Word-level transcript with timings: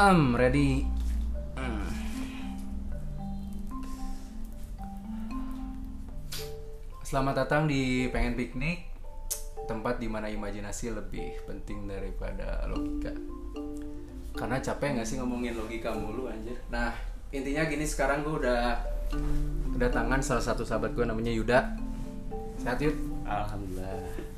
Um, 0.00 0.32
ready. 0.32 0.88
Hmm. 1.52 1.84
Selamat 7.04 7.44
datang 7.44 7.68
di 7.68 8.08
Pengen 8.08 8.32
Piknik, 8.32 8.88
tempat 9.68 10.00
di 10.00 10.08
mana 10.08 10.32
imajinasi 10.32 10.96
lebih 10.96 11.44
penting 11.44 11.84
daripada 11.84 12.64
logika. 12.72 13.12
Karena 14.32 14.64
capek 14.64 14.96
nggak 14.96 15.04
sih 15.12 15.20
ngomongin 15.20 15.60
logika 15.60 15.92
mulu 15.92 16.24
anjir. 16.32 16.56
Nah, 16.72 16.96
intinya 17.28 17.68
gini 17.68 17.84
sekarang 17.84 18.24
gue 18.24 18.48
udah 18.48 18.80
kedatangan 19.76 20.24
salah 20.24 20.40
satu 20.40 20.64
sahabat 20.64 20.96
gue 20.96 21.04
namanya 21.04 21.36
Yuda. 21.36 21.58
Sehat 22.64 22.80
Yud? 22.80 22.96
Alhamdulillah. 23.28 24.32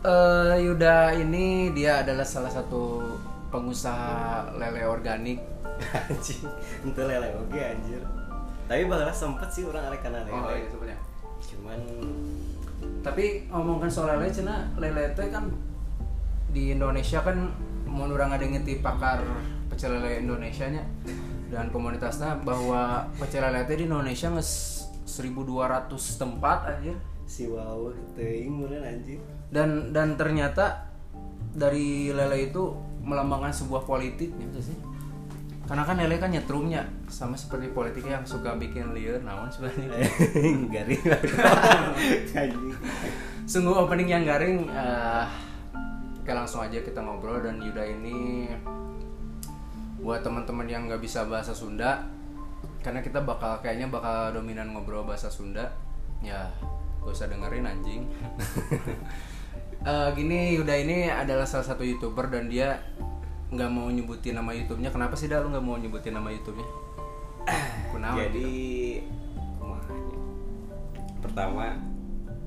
Eh, 0.00 0.56
Yuda 0.64 1.12
ini 1.22 1.70
dia 1.76 2.00
adalah 2.00 2.24
salah 2.24 2.48
satu 2.48 3.09
pengusaha 3.50 4.54
lele 4.56 4.86
organik 4.86 5.38
Anjing, 6.10 6.44
ente 6.84 7.02
lele 7.02 7.28
oke 7.40 7.56
anjir. 7.56 8.02
Tapi 8.68 8.82
bahkan 8.86 9.10
sempet 9.16 9.48
sih 9.50 9.64
orang 9.64 9.88
arek 9.90 10.04
kana 10.04 10.22
lele. 10.28 10.36
Oh 10.36 10.52
iya 10.52 10.68
sebenarnya. 10.68 11.00
Cuman 11.40 11.80
Tapi 13.00 13.48
ngomongkan 13.48 13.88
soal 13.92 14.16
lele, 14.16 14.28
cina 14.32 14.68
lele 14.76 15.12
teh 15.16 15.28
kan 15.32 15.48
di 16.52 16.74
Indonesia 16.74 17.24
kan 17.24 17.48
mau 17.88 18.06
orang 18.06 18.36
ada 18.36 18.44
ngeti 18.44 18.80
pakar 18.84 19.24
pecel 19.72 19.98
lele 19.98 20.22
Indonesia 20.22 20.66
nya 20.68 20.84
dan 21.50 21.70
komunitasnya 21.74 22.42
bahwa 22.42 23.08
pecel 23.16 23.44
lele 23.46 23.64
teh 23.66 23.76
di 23.80 23.84
Indonesia 23.88 24.28
nges 24.30 24.50
1200 25.06 25.90
tempat 26.20 26.58
aja 26.70 26.94
si 27.26 27.46
wow 27.46 27.90
teuing 28.18 28.66
anjir. 28.82 29.18
dan 29.54 29.94
dan 29.94 30.18
ternyata 30.18 30.90
dari 31.54 32.10
lele 32.10 32.50
itu 32.50 32.89
melambangkan 33.00 33.52
sebuah 33.52 33.88
politik 33.88 34.32
gitu 34.36 34.60
sih 34.60 34.76
karena 35.70 35.86
kan 35.86 36.02
lele 36.02 36.18
kan 36.18 36.34
nyetrumnya 36.34 36.82
sama 37.06 37.38
seperti 37.38 37.70
politik 37.70 38.02
yang 38.02 38.26
suka 38.26 38.58
bikin 38.58 38.90
liar 38.90 39.22
naon 39.22 39.46
sebenarnya 39.54 40.02
Garing. 40.74 41.04
Sungguh 43.46 43.78
opening 43.78 44.10
yang 44.10 44.26
garing. 44.26 44.66
eh, 44.66 45.24
oke 46.18 46.32
langsung 46.34 46.66
aja 46.66 46.82
kita 46.82 46.98
ngobrol 46.98 47.38
dan 47.38 47.62
Yuda 47.62 47.86
ini 47.86 48.50
buat 50.02 50.26
teman-teman 50.26 50.66
yang 50.66 50.90
nggak 50.90 50.98
bisa 50.98 51.22
bahasa 51.28 51.54
Sunda, 51.54 52.02
karena 52.82 53.04
kita 53.04 53.22
bakal 53.22 53.62
kayaknya 53.62 53.92
bakal 53.92 54.34
dominan 54.34 54.74
ngobrol 54.74 55.06
bahasa 55.06 55.30
Sunda. 55.30 55.70
Ya, 56.18 56.50
gak 56.98 57.14
usah 57.14 57.30
dengerin 57.30 57.68
anjing. 57.68 58.02
Eh, 59.80 60.08
gini 60.12 60.60
Yuda 60.60 60.74
ini 60.76 61.08
adalah 61.08 61.48
salah 61.48 61.64
satu 61.64 61.80
youtuber 61.80 62.28
dan 62.28 62.52
dia 62.52 62.84
nggak 63.48 63.70
mau 63.72 63.88
nyebutin 63.88 64.36
nama 64.36 64.52
YouTube-nya. 64.52 64.92
Kenapa 64.92 65.16
sih 65.16 65.26
dah 65.26 65.40
lu 65.40 65.48
nggak 65.48 65.64
mau 65.64 65.80
nyebutin 65.80 66.12
nama 66.12 66.28
YouTube-nya? 66.28 66.68
Kunaon 67.90 68.16
Jadi 68.20 68.52
gitu? 69.00 70.16
Pertama 71.24 71.76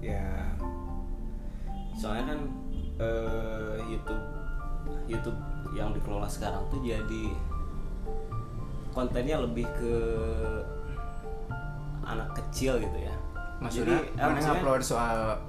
ya 0.04 0.52
soalnya 1.96 2.36
kan 2.36 2.40
eh, 3.00 3.76
YouTube 3.88 4.24
YouTube 5.08 5.40
yang 5.72 5.96
dikelola 5.96 6.28
sekarang 6.28 6.60
tuh 6.68 6.84
jadi 6.84 7.32
kontennya 8.92 9.40
lebih 9.42 9.64
ke 9.80 9.96
anak 12.04 12.36
kecil 12.36 12.78
gitu 12.84 12.98
ya. 13.00 13.16
maksudnya 13.64 14.04
Jadi, 14.04 14.20
mana 14.20 14.40
ngupload 14.44 14.84
soal 14.84 15.40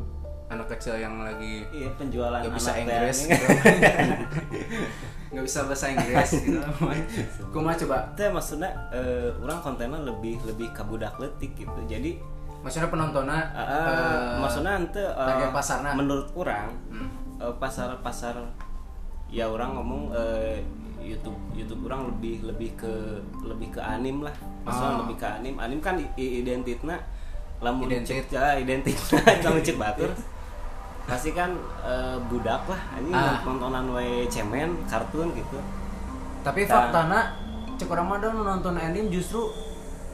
anak 0.54 0.66
kecil 0.70 0.94
yang 0.94 1.18
lagi 1.18 1.66
Iya 1.68 1.88
penjualan 1.94 2.38
nggak 2.38 2.54
bisa 2.54 2.70
Inggris 2.76 3.16
gitu. 3.26 3.46
nggak 5.32 5.44
bisa 5.44 5.58
bahasa 5.64 5.86
Inggris 5.88 6.30
gitu 6.38 6.60
Kuma 7.50 7.74
coba 7.74 7.96
Teh 8.14 8.28
maksudnya 8.28 8.70
eh, 8.88 9.30
orang 9.36 9.58
kontennya 9.60 9.98
lebih 10.00 10.38
lebih 10.44 10.70
kabudak 10.70 11.18
letik 11.18 11.54
gitu. 11.56 11.80
Jadi 11.84 12.18
maksudnya 12.60 12.88
penontonnya 12.88 13.40
eh, 13.50 13.66
eh, 13.66 14.38
maksudnya 14.38 14.72
ente 14.76 15.02
target 15.02 15.50
pasarna. 15.50 15.90
menurut 15.92 16.28
orang 16.34 16.70
Hmm. 16.88 17.08
eh, 17.36 17.54
pasar-pasar 17.54 18.38
ya 19.26 19.44
orang 19.44 19.74
ngomong 19.74 20.02
eh, 20.12 20.62
YouTube 21.02 21.36
YouTube 21.52 21.84
orang 21.84 22.08
lebih 22.08 22.40
lebih 22.44 22.70
ke 22.74 22.92
lebih 23.42 23.68
ke 23.70 23.80
anim 23.80 24.22
lah. 24.22 24.32
Maksudnya 24.62 24.90
Oh. 24.90 25.00
lebih 25.04 25.16
ke 25.18 25.26
anim. 25.28 25.54
Anim 25.58 25.76
kan 25.78 25.98
identitna 26.16 26.96
lamun 27.60 27.86
Identit. 27.86 28.24
cek 28.24 28.32
ya 28.32 28.56
identitna 28.56 29.20
lamun 29.44 29.60
cek 29.60 29.76
batur 29.76 30.10
pasti 31.04 31.30
kan 31.36 31.52
eh, 31.84 32.16
budak 32.28 32.64
lah 32.64 32.80
ini 33.00 33.12
Ah. 33.12 33.40
nontonan 33.44 33.92
we 33.92 34.24
cemen 34.32 34.72
kartun 34.88 35.32
gitu 35.36 35.60
tapi 36.40 36.64
Nah. 36.64 36.70
faktana 36.88 37.20
cek 37.76 37.90
orang 37.90 38.06
mah 38.08 38.18
nonton 38.20 38.76
anime 38.78 39.12
justru 39.12 39.48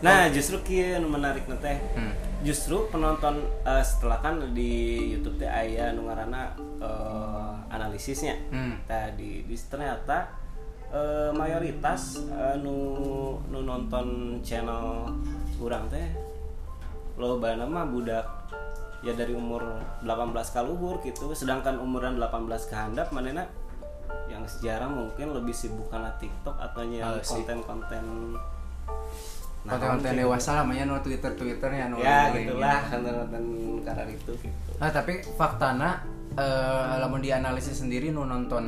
Nah, 0.00 0.32
justru 0.32 0.56
kieu 0.64 0.96
nu 0.96 1.12
menarik 1.12 1.44
teh. 1.60 1.76
Hmm. 1.92 2.16
Justru 2.40 2.88
penonton 2.88 3.36
eh, 3.68 3.84
setelah 3.84 4.16
kan 4.24 4.40
di 4.56 4.96
YouTube 5.12 5.36
teh 5.36 5.44
aya 5.44 5.92
nu 5.92 6.08
ngaranna 6.08 6.56
eh, 6.80 7.52
analisisnya. 7.68 8.32
Hmm. 8.48 8.80
Tah 8.88 9.12
di, 9.12 9.44
ternyata 9.68 10.32
eh, 10.88 11.28
mayoritas 11.36 12.16
eh, 12.32 12.56
nu 12.64 13.36
nu 13.52 13.60
nonton 13.60 14.40
channel 14.40 15.12
urang 15.60 15.84
teh 15.92 16.08
lobana 17.20 17.68
mah 17.68 17.84
budak 17.84 18.24
ya 19.00 19.16
dari 19.16 19.32
umur 19.32 19.64
18 20.04 20.54
ka 20.54 20.60
luhur 20.64 21.00
gitu. 21.04 21.32
Sedangkan 21.32 21.80
umuran 21.80 22.20
18 22.20 22.70
ke 22.70 22.74
handap 22.76 23.08
manena 23.12 23.48
yang 24.30 24.46
sejarah 24.46 24.86
mungkin 24.90 25.34
lebih 25.34 25.54
sibuk 25.54 25.90
karena 25.90 26.10
TikTok 26.18 26.56
atau 26.58 26.82
yang 26.86 27.18
sih. 27.22 27.42
konten-konten 27.42 28.34
Nah, 29.60 29.76
konten-konten 29.76 30.16
dewasa 30.16 30.56
lah 30.56 30.64
namanya 30.64 30.88
nu 30.88 30.96
Twitter 31.04 31.36
Twitternya 31.36 31.92
nu 31.92 32.00
ya 32.00 32.32
nu- 32.32 32.40
gitulah 32.40 32.80
konten-konten 32.88 33.44
karar 33.84 34.08
itu 34.08 34.32
gitu. 34.40 34.70
Nah 34.80 34.88
tapi 34.88 35.20
faktana 35.36 36.00
eh 36.32 36.96
lamun 36.96 37.20
dianalisis 37.20 37.84
sendiri 37.84 38.08
nu 38.08 38.24
nonton 38.24 38.64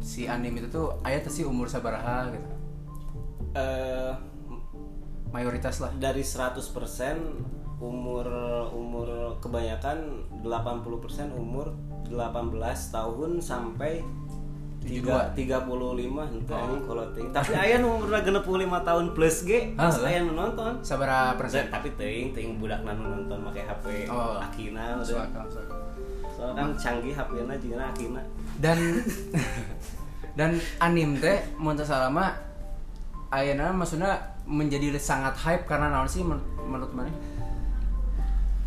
si 0.00 0.24
anime 0.24 0.64
itu 0.64 0.68
tuh 0.72 0.86
aya 1.04 1.20
teh 1.20 1.28
sih 1.28 1.44
umur 1.44 1.68
sabaraha 1.68 2.32
gitu. 2.32 2.48
Eh 3.52 4.12
mayoritas 5.32 5.80
lah. 5.84 5.92
dari 6.00 6.24
100% 6.24 7.61
umur 7.82 8.22
umur 8.70 9.08
kebanyakan 9.42 9.98
80% 10.38 11.34
umur 11.34 11.74
18 12.06 12.14
tahun 12.88 13.42
sampai 13.42 14.06
tiga- 14.78 15.30
35 15.34 15.66
entah 16.30 16.58
Oh. 16.58 16.66
ini 16.68 16.78
kalau 16.82 17.04
ting 17.10 17.26
tapi 17.30 17.54
aya 17.54 17.78
nu 17.78 17.98
umurna 17.98 18.22
65 18.22 18.42
tahun 18.82 19.04
plus 19.14 19.42
ge 19.42 19.74
Ah, 19.74 19.90
aya 19.90 20.22
nu 20.22 20.34
nonton. 20.34 20.78
Sabaraha 20.80 21.34
persen. 21.34 21.66
Dan, 21.66 21.74
tapi 21.74 21.88
teuing 21.94 22.30
teuing 22.30 22.58
budak 22.58 22.82
nu 22.92 23.18
nonton 23.18 23.38
make 23.42 23.62
HP 23.62 24.06
Oh. 24.06 24.38
akina 24.38 24.98
soalnya 26.32 26.54
kan 26.54 26.70
canggih 26.74 27.14
HP-na 27.14 27.54
jeung 27.56 27.78
akina. 27.78 28.22
Dan 28.58 28.78
dan 30.38 30.50
anim 30.78 31.14
teh 31.14 31.38
salah 31.84 32.10
mah 32.10 32.30
ayeuna 33.30 33.70
maksudnya 33.70 34.18
menjadi 34.44 34.92
sangat 34.98 35.32
hype 35.38 35.64
karena 35.64 35.88
naon 35.88 36.04
sih 36.04 36.20
men- 36.20 36.42
menurut 36.62 36.92
mana? 36.92 37.08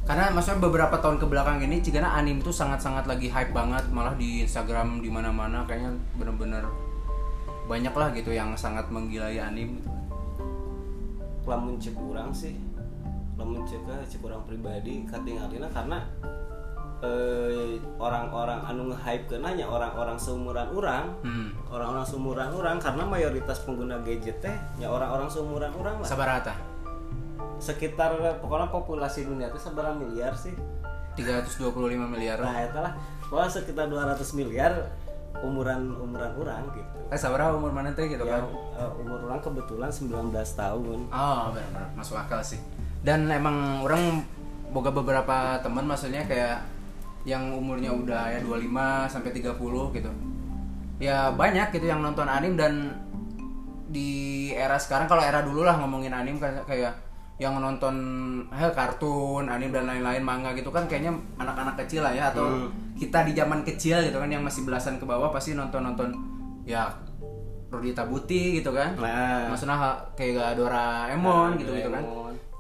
Karena 0.06 0.30
maksudnya 0.30 0.62
beberapa 0.62 1.02
tahun 1.02 1.18
ke 1.18 1.26
belakang 1.26 1.58
ini 1.66 1.82
jika 1.82 1.98
anim 2.06 2.38
tuh 2.38 2.54
sangat-sangat 2.54 3.10
lagi 3.10 3.26
hype 3.26 3.50
banget 3.50 3.90
malah 3.90 4.14
di 4.14 4.46
Instagram 4.46 5.02
di 5.02 5.10
mana-mana 5.10 5.66
kayaknya 5.66 5.98
bener-bener 6.14 6.62
banyak 7.66 7.90
lah 7.90 8.14
gitu 8.14 8.30
yang 8.30 8.54
sangat 8.54 8.86
menggilai 8.94 9.42
anim 9.42 9.82
gitu. 9.82 9.90
lamun 11.50 11.82
cek 11.82 11.98
urang 11.98 12.30
sih 12.30 12.54
lamun 13.34 13.66
cek 13.66 13.82
cek 14.06 14.22
urang 14.22 14.46
pribadi 14.46 15.02
katingalina 15.10 15.66
karena 15.74 16.06
eh, 17.02 17.82
orang-orang 17.98 18.62
anu 18.66 18.94
nge-hype 18.94 19.26
kenanya 19.26 19.66
orang-orang 19.66 20.18
seumuran 20.22 20.70
urang 20.74 21.06
Hmm. 21.26 21.50
orang-orang 21.74 22.06
seumuran 22.06 22.50
urang 22.54 22.78
karena 22.78 23.04
mayoritas 23.06 23.66
pengguna 23.66 23.98
gadget 24.06 24.38
teh 24.42 24.56
ya 24.78 24.86
orang-orang 24.90 25.26
seumuran 25.26 25.74
urang 25.74 25.98
lah 26.02 26.08
Sabarata 26.08 26.54
sekitar 27.60 28.40
pokoknya 28.44 28.68
populasi 28.70 29.26
dunia 29.26 29.48
teh 29.52 29.62
seberapa 29.62 29.96
miliar 29.96 30.36
sih 30.36 30.54
325 31.16 31.72
miliar. 32.12 32.38
nah 32.44 32.60
itu 32.60 32.76
lah 32.76 32.94
pokoknya 33.32 33.52
sekitar 33.52 33.86
200 33.88 34.20
miliar 34.36 34.92
umuran 35.44 35.96
umuran 36.00 36.32
urang 36.40 36.64
gitu 36.76 36.96
Eh 37.06 37.20
sabaraha 37.22 37.54
umur 37.54 37.70
mana 37.70 37.94
teh 37.94 38.10
gitu 38.10 38.26
kan? 38.26 38.42
yang 38.42 38.50
eh, 38.82 38.92
umur 38.98 39.30
orang 39.30 39.38
kebetulan 39.38 39.94
19 39.94 40.34
tahun 40.34 41.00
Oh 41.14 41.42
benar-benar 41.54 41.88
masuk 41.94 42.18
akal 42.18 42.42
sih. 42.42 42.58
Dan 43.06 43.30
emang 43.30 43.86
orang 43.86 44.26
boga 44.74 44.90
beberapa 44.90 45.62
teman 45.62 45.86
maksudnya 45.86 46.26
kayak 46.26 46.66
yang 47.30 47.54
umurnya 47.54 47.94
udah 47.94 48.34
ya 48.34 48.40
25 48.42 49.14
sampai 49.14 49.32
30 49.38 49.54
gitu. 50.02 50.12
Ya 50.98 51.30
banyak 51.30 51.78
gitu 51.78 51.86
yang 51.86 52.02
nonton 52.02 52.26
anim 52.26 52.58
dan 52.58 52.98
di 53.86 54.50
era 54.58 54.82
sekarang 54.82 55.06
kalau 55.06 55.22
era 55.22 55.46
dulu 55.46 55.62
lah 55.62 55.78
ngomongin 55.78 56.10
anim 56.10 56.42
kayak 56.42 57.05
yang 57.36 57.60
nonton 57.60 57.96
heh, 58.48 58.72
kartun, 58.72 59.52
anim 59.52 59.68
dan 59.68 59.84
lain-lain 59.92 60.24
manga 60.24 60.56
gitu 60.56 60.72
kan 60.72 60.88
kayaknya 60.88 61.12
anak-anak 61.36 61.76
kecil 61.84 62.08
lah 62.08 62.16
ya 62.16 62.32
atau 62.32 62.72
kita 62.96 63.28
di 63.28 63.36
zaman 63.36 63.68
kecil 63.68 64.00
gitu 64.08 64.16
kan 64.16 64.32
yang 64.32 64.40
masih 64.40 64.64
belasan 64.64 64.96
ke 64.96 65.04
bawah 65.04 65.28
pasti 65.36 65.52
nonton-nonton 65.52 66.16
ya 66.64 66.88
Perdita 67.68 68.08
Buti 68.08 68.64
gitu 68.64 68.72
kan. 68.72 68.96
Nah. 68.96 69.52
maksudnya 69.52 69.76
kayak 70.16 70.56
Doraemon 70.56 71.60
gitu 71.60 71.76
gitu 71.76 71.92
kan. 71.92 72.04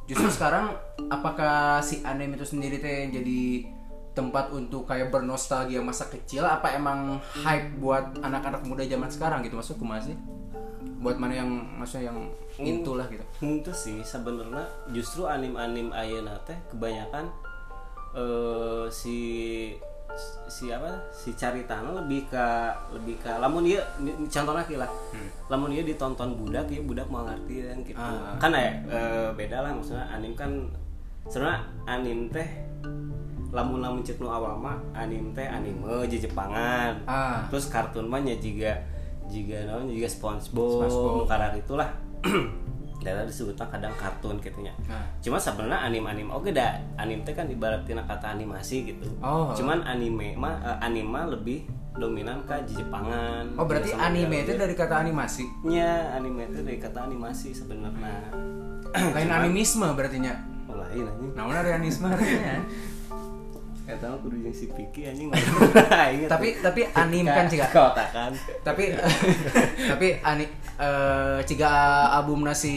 Justru 0.05 0.27
sekarang 0.27 0.75
apakah 1.07 1.79
si 1.79 2.03
anime 2.03 2.35
itu 2.35 2.43
sendiri 2.45 2.83
teh 2.83 3.09
jadi 3.09 3.71
tempat 4.11 4.51
untuk 4.51 4.87
kayak 4.87 5.07
bernostalgia 5.07 5.79
masa 5.79 6.11
kecil? 6.11 6.43
Apa 6.43 6.75
emang 6.75 7.23
hype 7.31 7.79
buat 7.79 8.19
anak-anak 8.19 8.67
muda 8.67 8.83
zaman 8.83 9.07
sekarang 9.07 9.39
gitu? 9.47 9.55
Maksudku 9.55 9.87
masih 9.87 10.19
buat 11.05 11.21
mana 11.21 11.37
yang 11.37 11.49
maksudnya 11.77 12.09
yang 12.09 12.17
into 12.57 12.97
lah 12.97 13.05
gitu. 13.13 13.21
Itu 13.45 13.69
sih. 13.77 14.01
Sebenarnya 14.01 14.65
justru 14.89 15.29
anim-anim 15.29 15.93
ayeuna 15.93 16.33
teh 16.41 16.57
kebanyakan 16.73 17.29
eh 18.17 18.89
si 18.89 19.17
si 20.49 20.73
apa? 20.73 20.89
Si 21.13 21.37
caritana 21.37 21.93
lebih 22.01 22.25
ke 22.25 22.45
lebih 22.97 23.21
ke 23.21 23.29
lamun 23.37 23.69
dia 23.69 23.85
contohnya 24.01 24.65
lah. 24.81 24.89
Lamun 25.45 25.77
dia 25.77 25.85
ditonton 25.85 26.33
budak 26.41 26.65
ya 26.73 26.81
budak 26.81 27.05
mau 27.05 27.21
ngerti 27.29 27.53
kan 27.69 27.77
gitu. 27.85 28.01
Ah. 28.01 28.33
kan 28.41 28.57
ya 28.57 28.73
eh, 28.89 29.29
beda 29.37 29.61
lah 29.61 29.71
maksudnya. 29.77 30.09
Anim 30.09 30.33
kan 30.33 30.73
sebenarnya 31.29 31.61
anim 31.85 32.33
teh 32.33 32.49
lamun 33.53 33.79
lamun 33.79 34.01
cek 34.01 34.17
nu 34.19 34.27
awal 34.27 34.57
mah 34.57 34.81
anim 34.97 35.29
teh 35.37 35.45
anime 35.45 36.09
Jepangan. 36.09 36.97
Ah. 37.05 37.45
Terus 37.53 37.69
kartun 37.69 38.09
mah 38.09 38.25
juga 38.41 38.94
juga 39.27 39.57
naon 39.65 39.87
juga 39.87 40.07
SpongeBob, 40.07 40.85
SpongeBob. 40.87 41.25
karar 41.27 41.53
itulah. 41.53 41.89
Daerah 43.05 43.21
disebutnya 43.21 43.69
kadang 43.69 43.93
kartun 43.93 44.41
gitunya 44.41 44.73
Nah. 44.89 45.05
cuma 45.21 45.37
sebenarnya 45.37 45.77
anim 45.77 46.01
anim 46.09 46.25
oke 46.33 46.49
dah 46.49 46.73
anim 46.97 47.21
teh 47.21 47.37
kan 47.37 47.45
ibaratnya 47.45 48.01
kata 48.01 48.33
animasi 48.33 48.81
gitu. 48.89 49.05
Oh. 49.21 49.53
cuman 49.53 49.85
anime 49.85 50.33
mah 50.33 50.57
eh, 50.65 50.77
anime 50.81 51.13
mah 51.13 51.29
lebih 51.29 51.69
dominan 51.93 52.41
ke 52.49 52.65
Jepangan. 52.65 53.55
Oh 53.55 53.63
berarti 53.63 53.93
Sama 53.93 54.09
anime 54.09 54.43
itu 54.43 54.57
dari 54.57 54.73
kata 54.73 54.99
animasi? 54.99 55.45
Nya 55.63 56.17
anime 56.17 56.49
itu 56.49 56.59
dari 56.65 56.75
kata 56.81 57.05
animasi 57.05 57.53
sebenarnya. 57.53 58.33
Lain 59.15 59.29
animisme 59.29 59.85
berarti 59.93 60.17
nya 60.19 60.33
oh, 60.65 60.75
lain 60.75 61.05
anjing 61.05 61.31
namun 61.37 61.53
ada 61.53 61.69
animisme 61.77 62.07
artinya 62.09 62.57
Gak 63.85 64.01
tau 64.01 64.17
kudu 64.17 64.41
jeung 64.41 64.55
si 64.55 64.65
Piki 64.65 65.05
anjing. 65.05 65.29
Tapi 66.33 66.57
tapi 66.57 66.81
anim 66.97 67.25
kan 67.29 67.45
sih 67.45 67.61
kotakan 67.61 68.33
tapi 68.65 68.97
tapi 69.93 70.07
ani 70.25 70.45
eh 70.81 71.39
ciga 71.45 71.69
album 72.17 72.49
nasi 72.49 72.75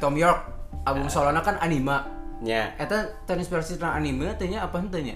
Tom 0.00 0.16
York 0.16 0.40
album 0.88 1.12
solona 1.12 1.44
kan 1.44 1.60
anima. 1.60 2.08
Nya 2.40 2.74
eta 2.80 3.22
terinspirasi 3.28 3.78
tentang 3.78 4.02
anime 4.02 4.32
tanya 4.40 4.64
apa 4.64 4.80
henteu 4.80 5.04
nya? 5.04 5.14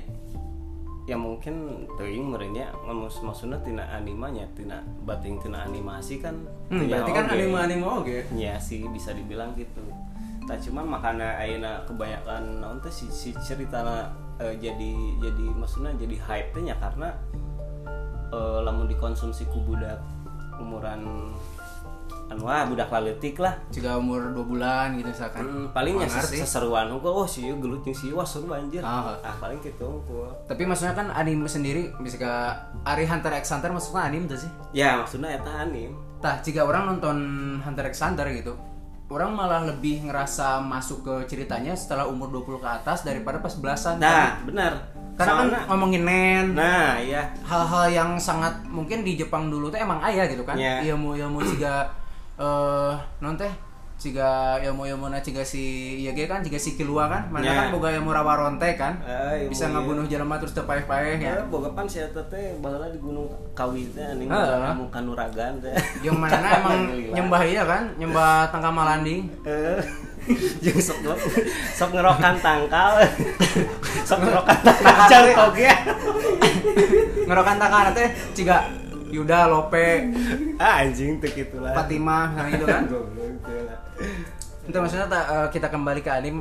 Ya 1.09 1.17
mungkin 1.17 1.87
teuing 1.97 2.35
merenya 2.35 2.71
maksud 2.85 3.25
maksudnya 3.25 3.59
tina 3.65 3.89
animanya 3.89 4.45
tina 4.53 4.85
bating 5.03 5.41
tina 5.41 5.65
animasi 5.65 6.21
kan 6.21 6.35
hmm, 6.71 6.77
teu 6.77 6.87
berarti 6.87 7.11
kan 7.15 7.25
oge. 7.27 7.35
anime 7.35 7.57
anime 7.57 7.87
oke 7.89 8.17
ya 8.37 8.55
sih 8.61 8.85
bisa 8.93 9.17
dibilang 9.17 9.57
gitu. 9.57 9.81
Tak 10.47 10.63
cuman 10.63 10.87
makanya 10.87 11.35
ayeuna 11.43 11.83
kebanyakan 11.89 12.63
naon 12.63 12.79
teh 12.79 12.93
si, 12.93 13.11
si 13.11 13.35
cerita 13.43 13.83
jadi 14.39 14.93
jadi 15.23 15.45
maksudnya 15.57 15.97
jadi 15.97 16.17
hype 16.21 16.61
nya 16.61 16.77
karena 16.77 17.17
eh, 18.33 18.59
lamun 18.61 18.85
dikonsumsi 18.85 19.49
ku 19.49 19.65
budak 19.65 20.01
umuran 20.61 21.33
anu 22.27 22.43
ah 22.51 22.67
budak 22.67 22.91
laletik 22.91 23.39
lah. 23.39 23.55
Ciga 23.71 24.03
umur 24.03 24.35
2 24.35 24.51
bulan 24.51 24.99
gitu 24.99 25.15
misalkan. 25.15 25.47
Hmm, 25.47 25.67
paling 25.71 25.95
ya 25.95 26.11
Nggak 26.11 26.27
ngerti. 26.27 26.37
seseruan 26.43 26.91
hukum 26.91 27.23
oh 27.23 27.27
sih 27.29 27.47
gelut 27.55 27.87
jeung 27.87 27.95
si 27.95 28.11
wah 28.11 28.27
seru 28.27 28.51
anjir. 28.51 28.83
Ah. 28.83 29.15
ah 29.23 29.35
paling 29.39 29.63
gitu 29.63 29.87
hukum 29.87 30.27
tapi 30.51 30.67
maksudnya 30.67 30.99
kan 30.99 31.15
anime 31.15 31.47
sendiri 31.47 31.95
bisa 32.03 32.19
ke 32.19 32.33
Ari 32.83 33.07
Hunter 33.07 33.31
x 33.31 33.55
Hunter 33.55 33.71
maksudnya 33.71 34.11
anime 34.11 34.27
tuh 34.27 34.43
sih? 34.43 34.51
Ya 34.75 34.99
maksudnya 34.99 35.39
eta 35.39 35.71
anim. 35.71 35.95
Tah 36.19 36.43
jika 36.43 36.67
orang 36.67 36.99
nonton 36.99 37.17
Hunter 37.63 37.87
x 37.95 38.03
Hunter 38.03 38.27
gitu 38.35 38.59
orang 39.07 39.31
malah 39.33 39.63
lebih 39.63 40.03
ngerasa 40.03 40.59
masuk 40.59 41.07
ke 41.07 41.15
ceritanya 41.31 41.73
setelah 41.73 42.07
umur 42.07 42.27
20 42.33 42.59
ke 42.59 42.69
atas 42.69 43.07
daripada 43.07 43.39
pas 43.39 43.55
belasan 43.55 44.03
nah 44.03 44.43
benar. 44.43 44.73
Karena 45.17 45.33
kan 45.33 45.47
Soalnya- 45.49 45.65
ngomongin 45.71 46.03
nen 46.05 46.47
nah 46.53 46.99
ya 46.99 47.23
hal-hal 47.41 47.87
yang 47.89 48.11
sangat 48.19 48.53
mungkin 48.67 49.01
di 49.01 49.17
Jepang 49.17 49.49
dulu 49.49 49.71
tuh 49.71 49.79
emang 49.79 50.03
ayah 50.03 50.27
gitu 50.27 50.43
kan? 50.43 50.59
Iya. 50.59 50.93
ilmu 50.93 51.15
ilmu 51.17 51.41
ciga 51.47 51.87
eh 52.37 52.93
non 53.21 53.33
teh 53.35 53.49
ciga 53.97 54.29
ilmu 54.61 54.85
ilmu 54.87 55.09
na 55.09 55.19
ciga 55.19 55.41
si 55.41 55.65
iya 55.99 56.13
ge 56.13 56.25
kan 56.25 56.39
ciga 56.39 56.57
si 56.57 56.75
kilua 56.75 57.09
kan 57.09 57.23
mana 57.29 57.43
Iya. 57.43 57.57
kan 57.57 57.67
boga 57.71 57.89
ilmu 57.91 58.11
rawa 58.11 58.37
ronte 58.37 58.69
kan 58.75 59.01
Eh, 59.03 59.49
bisa 59.49 59.67
iya. 59.67 59.73
ngabunuh 59.73 60.05
jelema 60.05 60.37
terus 60.37 60.53
tepaeh-paeh 60.53 61.17
ya 61.17 61.33
Ya, 61.33 61.43
boga 61.43 61.73
pan 61.73 61.85
si 61.85 61.99
eta 61.99 62.21
teh 62.23 62.61
baheula 62.61 62.87
di 62.87 62.99
Gunung 62.99 63.25
Kawi 63.53 63.89
teh 63.91 64.05
anjing 64.05 64.29
Heeh. 64.29 64.69
ilmu 64.71 64.85
kanuragan 64.89 65.57
teh. 65.59 65.73
yang 66.05 66.13
mana 66.15 66.37
emang 66.55 66.79
nyembah 67.09 67.41
iya 67.43 67.65
kan 67.65 67.89
nyembah 67.97 68.49
tangka 68.49 68.69
malanding 68.71 69.33
Eh, 69.43 69.81
Jeung 70.61 70.77
sok 70.77 71.17
sok 71.73 71.95
ngerokan 71.95 72.35
tangkal. 72.37 72.99
sok 74.09 74.19
ngerokan 74.21 74.59
tangkal 74.61 75.49
ge. 75.55 75.71
ngerokan 77.25 77.57
tangka 77.57 77.91
teh 77.93 78.09
ciga 78.35 78.59
Yuda 79.17 79.49
Lope. 79.49 79.89
Ah 80.63 80.81
anjing 80.81 81.17
teh 81.17 81.29
kitu 81.31 81.57
lah. 81.57 81.73
Fatimah 81.73 82.33
nah 82.33 82.47
gitu 82.49 82.65
kan? 82.65 82.85
Itu 84.63 84.77
maksudnya 84.77 85.07
ta- 85.07 85.29
eh, 85.29 85.49
kita 85.51 85.69
kembali 85.69 86.01
ke 86.01 86.11
anim 86.11 86.41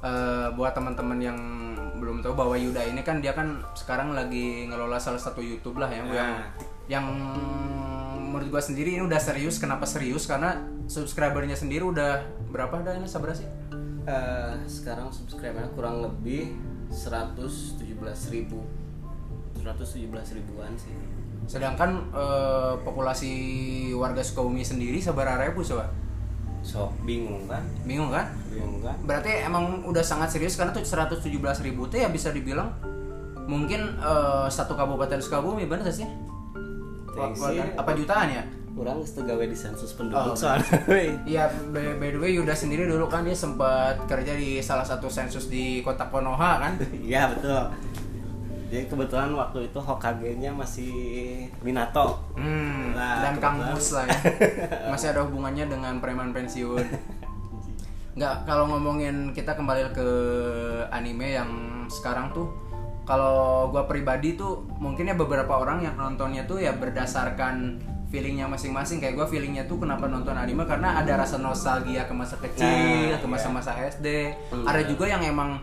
eh, 0.00 0.48
buat 0.52 0.72
teman-teman 0.72 1.18
yang 1.18 1.38
belum 1.98 2.22
tahu 2.22 2.34
bahwa 2.34 2.54
Yuda 2.54 2.86
ini 2.86 3.02
kan 3.02 3.18
dia 3.18 3.32
kan 3.32 3.58
sekarang 3.74 4.14
lagi 4.14 4.66
ngelola 4.66 4.96
salah 4.96 5.18
satu 5.18 5.38
YouTube 5.38 5.76
lah 5.76 5.90
yang 5.90 6.06
yang 6.08 6.30
Nah. 6.32 6.46
yang 6.88 7.04
menurut 8.28 8.48
gua 8.48 8.60
sendiri 8.60 8.94
ini 8.94 9.02
udah 9.02 9.18
serius. 9.18 9.58
Kenapa 9.58 9.84
serius? 9.84 10.24
Karena 10.24 10.56
subscribernya 10.86 11.54
sendiri 11.54 11.82
udah 11.82 12.22
berapa 12.48 12.80
dah 12.80 12.94
ini 12.94 13.04
sabar 13.04 13.34
sih? 13.34 13.48
Eh, 14.04 14.54
sekarang 14.64 15.10
subscribernya 15.10 15.68
kurang 15.72 16.00
lebih 16.00 16.54
117 16.88 17.84
ribu. 18.30 18.62
117 19.58 19.98
ribuan 20.32 20.72
sih 20.78 20.94
sedangkan 21.48 22.12
eh, 22.12 22.74
populasi 22.84 23.32
warga 23.96 24.20
Sukabumi 24.20 24.60
sendiri 24.60 25.00
sabar 25.00 25.40
ribu 25.40 25.64
coba 25.64 25.88
sok 26.60 26.92
bingung 27.08 27.48
kan 27.48 27.64
bingung 27.88 28.12
kan 28.12 28.28
bingung 28.52 28.84
kan 28.84 28.92
berarti 29.08 29.48
emang 29.48 29.80
udah 29.88 30.04
sangat 30.04 30.36
serius 30.36 30.60
karena 30.60 30.76
tuh 30.76 30.84
117 30.84 31.24
ribu 31.64 31.88
tuh 31.88 32.04
ya 32.04 32.12
bisa 32.12 32.28
dibilang 32.28 32.68
mungkin 33.48 33.96
eh, 33.96 34.46
satu 34.52 34.76
kabupaten 34.76 35.18
Sukabumi 35.24 35.64
bener 35.64 35.88
gak 35.88 35.96
sih? 36.04 36.08
Warga- 37.18 37.50
ya. 37.50 37.64
apa 37.74 37.90
jutaan 37.96 38.28
ya? 38.30 38.44
kurang 38.78 39.02
gawe 39.02 39.42
di 39.42 39.58
sensus 39.58 39.90
Oh, 39.90 39.96
penduduk 39.98 40.38
soalnya 40.38 40.70
weh. 40.86 41.10
Iya, 41.34 41.50
by, 41.74 41.98
by 41.98 42.14
the 42.14 42.20
way 42.22 42.30
Yuda 42.38 42.54
sendiri 42.54 42.86
dulu 42.86 43.10
kan 43.10 43.26
dia 43.26 43.34
sempat 43.34 43.98
kerja 44.06 44.38
di 44.38 44.62
salah 44.62 44.86
satu 44.86 45.10
sensus 45.10 45.50
di 45.50 45.82
kota 45.82 46.06
Konoha 46.06 46.62
kan? 46.62 46.72
Iya 47.10 47.34
betul. 47.34 47.58
Jadi 48.68 48.84
kebetulan 48.84 49.32
waktu 49.32 49.66
itu 49.66 49.78
Hokage-nya 49.78 50.52
masih 50.52 50.92
Minato. 51.60 52.20
Hmm, 52.36 52.92
Nah, 52.92 53.24
dan 53.24 53.34
Kang. 53.38 53.56
Mus 53.64 53.92
lah 53.92 54.04
ya. 54.04 54.18
Masih 54.92 55.10
ada 55.10 55.24
hubungannya 55.24 55.64
dengan 55.64 55.96
preman 55.98 56.30
pensiun. 56.30 56.84
Nggak, 58.12 58.34
kalau 58.44 58.66
ngomongin 58.66 59.30
kita 59.30 59.54
kembali 59.54 59.94
ke 59.94 60.08
anime 60.90 61.32
yang 61.32 61.50
sekarang 61.86 62.28
tuh 62.30 62.50
kalau 63.04 63.70
gua 63.70 63.86
pribadi 63.86 64.34
tuh 64.34 64.66
mungkin 64.76 65.06
ya 65.06 65.14
beberapa 65.14 65.56
orang 65.56 65.80
yang 65.80 65.94
nontonnya 65.94 66.44
tuh 66.44 66.58
ya 66.58 66.74
berdasarkan 66.74 67.78
feelingnya 68.08 68.44
masing-masing 68.44 68.98
kayak 68.98 69.14
gua 69.14 69.24
feelingnya 69.24 69.64
tuh 69.64 69.78
kenapa 69.78 70.04
nonton 70.04 70.34
anime 70.34 70.66
karena 70.66 70.98
ada 70.98 71.16
rasa 71.16 71.38
nostalgia 71.38 72.04
ke 72.04 72.12
masa 72.12 72.36
kecil 72.36 72.68
Nah, 73.08 73.16
ke 73.16 73.24
masa-masa 73.24 73.72
SD 73.78 74.34
Hmm. 74.50 74.66
ada 74.66 74.82
juga 74.82 75.06
yang 75.06 75.22
emang 75.22 75.56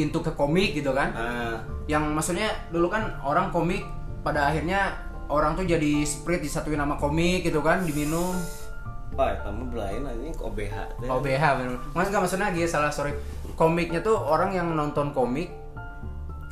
into 0.00 0.24
ke 0.24 0.32
komik 0.32 0.72
gitu 0.72 0.96
kan. 0.96 1.12
Nah, 1.12 1.56
yang 1.86 2.10
maksudnya 2.16 2.50
dulu 2.72 2.88
kan 2.88 3.20
orang 3.22 3.52
komik 3.52 3.84
pada 4.24 4.48
akhirnya 4.48 5.10
orang 5.30 5.54
tuh 5.54 5.64
jadi 5.64 6.02
sprite 6.04 6.44
disatuin 6.44 6.80
nama 6.82 6.98
komik 6.98 7.46
gitu 7.46 7.62
kan 7.62 7.86
diminum. 7.86 8.34
Oh, 9.14 9.26
kamu 9.26 9.62
belain 9.74 10.02
ini 10.16 10.30
OBH 10.32 10.74
teh. 11.02 11.08
OBH 11.10 11.44
maksudnya 11.92 12.10
nggak 12.10 12.22
maksudnya 12.24 12.46
lagi 12.50 12.60
salah 12.66 12.92
sorry. 12.92 13.12
Komiknya 13.54 14.00
tuh 14.00 14.16
orang 14.16 14.56
yang 14.56 14.72
nonton 14.72 15.12
komik 15.12 15.52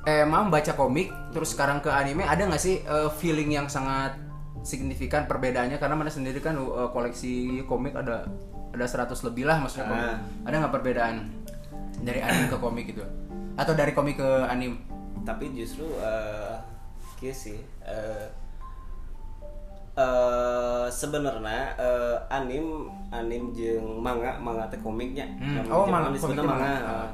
eh 0.07 0.25
mau 0.25 0.47
baca 0.49 0.73
komik 0.73 1.13
terus 1.37 1.53
sekarang 1.53 1.85
ke 1.85 1.93
anime 1.93 2.25
ada 2.25 2.49
nggak 2.49 2.63
sih 2.63 2.81
eh, 2.81 3.11
feeling 3.21 3.53
yang 3.53 3.67
sangat 3.69 4.17
signifikan 4.63 5.25
perbedaannya? 5.25 5.81
Karena 5.81 5.97
mana 5.97 6.11
sendiri 6.13 6.39
kan 6.45 6.59
eh, 6.59 6.89
koleksi 6.93 7.65
komik 7.65 7.97
ada 7.97 8.29
ada 8.69 8.85
100 8.85 9.11
lebih 9.33 9.49
lah 9.49 9.59
maksudnya 9.65 9.87
komik. 9.89 10.05
Ah. 10.05 10.17
ada 10.45 10.55
nggak 10.61 10.75
perbedaan 10.77 11.15
dari 12.05 12.21
anime 12.23 12.47
ke 12.53 12.59
komik 12.61 12.85
gitu 12.93 13.03
atau 13.59 13.75
dari 13.75 13.91
komik 13.91 14.23
ke 14.23 14.31
anime 14.47 14.79
Tapi 15.27 15.51
justru 15.53 15.85
eh 15.99 16.55
kieu 17.19 17.35
sih 17.35 17.59
eh 17.83 18.27
eh 19.99 20.87
sebenarnya 20.87 21.75
eh, 21.75 22.17
anim 22.31 22.87
anim 23.11 23.51
jeung 23.51 23.99
manga 23.99 24.39
manga 24.39 24.71
teh 24.71 24.79
komiknya 24.79 25.27
Hmm. 25.37 25.59
Yang 25.59 25.67
Oh, 25.75 25.85
manga, 25.91 26.15
komiknya 26.15 26.45
manga 26.47 26.63
manga. 26.63 26.95
Eh, 26.95 27.11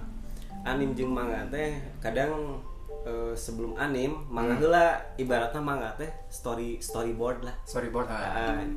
anim 0.69 0.91
jeung 0.93 1.13
manga 1.17 1.41
teh 1.49 1.81
kadang 2.05 2.61
eh, 3.09 3.33
sebelum 3.33 3.73
anim 3.81 4.13
manga 4.29 4.61
heula 4.61 5.01
ibaratnya 5.17 5.65
manga 5.65 5.97
teh 5.97 6.13
story 6.29 6.77
storyboard 6.77 7.41
lah 7.49 7.57
storyboard 7.65 8.09
ah. 8.13 8.21
Nah, 8.21 8.69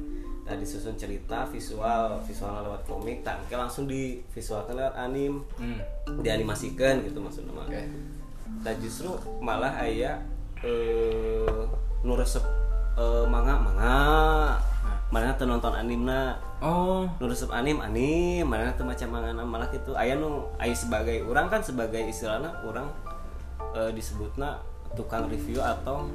tadi 0.47 0.63
susun 0.63 0.95
cerita 0.95 1.43
visual 1.45 2.23
visual 2.23 2.63
lewat 2.63 2.87
komik 2.87 3.19
tak 3.21 3.43
oke 3.43 3.51
langsung 3.53 3.83
di 3.83 4.23
visualkan 4.31 4.79
lewat 4.79 4.95
anim. 4.95 5.43
Hmm. 5.59 5.79
dianimasikan 6.23 7.03
gitu 7.03 7.19
maksudnya 7.19 7.51
mah 7.51 7.67
Oke. 7.67 7.83
dan 8.63 8.75
justru 8.79 9.11
malah 9.43 9.75
aya 9.75 10.23
eh 10.63 11.61
nu 12.01 12.15
resep 12.15 12.41
eh, 12.95 13.25
manga. 13.27 13.59
Manga. 13.59 13.99
Mana 15.07 15.31
tuh 15.39 15.47
nonton 15.47 15.71
animna 15.71 16.35
Oh. 16.59 17.05
nu 17.19 17.27
resep 17.27 17.51
anim 17.51 17.77
anim. 17.79 18.47
Mana 18.47 18.71
tuh 18.73 18.87
macam 18.87 19.07
manga 19.11 19.35
malah 19.43 19.67
gitu 19.69 19.93
aya 19.93 20.15
nu 20.15 20.47
aya 20.57 20.71
sebagai 20.73 21.21
orang 21.27 21.51
kan 21.51 21.59
sebagai 21.59 22.01
istilahnya 22.07 22.49
orang 22.63 22.87
eh, 23.75 23.91
disebutna 23.91 24.63
tukang 24.95 25.27
review 25.27 25.59
atau 25.59 26.07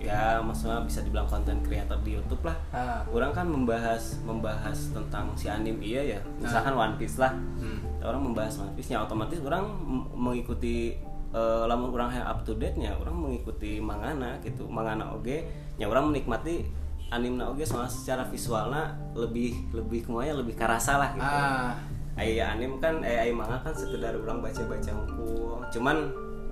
ya 0.00 0.38
maksudnya 0.44 0.84
bisa 0.84 1.00
dibilang 1.02 1.26
konten 1.26 1.58
creator 1.64 1.98
di 2.04 2.16
YouTube 2.16 2.42
lah. 2.44 2.56
Ah. 2.70 3.00
orang 3.10 3.32
kan 3.32 3.46
membahas 3.48 4.20
membahas 4.22 4.92
tentang 4.92 5.32
si 5.34 5.48
anim 5.50 5.76
iya 5.80 6.16
ya. 6.16 6.20
Misalkan 6.38 6.76
One 6.76 6.94
Piece 7.00 7.16
lah. 7.18 7.32
Hmm. 7.32 7.80
orang 8.04 8.22
membahas 8.22 8.62
One 8.62 8.72
Piece 8.78 8.92
nya 8.94 9.02
otomatis 9.02 9.40
orang 9.42 9.66
mengikuti 10.14 10.94
eh, 11.34 11.62
lamun 11.66 11.90
orang 11.90 12.14
yang 12.14 12.26
up 12.28 12.46
to 12.46 12.54
date 12.54 12.78
nya 12.78 12.94
orang 12.94 13.16
mengikuti 13.18 13.82
mangana 13.82 14.38
gitu 14.46 14.68
mangana 14.70 15.10
oge 15.10 15.42
nya 15.76 15.90
orang 15.90 16.14
menikmati 16.14 16.62
animna 17.10 17.50
oge 17.50 17.66
soalnya 17.66 17.90
secara 17.90 18.22
visualnya 18.26 18.94
lebih 19.14 19.74
lebih 19.74 20.06
kemanya 20.06 20.38
lebih 20.38 20.54
karasa 20.54 20.98
lah 21.02 21.10
gitu. 21.14 21.26
Ah. 21.26 21.74
Aya 22.16 22.56
anim 22.56 22.80
kan 22.80 23.04
eh 23.04 23.28
aya 23.28 23.32
manga 23.34 23.60
kan 23.60 23.76
sekedar 23.76 24.16
orang 24.16 24.40
baca-baca 24.40 24.88
hukum 24.88 25.60
cuman 25.68 25.96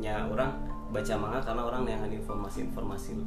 nya 0.02 0.26
orang 0.28 0.52
baca 0.94 1.14
manga 1.18 1.40
karena 1.42 1.62
orang 1.66 1.82
yang 1.90 2.06
informasi-informasi 2.06 3.18
nu 3.18 3.26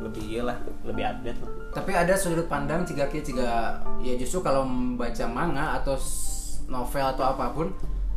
lebih 0.00 0.24
iya 0.24 0.42
lah 0.48 0.56
lebih 0.80 1.04
update 1.04 1.38
lah. 1.44 1.50
Tapi 1.76 1.92
ada 1.92 2.16
sudut 2.16 2.48
pandang 2.48 2.88
jika 2.88 3.04
jika 3.12 3.76
ya 4.00 4.16
justru 4.16 4.40
kalau 4.40 4.64
membaca 4.64 5.24
manga 5.28 5.76
atau 5.76 6.00
novel 6.72 7.04
atau 7.04 7.24
apa 7.28 7.52
pun 7.52 7.68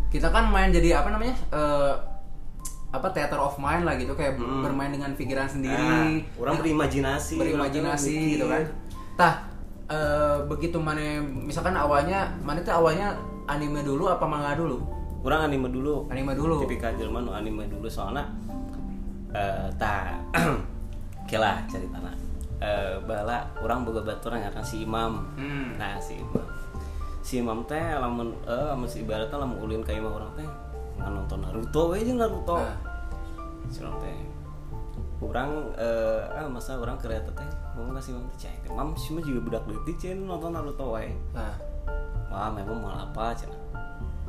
kita 0.07 0.31
kan 0.31 0.47
main 0.47 0.71
jadi 0.71 1.03
apa 1.03 1.11
namanya 1.11 1.35
eh, 1.51 1.93
apa 2.95 3.11
theater 3.11 3.43
of 3.43 3.59
mind 3.59 3.83
lah 3.83 3.99
gitu. 3.99 4.15
Kayak 4.15 4.39
bermain 4.39 4.95
dengan 4.95 5.11
pikiran 5.19 5.51
sendiri. 5.51 5.75
Nah, 5.75 6.07
orang 6.39 6.55
berimajinasi 6.63 7.35
berimajinasi 7.35 8.13
orang 8.15 8.31
gitu 8.31 8.45
kan. 8.47 8.63
Tah 9.19 9.33
eh, 9.91 10.37
begitu 10.47 10.79
mana 10.79 11.19
misalkan 11.19 11.75
awalnya 11.75 12.31
mana 12.39 12.63
tuh 12.63 12.71
awalnya 12.71 13.19
anime 13.51 13.83
dulu 13.83 14.07
apa 14.07 14.23
manga 14.23 14.55
dulu? 14.55 15.02
Orang 15.23 15.47
anime 15.47 15.67
dulu 15.67 16.07
Anime 16.11 16.35
dulu. 16.35 16.59
tipikal 16.61 16.91
Jerman 16.93 17.25
anime 17.27 17.63
dulu 17.65 17.87
soalnya 17.87 18.27
eh 19.31 19.65
ta 19.75 20.19
kela 21.29 21.63
ceritana 21.65 22.11
eh 22.59 22.99
bala 23.01 23.41
orang 23.59 23.81
boga 23.81 24.03
baturan 24.03 24.39
ngaran 24.39 24.61
si 24.61 24.83
Imam 24.83 25.23
Hmm. 25.33 25.73
nah 25.75 25.95
si 25.97 26.19
Imam 26.19 26.43
si 27.23 27.33
Imam 27.39 27.63
teh 27.63 27.79
lamun 27.95 28.35
eh 28.43 28.65
lamun 28.67 28.85
si 28.85 29.01
ibaratnya 29.01 29.39
lamun 29.39 29.57
ulin 29.59 29.81
ka 29.81 29.89
imam 29.91 30.11
orang 30.11 30.31
teh 30.35 30.47
nonton 30.99 31.39
Naruto 31.41 31.89
we 31.89 32.03
jeung 32.03 32.19
Naruto 32.19 32.59
Nah. 32.59 32.77
si 33.67 33.79
urang 33.81 33.97
teh 33.97 34.15
urang 35.23 35.51
eh 35.79 36.19
ah 36.29 36.45
masa 36.45 36.75
orang 36.75 36.99
kereta 36.99 37.31
teh 37.31 37.47
ngomong 37.73 37.95
ka 37.95 38.01
si 38.03 38.11
Imam 38.11 38.27
teh 38.29 38.37
cai 38.43 38.55
mam 38.69 38.91
si 38.93 39.15
mah 39.15 39.23
juga 39.23 39.39
budak 39.41 39.63
leutik 39.65 39.95
cen 39.97 40.27
nonton 40.27 40.51
Naruto 40.51 40.93
wae 40.93 41.09
Nah. 41.31 41.55
wah 42.27 42.51
memang 42.51 42.75
mau 42.77 42.91
apa 42.91 43.31
cenah 43.33 43.55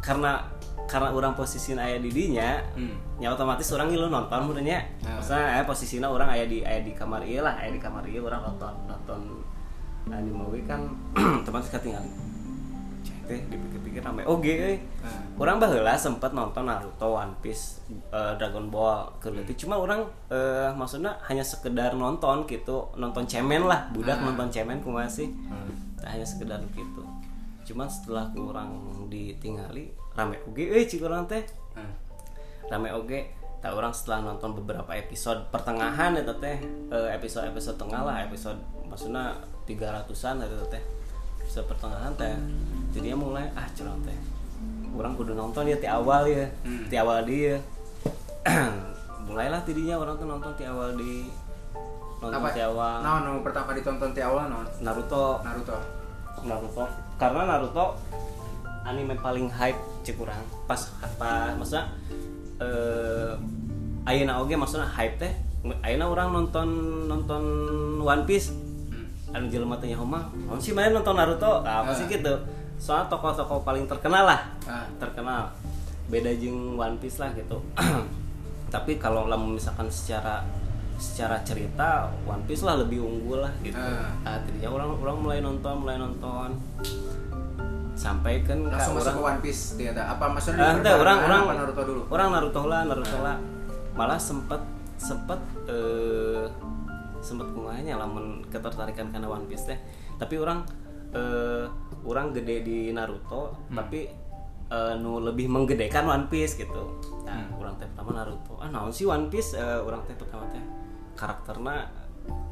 karena 0.04 0.44
karena 0.84 1.08
orang 1.10 1.32
posisinya 1.32 1.80
ayah 1.80 1.96
di 1.96 2.12
dinya 2.12 2.60
Hmm. 2.76 2.92
ya 3.16 3.32
otomatis 3.32 3.72
orang 3.72 3.88
ngilu 3.88 4.06
nonton 4.06 4.44
mudahnya 4.44 4.84
Ah. 5.00 5.16
maksudnya 5.16 5.44
eh, 5.56 5.64
posisinya 5.64 6.06
orang 6.06 6.28
ayah 6.30 6.44
di 6.44 6.60
ayah 6.60 6.82
di 6.82 6.92
kamar 6.92 7.24
iya 7.24 7.40
lah 7.40 7.56
ayah 7.56 7.72
di 7.72 7.80
kamar 7.80 8.04
iya 8.04 8.20
orang 8.20 8.44
nonton 8.44 8.72
nonton 8.84 9.20
anime 10.06 10.44
we 10.46 10.60
kan 10.62 10.84
otomatis 11.40 11.72
ketinggalan 11.72 12.04
teh 13.24 13.40
dipikir-pikir 13.48 14.04
sampai 14.04 14.20
oke 14.22 14.44
euy 14.44 14.76
Nah. 15.00 15.40
orang 15.40 15.56
baheula 15.56 15.96
sempat 15.96 16.30
nonton 16.30 16.68
Naruto 16.68 17.08
One 17.10 17.32
Piece 17.40 17.80
eh, 18.10 18.32
Dragon 18.36 18.68
Ball 18.68 19.08
keleutik 19.18 19.56
cuma 19.56 19.76
orang 19.76 20.04
eh, 20.28 20.68
maksudnya 20.70 21.16
hanya 21.24 21.40
sekedar 21.40 21.92
nonton 21.94 22.44
gitu 22.44 22.92
nonton 22.94 23.24
cemen 23.24 23.64
lah 23.64 23.88
budak 23.90 24.20
Ah. 24.20 24.28
nonton 24.28 24.52
cemen 24.52 24.76
kumaha 24.78 25.08
sih 25.08 25.32
Hmm. 25.32 25.72
Nah, 25.96 26.12
hanya 26.12 26.26
sekedar 26.26 26.60
gitu 26.70 27.00
cuman 27.64 27.88
setelah 27.88 28.28
kurang 28.30 28.70
ditinggali 29.08 29.88
rame 30.12 30.36
oge 30.44 30.64
eh 30.70 30.84
cik 30.84 31.02
orang 31.02 31.24
teh 31.24 31.42
Nah. 31.74 31.90
rame 32.68 32.88
oge 32.90 33.32
tak 33.58 33.72
orang 33.72 33.90
setelah 33.90 34.20
nonton 34.22 34.52
beberapa 34.54 34.92
episode 34.92 35.48
pertengahan 35.48 36.12
eta 36.14 36.32
teh 36.34 36.60
eh, 36.88 37.08
episode 37.10 37.48
episode 37.48 37.74
tengah 37.74 38.02
lah 38.02 38.22
episode 38.22 38.56
maksudnya 38.84 39.32
300-an 39.64 40.04
eta 40.38 40.66
teh 40.70 40.82
episode 41.40 41.66
pertengahan 41.66 42.12
teh 42.14 42.36
jadinya 42.90 43.18
mulai 43.18 43.44
ah 43.52 43.66
curang 43.70 43.98
teh 44.02 44.16
orang 44.92 45.12
kudu 45.12 45.32
nonton 45.32 45.64
ya 45.64 45.74
ti 45.74 45.88
awal 45.88 46.22
ya 46.24 46.46
Hmm. 46.62 46.86
ti 46.86 46.94
awal 46.94 47.24
dia 47.24 47.58
mulailah 49.26 49.64
tidinya 49.64 49.96
orang 49.96 50.14
tuh 50.14 50.28
nonton 50.28 50.52
ti 50.54 50.62
awal 50.62 50.92
di 50.92 51.26
nonton 52.20 52.38
Apa? 52.38 52.52
ti 52.52 52.60
awal 52.60 53.00
Nah, 53.00 53.18
no, 53.20 53.40
pertama 53.40 53.72
ditonton 53.72 54.12
ti 54.12 54.20
awal 54.20 54.46
no. 54.46 54.60
Naruto 54.78 55.40
Naruto. 55.42 55.76
Naruto 56.44 56.84
karena 57.20 57.46
Naruto 57.46 57.94
anime 58.84 59.16
paling 59.16 59.48
hype 59.48 59.78
cek 60.04 60.20
urang 60.20 60.44
pas 60.68 60.80
pas 61.16 61.56
maksudnya 61.56 61.88
eh 62.60 63.32
ayeuna 64.04 64.44
oge 64.44 64.54
maksudnya 64.54 64.84
hype 64.84 65.16
teh 65.16 65.32
ayeuna 65.80 66.12
orang 66.12 66.28
nonton 66.32 66.68
nonton 67.08 67.42
One 68.04 68.24
Piece. 68.28 68.52
Hmm. 68.52 69.08
anu 69.32 69.48
jelema 69.48 69.80
teh 69.80 69.88
nyaho 69.88 70.04
sih 70.60 70.76
main 70.76 70.92
nonton 70.92 71.16
Naruto? 71.16 71.64
Nah, 71.64 71.80
apa 71.82 71.96
sih 71.96 72.04
Ah. 72.04 72.12
gitu. 72.12 72.34
Soalnya 72.76 73.08
tokoh-tokoh 73.08 73.64
paling 73.64 73.88
terkenal 73.88 74.28
lah. 74.28 74.40
Ah. 74.68 74.84
terkenal. 75.00 75.48
Beda 76.12 76.28
jeung 76.36 76.76
One 76.76 77.00
Piece 77.00 77.16
lah 77.16 77.32
gitu. 77.32 77.64
Tapi 78.74 79.00
kalau 79.00 79.24
lamun 79.24 79.56
misalkan 79.56 79.88
secara 79.88 80.44
secara 80.96 81.42
cerita 81.42 81.88
One 82.22 82.44
Piece 82.44 82.62
lah 82.62 82.76
lebih 82.76 82.98
unggul 82.98 83.40
lah 83.40 83.52
gitu 83.60 83.74
Ah. 83.74 84.10
nah, 84.20 84.38
tadinya 84.38 84.70
orang 84.70 84.88
orang 84.94 85.16
mulai 85.18 85.38
nonton 85.40 85.74
mulai 85.76 85.96
nonton 85.96 86.54
sampai 87.94 88.42
kan 88.42 88.58
ka 88.64 88.74
Langsung 88.74 88.94
masuk 88.94 89.06
orang 89.06 89.16
ke 89.16 89.22
One 89.24 89.40
Piece 89.40 89.62
dia 89.74 89.88
ada. 89.90 90.02
Apa 90.10 90.24
maksudnya 90.28 90.60
Ah, 90.60 90.68
di 90.68 90.78
ente, 90.80 90.90
orang 90.92 91.18
orang 91.20 91.40
apa 91.40 91.52
Naruto 91.56 91.82
dulu? 91.84 92.00
orang 92.08 92.28
Naruto 92.30 92.62
lah 92.64 92.80
Naruto 92.84 93.18
lah 93.20 93.36
malah 93.92 94.18
sempet 94.18 94.58
sempet 94.96 95.38
eh 95.64 96.46
sempet 97.20 97.46
kumanya 97.48 97.96
lamun 97.96 98.42
ketertarikan 98.44 99.08
karena 99.08 99.26
One 99.26 99.46
Piece 99.46 99.64
teh 99.64 99.78
tapi 100.14 100.36
orang 100.36 100.66
eh 101.10 101.64
orang 102.02 102.30
gede 102.32 102.56
di 102.60 102.78
Naruto 102.90 103.54
Hmm. 103.64 103.76
tapi 103.76 104.10
eh, 104.66 104.94
nu 104.96 105.18
lebih 105.20 105.46
menggedekan 105.46 106.04
One 106.04 106.26
Piece 106.26 106.54
gitu 106.56 106.98
nah 107.22 107.38
Hmm. 107.40 107.54
orang 107.56 107.74
teh 107.76 107.86
pertama 107.86 108.10
Naruto 108.16 108.58
ah 108.58 108.68
naon 108.68 108.90
sih 108.90 109.04
One 109.04 109.26
Piece 109.26 109.54
Eh, 109.54 109.78
orang 109.78 110.02
teh 110.04 110.14
pertama 110.14 110.42
teh 110.48 110.62
karakternya 111.14 111.88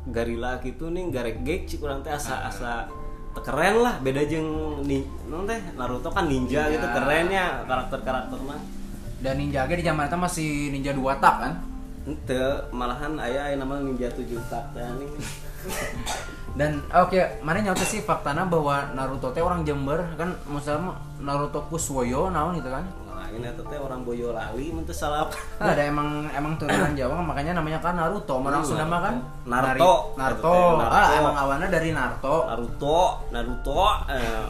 garila 0.08 0.58
gitu 0.62 0.90
nih 0.90 1.04
garek 1.14 1.36
gek 1.46 1.60
cik 1.70 1.80
orang 1.86 2.02
teh 2.02 2.10
asa 2.10 2.50
asa 2.50 2.90
keren 3.32 3.80
lah 3.80 3.96
beda 4.02 4.28
jeung 4.28 4.82
ni 4.84 5.06
non 5.30 5.48
teh 5.48 5.56
Naruto 5.78 6.12
kan 6.12 6.28
ninja, 6.28 6.68
Ninja. 6.68 6.74
gitu 6.76 6.86
kerennya 6.90 7.64
karakter 7.64 7.98
karakternya 8.04 8.58
Dan 9.22 9.38
ninja 9.38 9.70
ge 9.70 9.78
di 9.78 9.86
zaman 9.86 10.10
itu 10.10 10.18
masih 10.18 10.48
ninja 10.74 10.92
dua 10.92 11.14
tak 11.22 11.34
kan? 11.38 11.52
ente 12.02 12.42
malahan 12.74 13.14
ayah 13.22 13.54
yang 13.54 13.62
namanya 13.62 13.86
ninja 13.86 14.10
tujuh 14.10 14.42
tak 14.50 14.74
nih 14.74 15.06
Dan 16.58 16.84
oke, 16.92 17.40
mana 17.40 17.64
nyawa 17.64 17.80
sih 17.80 18.04
faktanya 18.04 18.44
bahwa 18.44 18.92
Naruto 18.92 19.32
teh 19.32 19.40
orang 19.40 19.64
Jember 19.64 20.04
kan 20.20 20.36
misalnya 20.44 21.00
Naruto 21.16 21.64
Kuswoyo 21.72 22.28
naon 22.28 22.60
gitu 22.60 22.68
kan? 22.68 22.84
Ini 23.32 23.46
teh 23.48 23.76
orang 23.76 24.00
Boyolali 24.02 24.66
teu 24.82 24.92
salah 24.92 25.26
Nah, 25.56 25.72
ada 25.72 25.82
emang 25.82 26.08
emang 26.28 26.56
turunan 26.56 26.92
Jawa 26.92 27.18
makanya 27.18 27.52
namanya 27.54 27.78
kan 27.78 27.94
Naruto. 27.94 28.36
Orang 28.36 28.60
Hmm, 28.60 28.68
Sunda 28.68 28.84
mah 28.84 29.00
kan 29.00 29.14
Naruto. 29.44 29.92
Nari- 30.14 30.18
Naruto. 30.18 30.52
Itu 30.52 30.84
Ah, 30.84 31.08
emang 31.14 31.36
awalnya 31.36 31.68
dari 31.68 31.90
Naruto. 31.90 32.36
Naruto 32.44 32.98
Naruto 33.28 33.80
eh, 34.08 34.46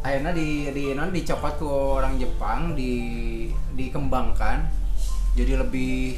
Akhirnya 0.00 0.32
di 0.32 0.48
di 0.70 0.84
non 0.92 1.10
dicopot 1.10 1.54
ke 1.54 1.66
orang 1.66 2.16
Jepang 2.16 2.72
di 2.72 2.92
dikembangkan 3.74 4.64
jadi 5.30 5.60
lebih 5.60 6.16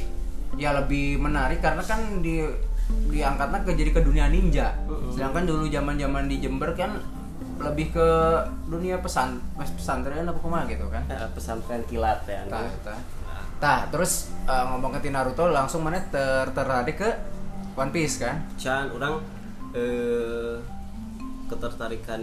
ya 0.55 0.71
lebih 0.73 1.19
menarik 1.19 1.59
karena 1.59 1.81
kan 1.81 2.21
di 2.21 2.43
diangkatnya 3.09 3.63
ke 3.63 3.73
jadi 3.73 3.91
ke 3.91 4.01
dunia 4.01 4.27
ninja. 4.27 4.77
Sedangkan 5.09 5.45
dulu 5.45 5.65
zaman-zaman 5.67 6.27
di 6.27 6.39
Jember 6.39 6.73
kan 6.73 6.99
lebih 7.59 7.93
ke 7.93 8.09
dunia 8.65 8.99
pesan 8.99 9.43
pesantren 9.55 10.25
apa 10.25 10.39
kumaha 10.39 10.65
gitu 10.65 10.89
kan. 10.89 11.05
eh, 11.07 11.29
pesantren 11.33 11.83
kilat 11.85 12.25
ya 12.25 12.43
Tah, 12.49 12.69
tah. 12.83 12.99
Tah, 13.59 13.81
terus 13.89 14.33
eh, 14.45 14.65
ngomong 14.67 14.97
ke 14.97 15.09
Naruto 15.09 15.47
langsung 15.47 15.85
mana 15.85 16.01
ter 16.03 16.51
tertarik 16.51 16.97
ke 16.99 17.11
One 17.73 17.91
Piece 17.91 18.19
kan? 18.19 18.43
Chan 18.57 18.91
orang 18.91 19.23
eh 19.73 20.57
ketertarikan 21.49 22.21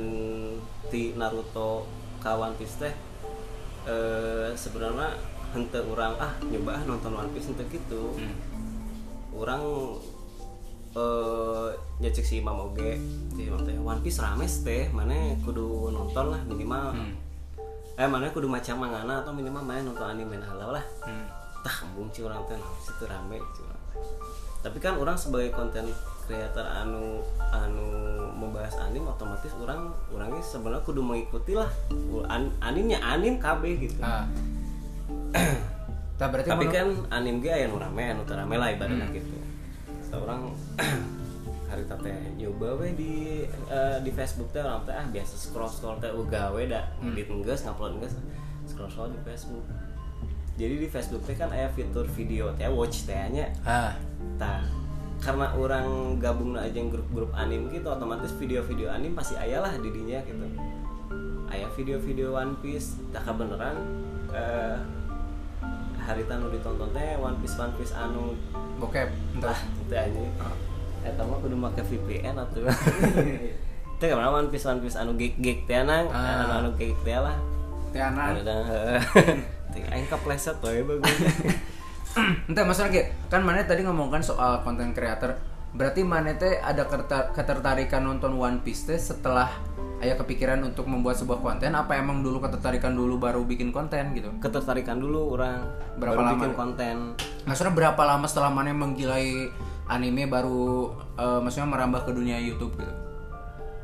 di 0.89 1.13
Naruto 1.13 1.85
kawan 2.19 2.53
Piece 2.57 2.77
teh 2.77 2.93
eh 3.87 4.49
sebenarnya 4.53 5.15
hente 5.49 5.79
orang 5.81 6.13
ah 6.19 6.33
nyoba 6.45 6.77
ah 6.77 6.83
nonton 6.83 7.13
One 7.13 7.31
Piece 7.31 7.49
hente 7.49 7.63
gitu 7.69 8.13
Hmm. 8.17 8.35
orang 9.31 9.61
eh 10.89 11.67
nyecek 11.99 12.25
si 12.25 12.41
Imam 12.41 12.57
oge 12.59 12.97
si 13.29 13.45
Imam 13.45 13.61
teh 13.61 13.75
One 13.75 14.01
Piece 14.01 14.17
rames 14.19 14.61
teh 14.61 14.89
mana 14.89 15.13
kudu 15.41 15.89
nonton 15.89 16.33
lah 16.33 16.41
minimal 16.43 16.93
Hmm. 16.93 17.13
eh 17.93 18.07
mana 18.07 18.29
kudu 18.29 18.47
macam 18.47 18.79
mangana 18.79 19.21
atau 19.21 19.29
minimal 19.29 19.61
mana 19.61 19.83
nonton 19.83 20.07
anime 20.07 20.35
nah 20.35 20.49
halau 20.49 20.71
lah 20.71 20.85
Hmm. 21.03 21.27
tah 21.59 21.83
embung 21.83 22.09
sih 22.09 22.23
orang 22.23 22.41
teh 22.45 22.55
nah, 22.55 22.71
situ 22.79 23.03
rame 23.03 23.37
cuma 23.53 23.75
tapi 24.59 24.77
kan 24.77 24.95
orang 24.95 25.15
sebagai 25.15 25.51
konten 25.51 25.87
kreator 26.25 26.63
anu 26.63 27.23
anu 27.49 27.85
membahas 28.33 28.75
anim 28.79 29.03
otomatis 29.03 29.51
orang 29.55 29.87
orangnya 30.09 30.41
sebenarnya 30.41 30.83
kudu 30.83 30.99
mengikuti 30.99 31.53
lah 31.53 31.67
An, 32.27 32.51
animnya 32.59 32.99
anim 32.99 33.37
KB 33.37 33.63
gitu 33.77 33.99
Ah. 33.99 34.27
Tapi 36.19 36.65
kan 36.69 36.87
anim 37.09 37.39
ge 37.39 37.47
aya 37.47 37.65
nu 37.65 37.79
rame 37.79 38.03
anu 38.03 38.21
teu 38.23 38.35
rame 38.35 38.55
lah 38.55 38.67
ibaratnya 38.69 39.07
Hmm. 39.07 39.15
gitu 39.15 39.37
seorang 40.09 40.41
hari 41.69 41.85
teh 41.85 42.17
nyoba 42.33 42.81
we 42.81 42.97
di 42.97 43.13
eh, 43.69 43.97
di 44.01 44.09
Facebook 44.09 44.49
teh 44.49 44.65
orang 44.65 44.81
teh 44.89 44.93
ah 44.93 45.05
biasa 45.05 45.33
scroll 45.37 45.69
scroll 45.69 46.01
teh 46.01 46.09
uga 46.09 46.49
we 46.49 46.65
da 46.65 46.81
Hmm. 46.97 47.13
edit 47.13 47.29
enggeus 47.29 47.61
ngupload 47.63 48.01
enggeus 48.01 48.17
scroll 48.65 48.89
scroll 48.89 49.13
di 49.13 49.21
Facebook. 49.21 49.65
Jadi 50.59 50.75
di 50.81 50.87
Facebook 50.89 51.23
teh 51.23 51.37
kan 51.37 51.53
aya 51.53 51.69
fitur 51.71 52.09
video 52.09 52.49
teh 52.57 52.67
watch 52.67 53.05
teh 53.05 53.15
nya. 53.29 53.53
Ah. 53.63 53.93
Tah, 54.35 54.65
karena 55.21 55.53
orang 55.55 56.17
gabung 56.17 56.57
aja 56.57 56.79
grup-grup 56.79 57.31
anim 57.37 57.69
gitu 57.69 57.87
otomatis 57.87 58.33
video-video 58.35 58.89
anim 58.91 59.13
pasti 59.13 59.37
ayah 59.37 59.63
lah 59.63 59.73
di 59.77 59.89
dinya 59.93 60.19
gitu. 60.25 60.45
Ayah 61.53 61.69
video-video 61.77 62.33
One 62.33 62.57
Piece. 62.65 62.97
Tak 63.13 63.29
beneran 63.37 63.77
eh 64.33 64.77
hari 66.01 66.25
tanu 66.25 66.49
ditonton 66.49 66.89
teh 66.97 67.13
One 67.21 67.37
Piece 67.37 67.55
One 67.61 67.73
Piece 67.77 67.93
anu 67.93 68.33
bokep 68.81 69.09
entah 69.37 69.53
tah 69.53 69.59
teh 69.89 69.99
aja 69.99 70.21
eta 71.01 71.21
mah 71.21 71.37
kudu 71.37 71.55
make 71.55 71.81
VPN 71.81 72.35
atuh. 72.35 72.67
Teh 73.99 74.07
kamana 74.07 74.31
One 74.31 74.47
Piece 74.47 74.63
One 74.63 74.79
Piece 74.79 74.95
anu 74.95 75.11
geek-geek 75.13 75.63
teh 75.63 75.79
nang 75.79 76.07
Ah. 76.07 76.43
anu 76.45 76.53
anu 76.61 76.69
geek 76.75 76.95
teh 77.01 77.15
lah. 77.15 77.35
Teh 77.89 77.99
anak 77.99 78.39
ada 78.39 78.55
teh 79.71 79.83
aing 79.85 80.07
kapleset 80.07 80.55
we 80.61 80.79
bagus 80.81 81.09
Entah 82.47 82.63
masalah 82.63 82.89
kayak 82.89 83.11
kan 83.27 83.41
mana 83.41 83.61
tadi 83.61 83.81
ngomongkan 83.81 84.19
soal 84.19 84.61
konten 84.61 84.91
creator 84.91 85.35
berarti 85.69 86.01
mana 86.01 86.33
teh 86.33 86.57
ada 86.57 86.83
keter- 86.83 87.31
ketertarikan 87.31 88.01
nonton 88.01 88.33
One 88.33 88.59
Piece 88.59 88.85
teh 88.85 88.97
setelah 88.97 89.51
ayah 89.99 90.15
kepikiran 90.15 90.63
untuk 90.63 90.83
membuat 90.85 91.15
sebuah 91.15 91.39
konten? 91.39 91.69
Apa 91.71 91.95
emang 91.95 92.19
dulu 92.19 92.39
ketertarikan 92.39 92.91
dulu 92.91 93.15
baru 93.15 93.43
bikin 93.43 93.69
konten 93.69 94.11
gitu? 94.13 94.31
Ketertarikan 94.39 94.97
dulu 94.97 95.33
orang 95.33 95.59
Berapa 95.95 96.13
baru 96.13 96.23
lama 96.23 96.33
bikin 96.35 96.49
nih? 96.49 96.57
konten. 96.57 96.95
Maksudnya 97.43 97.73
berapa 97.73 98.01
lama 98.01 98.25
setelah 98.25 98.49
mana 98.49 98.71
menggilai 98.71 99.51
anime 99.89 100.29
baru 100.29 100.93
eh, 101.17 101.39
maksudnya 101.41 101.67
merambah 101.67 102.05
ke 102.05 102.11
dunia 102.13 102.37
YouTube 102.37 102.77
gitu. 102.77 102.93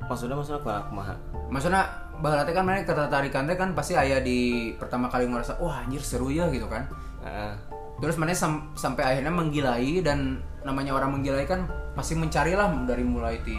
Maksudnya 0.05 0.37
maksudnya 0.37 0.61
kumaha 0.61 0.81
kumaha 0.87 1.15
maksudnya 1.49 1.81
berarti 2.21 2.53
kan 2.55 2.63
mana 2.63 2.85
ketertarikan 2.85 3.43
teh 3.49 3.57
kan 3.57 3.73
pasti 3.75 3.97
ayah 3.97 4.21
di 4.21 4.71
pertama 4.77 5.09
kali 5.09 5.25
ngerasa 5.27 5.57
wah 5.59 5.81
anjir 5.81 5.99
seru 5.99 6.29
ya 6.29 6.47
gitu 6.53 6.69
kan. 6.69 6.87
Heeh. 7.25 7.53
terus 7.95 8.19
mana 8.19 8.35
sam- 8.35 8.75
sampai 8.75 9.07
akhirnya 9.07 9.31
menggilai 9.31 10.03
dan 10.03 10.43
namanya 10.67 10.91
orang 10.99 11.15
menggilai 11.15 11.47
kan 11.47 11.63
pasti 11.95 12.11
mencari 12.11 12.51
lah 12.51 12.67
dari 12.83 13.07
mulai 13.07 13.39
di 13.39 13.55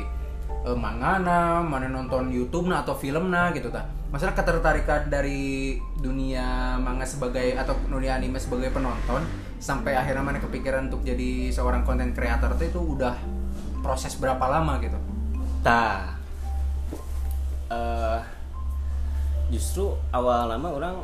eh, 0.66 0.76
mangana 0.76 1.64
mana 1.64 1.88
nonton 1.88 2.28
YouTube 2.28 2.68
nah 2.68 2.84
atau 2.84 2.92
film 2.92 3.32
nah 3.32 3.48
gitu 3.56 3.72
ta 3.72 3.88
masalah 4.12 4.36
ketertarikan 4.36 5.08
dari 5.08 5.80
dunia 5.98 6.76
manga 6.78 7.08
sebagai 7.08 7.56
atau 7.56 7.74
dunia 7.88 8.20
anime 8.20 8.36
sebagai 8.36 8.70
penonton 8.70 9.24
sampai 9.56 9.96
akhirnya 9.96 10.22
mana 10.22 10.38
kepikiran 10.38 10.92
untuk 10.92 11.02
jadi 11.02 11.48
seorang 11.50 11.82
konten 11.82 12.12
kreator 12.12 12.54
tuh 12.54 12.66
itu 12.68 12.80
udah 12.80 13.16
proses 13.80 14.14
berapa 14.18 14.42
lama 14.46 14.78
gitu 14.82 14.98
Tah. 15.66 16.14
Eh 17.66 18.20
justru 19.50 19.94
awal 20.10 20.46
lama 20.50 20.68
orang 20.70 20.94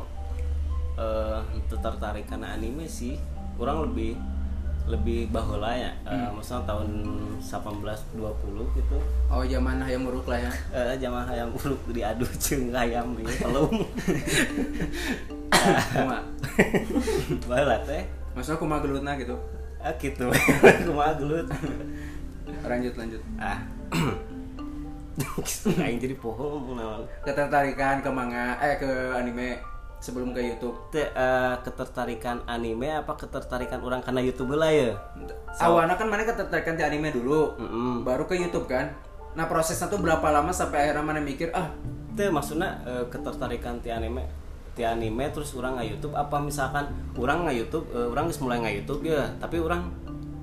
eh 0.99 1.41
tertarik 1.67 2.31
karena 2.31 2.55
anime 2.55 2.87
sih. 2.87 3.19
Orang 3.59 3.91
lebih 3.91 4.15
lebih 4.87 5.31
baheula 5.31 5.75
ya. 5.75 5.91
Eh, 6.07 6.31
Maksudnya 6.31 6.63
tahun 6.67 6.89
18 7.39 8.19
20 8.19 8.79
gitu. 8.79 8.99
oh 9.31 9.43
zaman 9.47 9.83
yang 9.87 10.03
muruk 10.03 10.27
lah 10.27 10.43
ya 10.43 10.51
Eh 10.75 10.99
jamaah 10.99 11.27
hayam 11.27 11.55
uruk 11.55 11.83
diadu 11.91 12.27
jeung 12.39 12.71
hayam 12.71 13.19
di 13.19 13.27
pelung. 13.27 13.71
cuma 15.95 16.19
Baheula 17.51 17.79
teh. 17.83 18.07
Maksudnya 18.33 18.57
aku 18.59 18.67
gelutna 18.69 19.13
gitu 19.17 19.37
Ah 19.83 19.91
gitu. 19.99 20.31
Kumaha 20.87 21.19
gelut. 21.19 21.47
lanjut 22.71 22.95
lanjut 22.95 23.23
Ah. 23.35 23.59
Aing 25.83 25.99
jadi 26.01 26.17
pohon 26.17 26.79
ketertarikan 27.27 28.01
ke 28.01 28.09
manga 28.09 28.57
eh 28.63 28.79
ke 28.81 28.89
anime 29.13 29.61
sebelum 30.01 30.33
ke 30.33 30.41
YouTube 30.41 30.75
Teh, 30.89 31.05
eh, 31.05 31.55
ketertarikan 31.61 32.41
anime 32.49 32.91
apa 32.91 33.13
ketertarikan 33.15 33.85
orang 33.85 34.01
karena 34.01 34.25
YouTube 34.25 34.57
lah 34.57 34.73
ya? 34.73 34.97
awalnya 35.61 36.01
kan 36.01 36.09
mana 36.09 36.25
ketertarikan 36.25 36.75
di 36.81 36.83
anime 36.83 37.13
dulu 37.13 37.55
Mm-mm. 37.61 38.03
baru 38.09 38.25
ke 38.25 38.35
YouTube 38.41 38.65
kan 38.67 38.97
nah 39.37 39.45
prosesnya 39.45 39.93
tuh 39.93 40.01
berapa 40.01 40.25
lama 40.33 40.51
sampai 40.51 40.89
akhirnya 40.89 41.05
mana 41.05 41.21
mikir 41.21 41.53
ah 41.53 41.69
Teh 42.17 42.33
maksudnya 42.33 42.81
eh, 42.89 43.05
ketertarikan 43.13 43.85
ti 43.85 43.93
anime 43.93 44.25
ti 44.73 44.83
anime 44.83 45.29
terus 45.31 45.53
orang 45.53 45.77
nggak 45.77 45.89
YouTube 45.97 46.15
apa 46.17 46.37
misalkan 46.41 46.89
orang 47.21 47.45
nggak 47.45 47.57
YouTube 47.61 47.87
eh, 47.93 48.09
orang 48.09 48.33
mulai 48.41 48.57
nggak 48.65 48.75
YouTube 48.83 49.03
ya 49.05 49.29
tapi 49.37 49.61
orang 49.61 49.93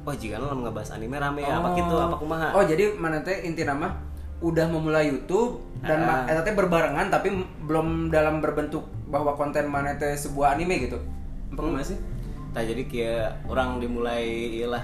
wah 0.05 0.15
jika 0.15 0.39
lama 0.39 0.69
ngebahas 0.69 0.95
anime 0.95 1.17
rame 1.19 1.41
ya, 1.43 1.59
apa 1.59 1.75
gitu 1.75 1.95
apa 1.97 2.15
kumaha? 2.17 2.47
Oh 2.55 2.63
jadi 2.63 2.95
mana 2.95 3.21
teh 3.21 3.45
inti 3.45 3.67
nama 3.67 3.93
udah 4.39 4.65
memulai 4.71 5.11
YouTube 5.11 5.59
dan 5.83 6.07
ma- 6.07 6.23
eta 6.25 6.41
teh 6.41 6.55
berbarengan 6.55 7.11
tapi 7.11 7.29
belum 7.67 8.07
dalam 8.07 8.39
berbentuk 8.39 8.87
bahwa 9.11 9.35
konten 9.35 9.67
mana 9.67 9.99
teh 9.99 10.15
sebuah 10.15 10.55
anime 10.55 10.87
gitu. 10.87 10.97
Apa 11.53 11.59
kumaha 11.59 11.83
sih? 11.83 11.99
Tah 12.55 12.63
jadi 12.65 12.81
kayak 12.89 13.45
orang 13.51 13.77
dimulai 13.77 14.25
iyalah 14.57 14.81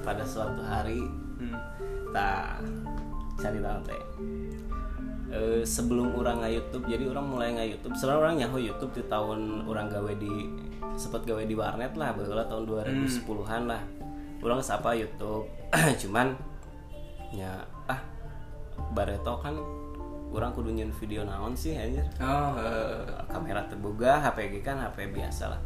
pada 0.00 0.22
suatu 0.24 0.62
hari 0.64 1.00
Hmm. 1.42 1.58
tak 2.14 2.62
cari 3.42 3.58
teh 3.82 4.00
Eh, 5.32 5.64
sebelum 5.64 6.12
orang 6.12 6.44
nggak 6.44 6.52
YouTube 6.52 6.84
jadi 6.92 7.08
orang 7.08 7.24
mulai 7.24 7.56
nggak 7.56 7.68
YouTube. 7.72 7.94
Sebenarnya 7.96 8.20
orang 8.20 8.34
nyaho 8.36 8.56
YouTube 8.60 8.92
di 8.92 9.02
tahun 9.08 9.64
orang 9.64 9.88
gawe 9.88 10.12
di 10.20 10.32
sempat 10.92 11.24
gawe 11.24 11.40
di 11.40 11.56
warnet 11.56 11.96
lah 11.96 12.12
barulah 12.12 12.44
tahun 12.44 12.68
2010-an 12.68 13.62
lah. 13.64 13.80
Orang 14.44 14.60
sapa 14.60 14.92
YouTube. 14.92 15.48
Cuman 16.04 16.36
ya 17.32 17.64
ah 17.88 17.96
bareto 18.92 19.40
kan 19.40 19.56
orang 20.36 20.52
kudu 20.52 20.68
nyen 20.68 20.92
video 20.92 21.24
naon 21.24 21.56
sih 21.56 21.80
anjir. 21.80 22.04
Oh 22.20 22.52
Eh, 22.60 23.00
kamera 23.32 23.64
terbuka 23.64 24.20
HP 24.20 24.60
kan 24.60 24.84
HP 24.84 25.16
biasa 25.16 25.48
lah. 25.48 25.60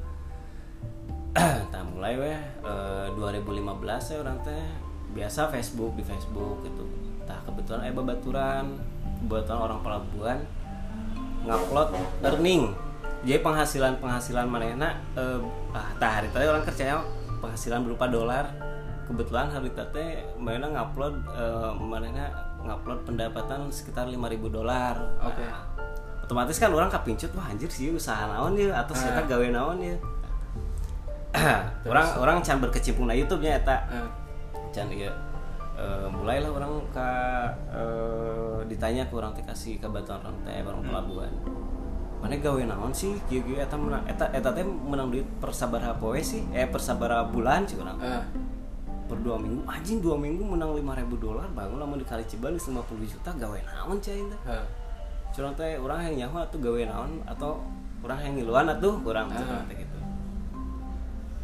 Tak 1.75 1.83
mulai 1.91 2.15
weh 2.15 2.39
eh, 2.63 3.07
2015 3.19 4.15
ya 4.15 4.17
orang 4.23 4.39
teh 4.47 4.63
biasa 5.11 5.51
Facebook 5.51 5.99
di 5.99 6.07
Facebook 6.07 6.63
gitu. 6.63 6.87
Tak 7.27 7.51
kebetulan 7.51 7.91
eh 7.91 7.91
babaturan 7.91 8.95
kebetulan 9.21 9.61
orang 9.61 9.81
pelabuhan 9.81 10.39
ngupload 11.47 11.89
earning 12.23 12.75
jadi 13.27 13.43
penghasilan 13.43 13.99
penghasilan 13.99 14.47
mana 14.47 14.67
enak 14.77 14.93
eh, 15.19 15.39
ah 15.75 15.91
tak 15.99 16.11
hari 16.23 16.29
tadi 16.31 16.47
orang 16.47 16.63
kerjanya 16.63 17.03
penghasilan 17.43 17.83
berupa 17.83 18.07
dolar. 18.07 18.47
Kebetulan 19.07 19.51
hari 19.51 19.71
tadi 19.75 20.23
mana 20.39 20.71
ngupload 20.71 21.15
eh, 21.35 21.71
mana 21.75 22.27
ngupload 22.63 23.03
pendapatan 23.03 23.67
sekitar 23.71 24.07
5000 24.11 24.47
dolar. 24.51 24.95
Oke. 25.23 25.43
Nah, 25.43 25.63
otomatis 26.23 26.59
kan 26.59 26.71
orang 26.71 26.91
kapincut 26.91 27.31
wah 27.35 27.51
anjir 27.51 27.71
sih 27.71 27.91
usaha 27.91 28.31
naon 28.31 28.55
ya? 28.59 28.75
Atau 28.79 28.95
saya 28.95 29.23
Ah. 29.23 29.27
gawe 29.27 29.47
naon 29.51 29.79
ya? 29.83 29.97
Orang 31.91 32.07
orang 32.17 32.37
can 32.41 32.59
berkecimpung 32.63 33.07
na 33.07 33.15
YouTube 33.15 33.45
nya 33.45 33.61
eta. 33.61 33.77
Eh, 33.93 34.09
can 34.73 34.89
iya 34.89 35.11
Eh, 35.77 36.09
mulailah 36.09 36.49
orang 36.49 36.73
ke 36.89 37.11
eh, 37.69 38.59
ditanya 38.65 39.05
ke 39.05 39.13
orang 39.13 39.37
kasih 39.37 39.77
ke 39.77 39.85
batuan 39.85 40.25
orang 40.25 40.37
teh 40.41 40.65
orang 40.65 40.81
pelabuhan. 40.81 41.33
Mana 42.17 42.33
gawe 42.41 42.63
naon 42.65 42.93
sih? 42.97 43.13
Kieu 43.29 43.45
kieu 43.45 43.61
eta 43.61 43.77
menang 43.77 44.01
eta 44.09 44.25
eta 44.33 44.57
teh 44.57 44.65
menang 44.65 45.13
duit 45.13 45.29
per 45.37 45.53
sabaraha 45.53 45.93
poe 46.01 46.17
sih? 46.17 46.49
Eh 46.57 46.65
per 46.65 46.81
sabaraha 46.81 47.29
bulan 47.29 47.69
sih 47.69 47.77
orang 47.77 48.01
eh, 48.01 48.25
per 49.05 49.21
dua 49.21 49.37
minggu 49.37 49.69
anjing 49.69 50.01
dua 50.01 50.17
minggu 50.17 50.43
menang 50.43 50.73
5000 50.73 51.13
dolar 51.21 51.47
bangun 51.53 51.79
lamun 51.79 52.01
dikali 52.01 52.25
cibali 52.25 52.57
50 52.57 52.81
juta 53.07 53.31
gawe 53.37 53.59
naon 53.63 54.01
cai 54.01 54.19
teh? 54.19 54.41
Eh. 54.49 54.67
curang 55.31 55.53
teh 55.53 55.77
orang 55.77 56.09
yang 56.09 56.15
nyaho 56.25 56.41
atuh 56.41 56.57
gawe 56.59 56.81
naon 56.89 57.21
atau 57.29 57.61
orang 58.01 58.19
yang 58.25 58.33
ngiluan 58.41 58.65
atuh 58.67 58.97
orang 59.05 59.29
Ah. 59.29 59.37
curang 59.37 59.63
teh 59.69 59.77
gitu. 59.77 59.99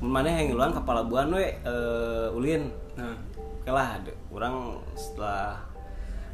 Mana 0.02 0.26
yang 0.26 0.50
ngiluan 0.50 0.72
kepala 0.72 1.04
buan 1.04 1.30
we 1.30 1.44
eh, 1.52 2.26
ulin. 2.32 2.72
Nah, 2.98 3.14
oke 3.62 3.70
lah 3.70 3.94
de- 4.02 4.18
orang 4.34 4.74
setelah 4.98 5.54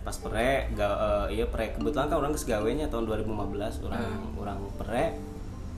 pas 0.00 0.16
pere 0.16 0.72
ga, 0.72 0.88
eh, 1.28 1.36
iya 1.36 1.44
pere 1.44 1.76
kebetulan 1.76 2.08
kan 2.08 2.16
orang 2.24 2.32
geus 2.32 2.48
gawenya 2.48 2.88
tahun 2.88 3.04
2015 3.04 3.84
orang 3.84 4.08
orang 4.40 4.58
pere 4.80 5.04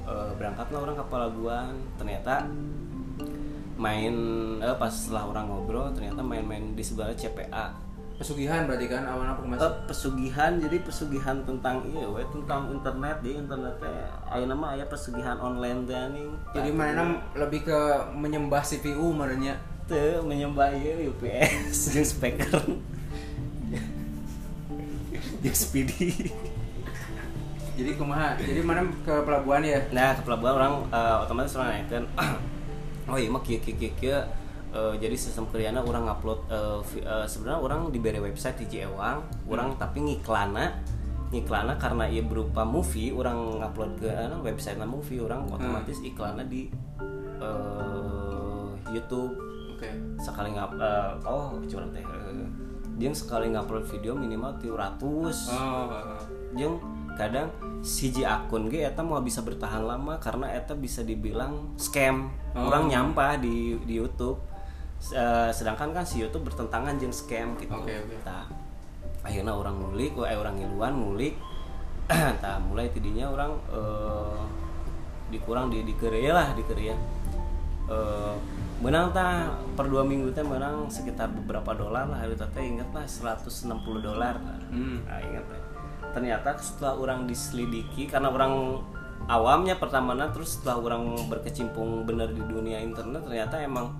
eh, 0.07 0.31
berangkatlah 0.39 0.79
orang 0.79 0.95
ke 0.95 1.05
Pelabuhan 1.11 1.75
ternyata 1.99 2.47
main 3.75 4.15
eh, 4.63 4.77
pas 4.79 4.93
setelah 4.95 5.27
orang 5.27 5.51
ngobrol 5.51 5.91
ternyata 5.91 6.23
main-main 6.23 6.79
di 6.79 6.85
sebelah 6.87 7.11
CPA 7.19 7.91
pesugihan 8.21 8.69
berarti 8.69 8.85
kan 8.85 9.09
awan 9.09 9.33
apa 9.33 9.41
mas? 9.49 9.59
Eh, 9.65 9.75
pesugihan. 9.89 10.53
Jadi 10.61 10.85
pesugihan 10.85 11.41
tentang 11.41 11.81
iya 11.89 12.05
we 12.05 12.21
tentang 12.29 12.69
internet. 12.69 13.17
Di 13.25 13.33
internetnya 13.33 14.13
aya 14.29 14.45
nama 14.45 14.77
aya 14.77 14.85
pesugihan 14.85 15.41
online 15.41 15.89
anjing 15.89 16.29
jadi 16.53 16.71
mana 16.71 17.17
lebih 17.33 17.65
ke 17.65 17.79
menyembah 18.13 18.61
CPU 18.61 19.11
mananya 19.11 19.57
teu 19.91 20.23
menyembah 20.23 20.71
ieu 20.79 21.11
UPS 21.11 21.91
jeung 21.91 22.07
speaker. 22.07 22.63
Jeung 25.41 25.57
speedy. 25.57 26.31
Jadi 27.75 27.91
kumaha? 27.97 28.37
Jadi 28.37 28.61
mana 28.61 28.85
ke 29.03 29.25
pelabuhan 29.25 29.65
ya? 29.65 29.81
Nah 29.89 30.13
ke 30.13 30.21
pelabuhan 30.21 30.53
orang 30.53 30.73
eh, 30.93 31.17
otomatis 31.25 31.57
orang 31.57 31.81
naikkan 31.81 32.05
oh 33.11 33.17
iya 33.17 33.33
mah 33.33 33.41
kieu 33.41 33.57
kieu 33.59 33.75
kieu 33.97 34.21
Eh, 34.71 34.95
jadi 35.03 35.19
sistem 35.19 35.51
kriana 35.51 35.83
orang 35.83 36.07
upload 36.07 36.47
vi- 36.95 37.03
eh, 37.03 37.27
sebenarnya 37.27 37.59
orang 37.59 37.81
diberi 37.91 38.23
website 38.23 38.63
hiji 38.63 38.87
ewang 38.87 39.27
orang 39.51 39.75
tapi 39.75 39.99
ngiklana 39.99 40.79
ngiklana 41.35 41.75
karena 41.75 42.07
ia 42.07 42.23
berupa 42.23 42.63
movie 42.63 43.11
orang 43.11 43.59
ngupload 43.59 43.99
ke 43.99 44.07
anu, 44.07 44.47
website 44.47 44.79
movie 44.87 45.19
orang 45.19 45.43
otomatis 45.51 45.99
iklannya 46.07 46.47
di 46.47 46.71
eh, 47.43 48.69
YouTube 48.95 49.35
oke 49.81 49.91
sekali 50.21 50.53
ngap 50.53 50.77
eh, 50.77 51.11
oh 51.25 51.57
curang 51.65 51.89
teh 51.89 52.05
eh, 52.05 52.45
jeung 53.01 53.17
sekali 53.17 53.49
ngupload 53.49 53.89
video 53.89 54.13
minimal 54.13 54.53
300 54.61 55.01
oh 55.57 55.89
jeung 56.53 56.77
kadang 57.17 57.49
siji 57.81 58.25
akun 58.25 58.69
ge 58.69 58.85
eta 58.85 59.01
mau 59.05 59.21
bisa 59.21 59.41
bertahan 59.41 59.85
lama 59.85 60.21
karena 60.21 60.53
eta 60.53 60.77
bisa 60.77 61.05
dibilang 61.05 61.77
scam. 61.77 62.33
Oh. 62.57 62.69
orang 62.73 62.89
nyampah 62.89 63.41
di 63.41 63.77
di 63.85 64.01
YouTube. 64.01 64.41
Eh, 65.01 65.51
sedangkan 65.53 65.97
kan 65.97 66.05
si 66.05 66.21
YouTube 66.21 66.49
bertentangan 66.49 66.97
jeung 67.01 67.13
scam 67.13 67.57
gitu. 67.57 67.73
Oke, 67.73 67.93
oke. 68.05 68.17
Tah, 68.21 68.45
akhirnya 69.25 69.53
orang 69.53 69.81
ngulik 69.81 70.13
eh 70.25 70.37
orang 70.37 70.61
ngiluan 70.61 70.93
ngulik. 70.97 71.35
Tah 72.43 72.57
mulai 72.61 72.89
tidinya 72.93 73.33
orang 73.33 73.53
eh, 73.73 74.41
dikurang 75.33 75.73
di 75.73 75.85
di 75.85 75.95
Korea 75.97 76.37
lah 76.37 76.49
di 76.53 76.65
Korea 76.65 77.21
Eh, 77.91 78.35
menang 78.81 79.13
tah 79.13 79.53
per 79.77 79.87
dua 79.93 80.01
minggu 80.01 80.33
teh 80.33 80.41
menang 80.41 80.89
sekitar 80.89 81.29
beberapa 81.29 81.77
dolar 81.77 82.09
lah. 82.09 82.17
Hari 82.17 82.35
teh 82.37 82.65
inget 82.65 82.89
lah 82.97 83.05
160 83.05 83.77
dolar. 84.01 84.41
Hmm. 84.73 85.05
nah, 85.05 85.21
ingat 85.21 85.45
teh. 85.49 85.61
Ternyata 86.17 86.57
setelah 86.59 86.97
orang 86.97 87.29
diselidiki 87.29 88.09
karena 88.09 88.33
orang 88.33 88.81
awamnya 89.29 89.77
pertamanya 89.77 90.33
terus 90.33 90.59
setelah 90.59 90.81
orang 90.81 91.29
berkecimpung 91.29 92.09
bener 92.09 92.33
di 92.33 92.41
dunia 92.41 92.81
internet 92.81 93.21
ternyata 93.23 93.61
emang 93.61 93.93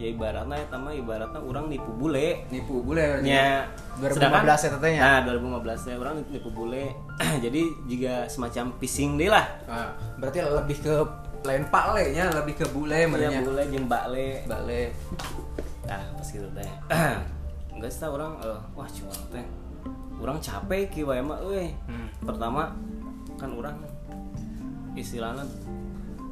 ya 0.00 0.08
ibaratnya 0.16 0.56
ya 0.56 0.76
mah 0.80 0.92
ibaratnya 0.96 1.40
orang 1.44 1.68
nipu 1.68 1.92
bule. 1.92 2.48
Nipu 2.48 2.80
berarti 2.80 3.20
nya 3.20 3.68
2015 4.00 4.64
ya 4.64 4.70
tetenya? 4.76 5.00
Nah 5.00 5.18
2015 5.28 5.88
ya 5.92 5.94
orang 6.00 6.14
nipu 6.28 6.48
bule. 6.52 6.84
Jadi 7.44 7.62
juga 7.84 8.24
semacam 8.28 8.64
phishing 8.80 9.20
deh 9.20 9.28
lah. 9.28 9.44
Ah, 9.68 9.92
berarti 10.16 10.40
lebih 10.40 10.76
ke 10.80 10.94
lain 11.40 11.64
pale 11.72 12.12
nya 12.12 12.28
lebih 12.32 12.54
ke 12.60 12.66
bule 12.68 12.92
ya 12.92 13.08
mananya 13.08 13.40
bule 13.40 13.62
jeung 13.72 13.88
bakle 13.88 14.44
bale 14.44 14.92
nah 15.88 16.02
pas 16.14 16.28
gitu 16.28 16.46
teh. 16.54 16.70
Enggak 17.74 17.90
sih 17.90 18.06
orang 18.06 18.36
eh, 18.44 18.60
wah 18.76 18.86
cuma 18.86 19.10
teh. 19.32 19.46
Orang 20.20 20.36
capek 20.38 20.92
ki 20.92 21.00
wae 21.08 21.24
mah 21.24 21.40
euy 21.40 21.72
Hmm. 21.88 22.08
pertama 22.22 22.76
kan 23.40 23.50
orang 23.56 23.80
istilahnya 24.92 25.42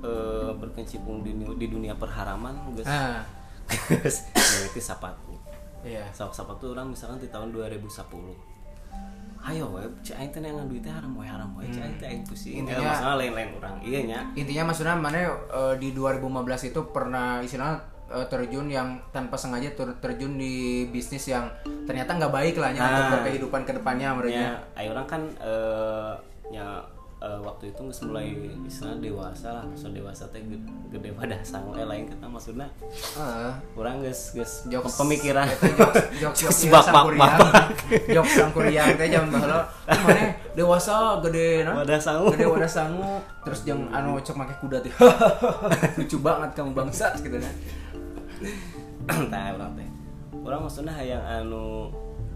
eh, 0.05 0.53
berkecimpung 0.55 1.25
di, 1.25 1.33
di 1.35 1.66
dunia 1.66 1.97
perharaman 1.97 2.55
guys. 2.77 2.87
Ah. 2.87 3.25
Guys 3.88 4.25
itu 4.73 4.81
sapatu 4.81 5.37
iya. 5.85 6.09
Sap 6.16 6.33
sapatu 6.33 6.73
orang 6.73 6.88
misalkan 6.88 7.21
di 7.21 7.29
tahun 7.29 7.53
2010 7.53 7.85
ayo 9.40 9.64
we 9.68 9.81
cek 10.01 10.16
aing 10.16 10.31
teh 10.31 10.40
yang 10.40 10.64
duitnya 10.64 10.92
haram 10.92 11.12
we 11.12 11.22
haram 11.22 11.51
we 11.53 11.64
cek 11.66 11.81
aing 11.81 11.96
teh 11.96 12.07
aing 12.07 12.22
pusing 12.22 12.55
Intinya- 12.61 12.81
Eh, 12.81 12.92
masalah 12.92 13.16
lain-lain 13.16 13.48
orang 13.55 13.74
iya 13.81 14.01
nya 14.03 14.18
intinya 14.35 14.62
maksudnya 14.66 14.94
mana 14.94 15.18
eh, 15.20 15.74
di 15.77 15.88
2015 15.90 16.27
itu 16.66 16.81
pernah 16.88 17.38
istilahnya 17.38 17.79
eh, 18.09 18.27
terjun 18.27 18.66
yang 18.66 18.88
tanpa 19.09 19.35
sengaja 19.35 19.70
ter- 19.70 19.98
terjun 19.98 20.35
di 20.35 20.55
bisnis 20.87 21.24
yang 21.24 21.46
ternyata 21.85 22.14
nggak 22.14 22.31
baik 22.31 22.57
lah 22.57 22.70
ya 22.70 22.83
untuk 22.83 23.05
Ah. 23.05 23.11
berkehidupan 23.14 23.62
ke 23.62 23.72
depannya 23.74 24.09
mereka 24.12 24.37
ya 24.38 24.53
ayo 24.74 24.88
orang 24.90 25.07
kan 25.07 25.22
eh, 25.38 26.12
ya 26.51 26.66
eh, 27.18 27.40
waktu 27.40 27.64
itu 27.68 27.81
geus 27.83 28.00
mulai 28.00 28.31
istilahnya 28.62 29.02
dewasa 29.04 29.48
lah 29.52 29.64
maksud 29.64 29.90
dewasa 29.90 30.24
teh 30.28 30.38
gede, 30.38 30.62
gede 30.88 31.11
pada 31.12 31.35
sang 31.42 31.66
eh 31.72 31.83
lain 31.83 32.07
kata 32.07 32.24
maksudnya 32.24 32.70
Ah. 33.14 33.59
orang 33.74 33.98
geus 34.00 34.33
geus 34.33 34.62
Jokes- 34.66 34.94
pemikiran. 34.96 35.46
Jokes 36.16 36.40
jokes 36.40 36.62
bapak- 36.68 37.11
bapak. 37.18 37.74
jokes 38.07 38.35
sangkuriang 38.35 38.94
teh 38.94 39.09
zaman 39.09 39.28
baheula 39.28 39.66
"Oh, 39.85 39.98
mana? 40.00 40.22
Dewasa 40.52 40.94
gede 41.20 41.62
nah. 41.62 41.74
Wadah 41.78 41.98
sangu. 41.98 42.31
gede 42.33 42.46
wadah 42.46 42.70
sangu 42.70 43.11
terus 43.42 43.61
yang 43.64 43.81
anu 43.90 44.18
cek 44.18 44.35
make 44.35 44.54
kuda 44.59 44.78
teh. 44.78 44.92
Lucu 45.98 46.16
banget 46.18 46.50
kamu 46.54 46.70
bangsat 46.72 47.18
gitu 47.18 47.35
nah. 47.35 47.54
Tah 49.09 49.44
orang 49.52 49.72
teh. 49.74 49.88
Orang 50.38 50.61
maksudnya 50.62 50.94
yang 51.00 51.22
anu 51.22 51.90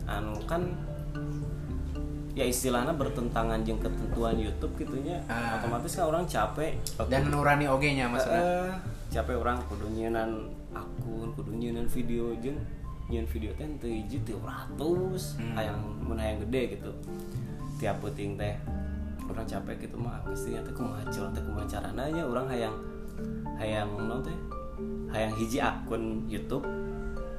anu 0.04 0.34
kan 0.44 0.66
ya 2.32 2.48
istilahnya 2.48 2.96
bertentangan 2.96 3.60
jeung 3.60 3.76
ketentuan 3.76 4.40
YouTube 4.40 4.72
gitunya 4.80 5.20
Ah. 5.28 5.60
otomatis 5.60 5.92
kan 5.92 6.08
orang 6.08 6.24
capek. 6.24 6.80
Dan 7.12 7.28
nurani 7.28 7.68
oge 7.68 7.92
nya 7.92 8.08
maksudnya. 8.08 8.40
Eh, 8.40 8.72
capek 9.12 9.36
orang 9.36 9.60
kudu 9.68 9.92
akun 10.72 11.28
kudu 11.36 11.52
video 11.92 12.32
jeung 12.40 12.56
nyieun 13.12 13.28
video 13.28 13.52
teh 13.60 13.68
teu 13.76 13.92
hiji 13.92 14.24
teu 14.24 14.40
ratus. 14.40 15.36
Hmm. 15.36 15.52
hayang 15.52 15.76
mun 16.00 16.16
hayang 16.16 16.40
gede 16.48 16.80
gitu. 16.80 16.90
Tiap 17.76 18.00
puting 18.00 18.40
teh 18.40 18.56
orang 19.28 19.44
capek 19.44 19.84
gitu 19.84 19.96
mah 20.00 20.24
pasti 20.24 20.56
teh 20.56 20.72
kumaha 20.72 21.04
curang 21.12 21.32
teh 21.36 21.42
kumaha 21.44 21.68
carana 21.68 22.08
nya. 22.08 22.24
Orang 22.24 22.48
hayang 22.48 22.72
hayang 23.60 23.92
naon 24.08 24.24
teh 24.24 24.38
hayang 25.12 25.36
hiji 25.36 25.60
akun 25.60 26.24
YouTube. 26.32 26.64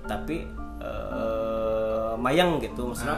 Tapi 0.05 0.45
eh 0.83 2.11
mayang 2.15 2.59
gitu 2.59 2.87
maksudnya 2.87 3.15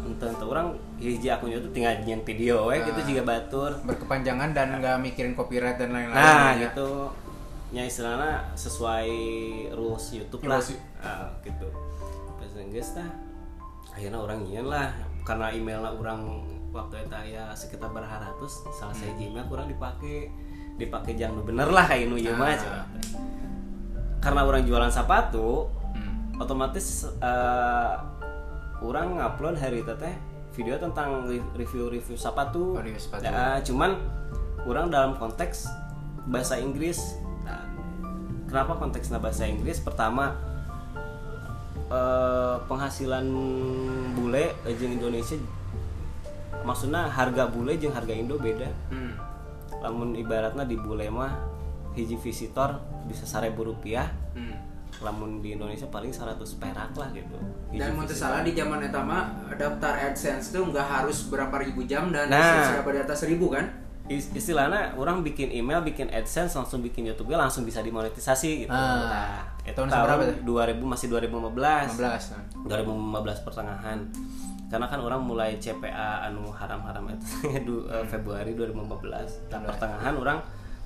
ente 0.00 0.24
ente 0.24 0.44
orang 0.44 0.74
hiji 0.96 1.26
akun 1.26 1.50
YouTube 1.50 1.72
tinggal 1.72 1.94
nyieun 2.02 2.22
video 2.22 2.66
we 2.66 2.78
gitu 2.80 2.98
Ah. 2.98 3.06
juga 3.06 3.22
batur 3.24 3.70
berkepanjangan 3.82 4.50
dan 4.50 4.78
nggak 4.78 4.96
mikirin 5.00 5.32
copyright 5.32 5.76
dan 5.76 5.90
lain-lain 5.90 6.14
Nah, 6.14 6.54
ya. 6.54 6.68
gitu. 6.68 7.10
Ya 7.70 7.82
istilahnya 7.82 8.38
sesuai 8.54 9.10
rules 9.74 10.04
YouTube 10.12 10.46
lah. 10.46 10.62
Ah, 11.00 11.26
gitu. 11.42 11.66
Pas 12.38 12.50
geus 12.54 12.90
tah. 12.94 13.10
Akhirnya 13.90 14.14
orang 14.16 14.42
nyian 14.42 14.66
lah 14.66 14.94
karena 15.22 15.50
emailnya 15.50 15.90
orang 15.90 16.22
waktu 16.70 17.00
itu 17.00 17.14
ya 17.32 17.50
sekitar 17.50 17.90
berharatus 17.90 18.62
salah 18.70 18.90
Hmm. 18.90 18.98
saya 19.00 19.12
Gmail 19.16 19.46
kurang 19.46 19.66
dipakai 19.66 20.30
dipakai 20.74 21.14
jangan 21.14 21.42
bener 21.42 21.66
lah 21.66 21.86
kayak 21.86 22.06
nu 22.06 22.18
mah 22.32 22.54
Ah. 22.54 22.86
Karena 24.20 24.40
orang 24.42 24.62
jualan 24.62 24.88
sepatu, 24.88 25.66
Hmm. 25.66 25.83
Otomatis 26.38 27.06
eh, 27.22 27.94
orang 28.82 29.18
ngupload 29.18 29.56
hari 29.58 29.80
itu 29.82 29.94
teh 29.96 30.14
video 30.54 30.78
tentang 30.78 31.26
re- 31.26 31.50
review-review 31.58 32.14
sepatu. 32.14 32.78
Oh, 32.78 32.82
review 32.82 33.00
sepatu. 33.00 33.26
Ya, 33.26 33.58
cuman 33.62 33.98
orang 34.66 34.90
dalam 34.90 35.18
konteks 35.18 35.66
bahasa 36.30 36.58
Inggris. 36.58 37.18
Nah, 37.42 37.66
kenapa 38.46 38.78
konteksnya 38.78 39.18
bahasa 39.18 39.44
Inggris? 39.46 39.82
Pertama 39.82 40.34
eh, 41.90 42.56
penghasilan 42.66 43.26
bule 44.14 44.54
jeung 44.78 44.94
Indonesia 44.94 45.36
maksudnya 46.64 47.12
harga 47.12 47.44
bule 47.52 47.76
jeung 47.76 47.92
harga 47.92 48.14
Indo 48.16 48.40
beda. 48.40 48.70
Hmm. 48.88 49.12
Lamun 49.84 50.16
ibaratnya 50.16 50.64
di 50.64 50.80
bule 50.80 51.12
mah 51.12 51.36
hiji 51.92 52.16
visitor 52.18 52.80
bisa 53.06 53.28
seribu 53.28 53.68
rupiah 53.70 54.08
Hmm. 54.34 54.73
Lamun 55.00 55.38
di 55.38 55.52
Indonesia 55.52 55.86
paling 55.86 56.08
100 56.08 56.38
perak 56.56 56.90
lah 56.92 57.08
gitu 57.10 57.34
Hiji 57.68 57.80
Dan 57.80 57.94
mau 57.94 58.06
salah 58.06 58.40
di 58.40 58.52
zaman 58.52 58.78
eta 58.80 59.00
mah 59.00 59.24
daftar 59.52 59.92
AdSense 60.04 60.50
tuh 60.50 60.68
nggak 60.68 60.84
harus 60.84 61.26
berapa 61.26 61.56
ribu 61.58 61.82
jam 61.84 62.08
dan 62.08 62.30
Nah. 62.30 62.78
berapa 62.78 62.90
di 62.90 63.00
atas 63.00 63.18
seribu 63.20 63.50
kan? 63.50 63.66
Is- 64.04 64.28
istilahnya 64.30 64.92
orang 64.94 65.24
bikin 65.24 65.48
email 65.48 65.80
bikin 65.80 66.06
AdSense 66.08 66.52
langsung 66.54 66.78
bikin 66.78 67.08
YouTube 67.08 67.32
langsung 67.32 67.64
bisa 67.64 67.80
dimonetisasi 67.80 68.64
gitu 68.64 68.70
Ah. 68.70 69.00
nah 69.00 69.40
itu 69.64 69.80
Tahun 69.80 69.88
tuh? 69.88 70.44
2000 70.44 70.84
masih 70.84 71.08
2015 71.08 71.96
15. 71.96 72.36
Nah. 72.36 72.42
2015 72.68 73.40
pertengahan 73.40 73.98
karena 74.64 74.86
kan 74.86 75.00
orang 75.00 75.22
mulai 75.22 75.56
CPA 75.56 76.26
anu 76.26 76.50
haram-haram 76.50 77.06
itu 77.08 77.74
eh, 77.88 78.04
Februari 78.04 78.52
2015 78.52 79.48
nah, 79.48 79.60
pertengahan 79.62 80.14
orang 80.14 80.38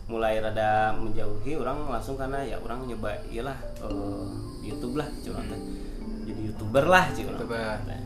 mulai 0.09 0.40
rada 0.40 0.97
menjauhi 0.97 1.53
orang 1.61 1.85
langsung 1.85 2.16
karena 2.16 2.40
ya 2.40 2.57
orang 2.64 2.88
nyoba 2.88 3.12
iyalah 3.29 3.57
eh, 3.85 4.29
YouTube 4.64 4.97
lah 4.97 5.05
curang 5.21 5.44
teh 5.44 5.61
jadi 6.25 6.40
youtuber 6.49 6.85
lah 6.88 7.05
curang 7.12 7.37
Youtuber. 7.37 7.77
Nah, 7.88 8.01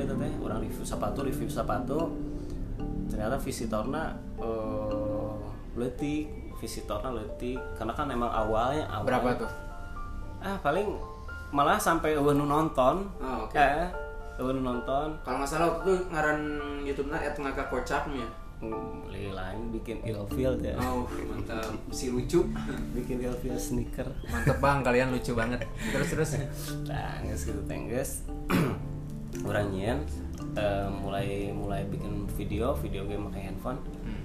itu 0.00 0.14
teh. 0.16 0.32
Orang 0.40 0.58
review 0.64 0.84
sepatu 0.84 1.20
review 1.20 1.48
sepatu. 1.52 2.08
Ternyata 3.12 3.36
visitornya 3.36 4.16
eh, 4.40 5.32
letik 5.76 6.56
visitornya 6.60 7.16
letik 7.16 7.56
karena 7.76 7.92
kan 7.96 8.08
emang 8.08 8.28
awalnya 8.28 8.84
awal. 8.88 9.08
Berapa 9.08 9.28
tuh? 9.40 9.50
Ah 10.40 10.56
paling 10.60 10.96
malah 11.52 11.76
sampai 11.80 12.16
nu 12.16 12.44
nonton. 12.44 13.08
Oh, 13.20 13.48
oke. 13.48 13.56
eh 13.56 13.88
nonton. 14.40 15.08
Kalau 15.20 15.36
nggak 15.40 15.48
salah 15.48 15.68
waktu 15.76 15.92
itu 15.92 16.04
ngaran 16.08 16.40
YouTube-nya 16.84 17.18
at 17.20 17.36
ngakak 17.36 17.68
kocaknya 17.68 18.24
Hmm, 18.24 18.39
beli 18.60 19.32
lain 19.32 19.72
bikin 19.72 20.04
ilfeel 20.04 20.60
ya. 20.60 20.76
Oh 20.76 21.08
mantap. 21.28 21.72
Si 21.90 22.12
lucu. 22.12 22.44
Bikin 22.92 23.24
ilfeel 23.24 23.56
sneaker. 23.56 24.06
Mantep 24.28 24.60
bang 24.60 24.84
kalian 24.84 25.08
lucu 25.16 25.32
banget. 25.32 25.64
Terus 25.90 26.08
terus. 26.12 26.30
Nah 26.84 27.24
gitu 27.24 27.60
teh 27.64 27.78
geus 27.88 28.28
urang 29.48 29.72
nyian. 29.72 30.04
Eh, 30.56 30.88
mulai 30.90 31.52
mulai 31.54 31.84
bikin 31.88 32.28
video 32.36 32.76
video 32.76 33.08
game 33.08 33.28
pakai 33.32 33.42
handphone. 33.52 33.80
Hmm. 34.04 34.24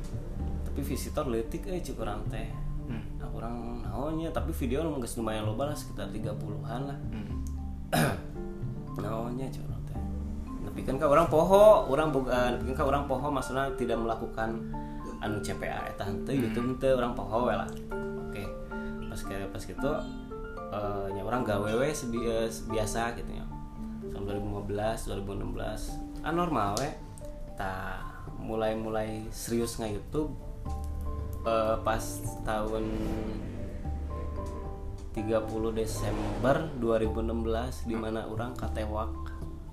tapi 0.65 0.91
visitor 0.91 1.23
leutik 1.31 1.71
euy 1.71 1.79
cik 1.79 1.95
urang 2.03 2.19
teh 2.27 2.51
Hmm. 2.85 3.01
nah 3.17 3.25
urang 3.33 3.81
naonnya 3.81 4.29
tapi 4.29 4.53
video 4.53 4.85
geus 5.01 5.17
lumayan 5.17 5.49
loba 5.49 5.71
lah 5.71 5.77
sekitar 5.77 6.05
30-an 6.13 6.81
lah. 6.85 6.99
Hmm. 7.09 7.41
naonnya 9.01 9.49
cik 9.49 9.65
kan 10.83 10.99
ka 10.99 11.07
orang 11.07 11.31
poho 11.31 11.87
orang 11.87 12.11
bukan 12.11 12.59
tapi 12.59 12.73
kan 12.73 12.75
ka 12.75 12.85
orang 12.89 13.07
poho 13.07 13.31
maksudnya 13.31 13.71
tidak 13.79 13.95
melakukan 13.95 14.59
anu 15.23 15.39
CPA 15.39 15.95
eta 15.95 16.03
henteu 16.03 16.35
YouTube 16.35 16.75
teu 16.81 16.99
orang 16.99 17.15
poho 17.15 17.47
we 17.47 17.55
lah. 17.55 17.69
Oke 18.27 18.43
pas 19.07 19.19
kayak 19.23 19.47
pas 19.55 19.63
gitu 19.63 19.91
eh 20.75 21.07
nya 21.15 21.21
orang 21.23 21.47
gawe 21.47 21.71
we 21.79 21.89
sebi- 21.95 22.27
eh, 22.27 22.51
biasa 22.67 23.15
gitu 23.15 23.31
ya 23.31 23.45
tahun 24.11 24.43
2015 24.43 25.07
2016 25.07 26.27
ah 26.27 26.33
normal 26.35 26.75
we 26.83 26.89
ta 27.55 28.03
mulai 28.43 28.75
mulai 28.75 29.23
serius 29.31 29.79
nge 29.79 29.95
YouTube 29.95 30.35
eh, 31.47 31.75
pas 31.79 32.03
tahun 32.43 32.83
30 35.15 35.79
Desember 35.79 36.67
2016 36.83 37.87
di 37.87 37.95
mana 37.95 38.27
orang 38.27 38.51
katewak 38.51 39.15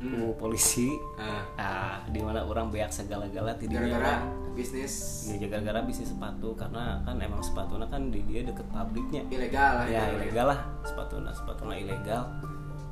ku 0.02 0.34
polisi. 0.34 0.98
Ah. 1.14 1.42
ah 1.56 1.96
di 2.10 2.18
mana 2.18 2.42
orang 2.42 2.74
beak 2.74 2.90
segala-gala 2.90 3.54
dinya 3.54 3.78
gara-gara 3.78 4.14
bisnis. 4.52 4.92
Ya, 5.30 5.46
gara-gara 5.46 5.80
bisnis 5.86 6.10
sepatu 6.10 6.52
karena 6.58 6.98
kan 7.06 7.16
emang 7.22 7.40
sepatunya 7.40 7.86
kan 7.86 8.10
di 8.10 8.20
dia 8.26 8.42
deket 8.42 8.66
pabriknya 8.68 9.22
ilegal 9.30 9.82
lah 9.82 9.86
ya 9.86 10.02
ilegal. 10.18 10.46
lah. 10.50 10.60
Sepatunya 10.82 11.32
sepatunya 11.32 11.76
ilegal. 11.86 12.22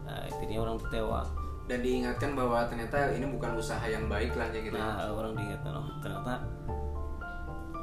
Nah, 0.06 0.22
intinya 0.26 0.56
orang 0.66 0.76
tewa 0.90 1.22
dan 1.70 1.86
diingatkan 1.86 2.34
bahwa 2.34 2.66
ternyata 2.66 3.14
ini 3.14 3.30
bukan 3.30 3.54
usaha 3.54 3.84
yang 3.86 4.10
baik 4.10 4.34
lah 4.34 4.50
gitu. 4.50 4.74
Nah 4.74 5.06
orang 5.06 5.38
diingatkan 5.38 5.70
oh 5.70 5.86
ternyata 6.02 6.34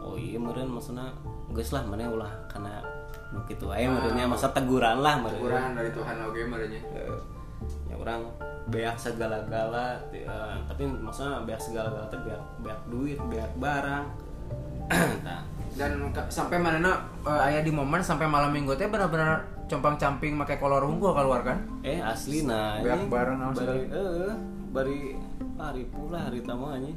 oh 0.04 0.20
iya 0.20 0.36
meren 0.36 0.68
maksudnya 0.68 1.08
geus 1.56 1.72
lah 1.72 1.88
mana 1.88 2.12
ulah. 2.12 2.32
Karena 2.52 2.84
nu 3.32 3.44
kitu 3.48 3.68
aya 3.72 3.92
merenya 3.92 4.24
masa 4.28 4.52
teguran 4.52 5.04
lah 5.04 5.20
meren 5.20 5.36
teguran 5.36 5.72
dari 5.76 5.92
Tuhan 5.92 6.16
oke 6.32 6.40
merenya 6.48 6.80
Eh, 6.96 7.20
ya 7.92 7.96
orang 8.00 8.24
beak 8.68 8.96
segala-gala 9.00 9.96
eh, 10.12 10.56
tapi 10.68 10.84
maksudnya 10.86 11.44
beak 11.48 11.60
segala-gala 11.60 12.06
teh 12.08 12.20
beak 12.22 12.42
beak 12.62 12.80
duit 12.88 13.20
beak 13.28 13.52
barang. 13.58 14.06
Nah. 15.28 15.44
Dan 15.78 16.10
sampai 16.32 16.58
mana 16.58 17.06
uh, 17.22 17.46
ayah 17.46 17.62
di 17.62 17.70
momen 17.70 18.02
sampai 18.02 18.26
malam 18.26 18.50
minggu 18.50 18.74
teh 18.74 18.88
benar-benar 18.90 19.46
compang 19.68 19.94
camping 20.00 20.40
pakai 20.40 20.58
kolor 20.58 20.82
unggul 20.82 21.12
keluar 21.14 21.44
kan? 21.44 21.60
Eh 21.84 22.00
asli 22.00 22.48
nah 22.48 22.80
Beak 22.82 23.12
bareng 23.12 23.38
sama 23.38 23.54
bari 23.54 23.84
eh 23.86 24.34
bari 24.72 24.98
hari 25.60 25.84
pula 25.92 26.18
hari 26.24 26.40
tamu 26.42 26.72
anjing. 26.72 26.96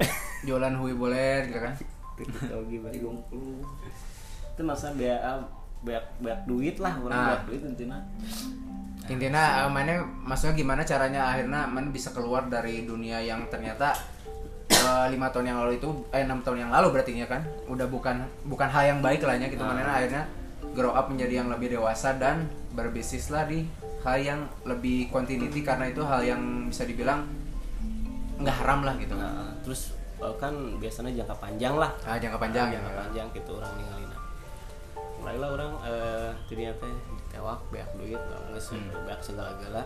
Jualan 0.46 0.74
hui 0.78 0.94
boleh 0.94 1.50
gitu 1.50 1.60
kan? 1.60 1.74
Teknologi 2.16 2.76
bari 2.80 2.98
gongkulu 3.02 3.60
itu 4.56 4.64
masa 4.64 4.88
beak 4.96 5.20
beak 5.84 6.04
beak 6.24 6.40
duit 6.48 6.80
lah 6.80 6.96
orang 6.96 7.12
Nah. 7.12 7.28
beak 7.28 7.42
duit 7.52 7.62
intinya 7.68 7.98
intinya 9.06 9.66
uh, 9.66 9.70
mana 9.70 10.02
maksudnya 10.02 10.54
gimana 10.58 10.82
caranya 10.82 11.30
akhirnya 11.30 11.66
mana 11.70 11.88
bisa 11.90 12.10
keluar 12.10 12.50
dari 12.50 12.82
dunia 12.82 13.22
yang 13.22 13.46
ternyata 13.46 13.94
uh, 14.86 15.06
lima 15.06 15.30
tahun 15.30 15.54
yang 15.54 15.58
lalu 15.62 15.78
itu 15.78 15.88
eh 16.10 16.26
enam 16.26 16.42
tahun 16.42 16.66
yang 16.66 16.70
lalu 16.74 16.98
berarti 16.98 17.14
ya 17.14 17.28
kan? 17.30 17.46
Udah 17.70 17.86
bukan 17.86 18.26
bukan 18.46 18.68
hal 18.70 18.96
yang 18.96 19.00
baik 19.00 19.22
lah 19.22 19.38
ya 19.38 19.46
gitu 19.46 19.62
mana 19.62 19.86
akhirnya 19.86 20.26
grow 20.76 20.92
up 20.92 21.08
menjadi 21.08 21.40
yang 21.44 21.48
lebih 21.48 21.72
dewasa 21.72 22.16
dan 22.20 22.50
berbisnis 22.76 23.32
lah 23.32 23.48
di 23.48 23.64
hal 24.04 24.20
yang 24.20 24.40
lebih 24.68 25.08
continuity 25.10 25.64
karena 25.64 25.90
itu 25.90 26.04
hal 26.04 26.22
yang 26.22 26.70
bisa 26.70 26.84
dibilang 26.84 27.26
nggak 28.36 28.56
haram 28.62 28.84
lah 28.84 28.94
gitu. 29.00 29.16
Nah, 29.16 29.56
terus 29.64 29.96
eh, 30.20 30.34
kan 30.36 30.52
biasanya 30.76 31.24
jangka 31.24 31.36
panjang 31.40 31.74
lah. 31.74 31.90
Ah, 32.04 32.20
jangka 32.20 32.38
panjang. 32.38 32.68
Ya 32.70 32.78
jangka 32.78 32.92
panjang 32.92 33.26
gitu 33.32 33.50
orang 33.56 33.72
ninggalin. 33.80 34.10
Mulailah 35.16 35.48
orang 35.56 35.72
eh 35.88 36.30
tadinya 36.46 36.74
ditewak 37.36 37.60
beak 37.68 37.90
duit 38.00 38.16
nggak 38.16 39.00
beak 39.04 39.20
segala-gala. 39.20 39.84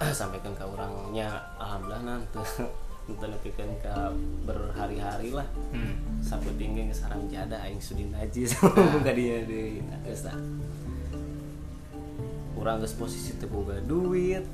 Sampaikan 0.16 0.56
ke 0.56 0.64
orangnya 0.64 1.28
alhamdulillah 1.60 2.00
nanti 2.24 2.40
nanti 3.04 3.26
nepikeun 3.28 3.72
ke 3.84 3.92
berhari-hari 4.48 5.36
lah. 5.36 5.44
Hmm. 5.76 6.24
sampai 6.24 6.56
tinggi 6.56 6.88
ke 6.88 6.96
sarang 6.96 7.28
jada 7.28 7.60
aing 7.60 7.76
sudi 7.84 8.08
najis. 8.08 8.56
Buka 8.96 9.12
dia 9.12 9.44
di 9.44 9.84
geus 10.08 10.24
tah 10.24 10.36
urang 12.56 12.80
geus 12.80 12.96
posisi 12.96 13.36
teu 13.36 13.48
boga 13.48 13.76
duit 13.84 14.44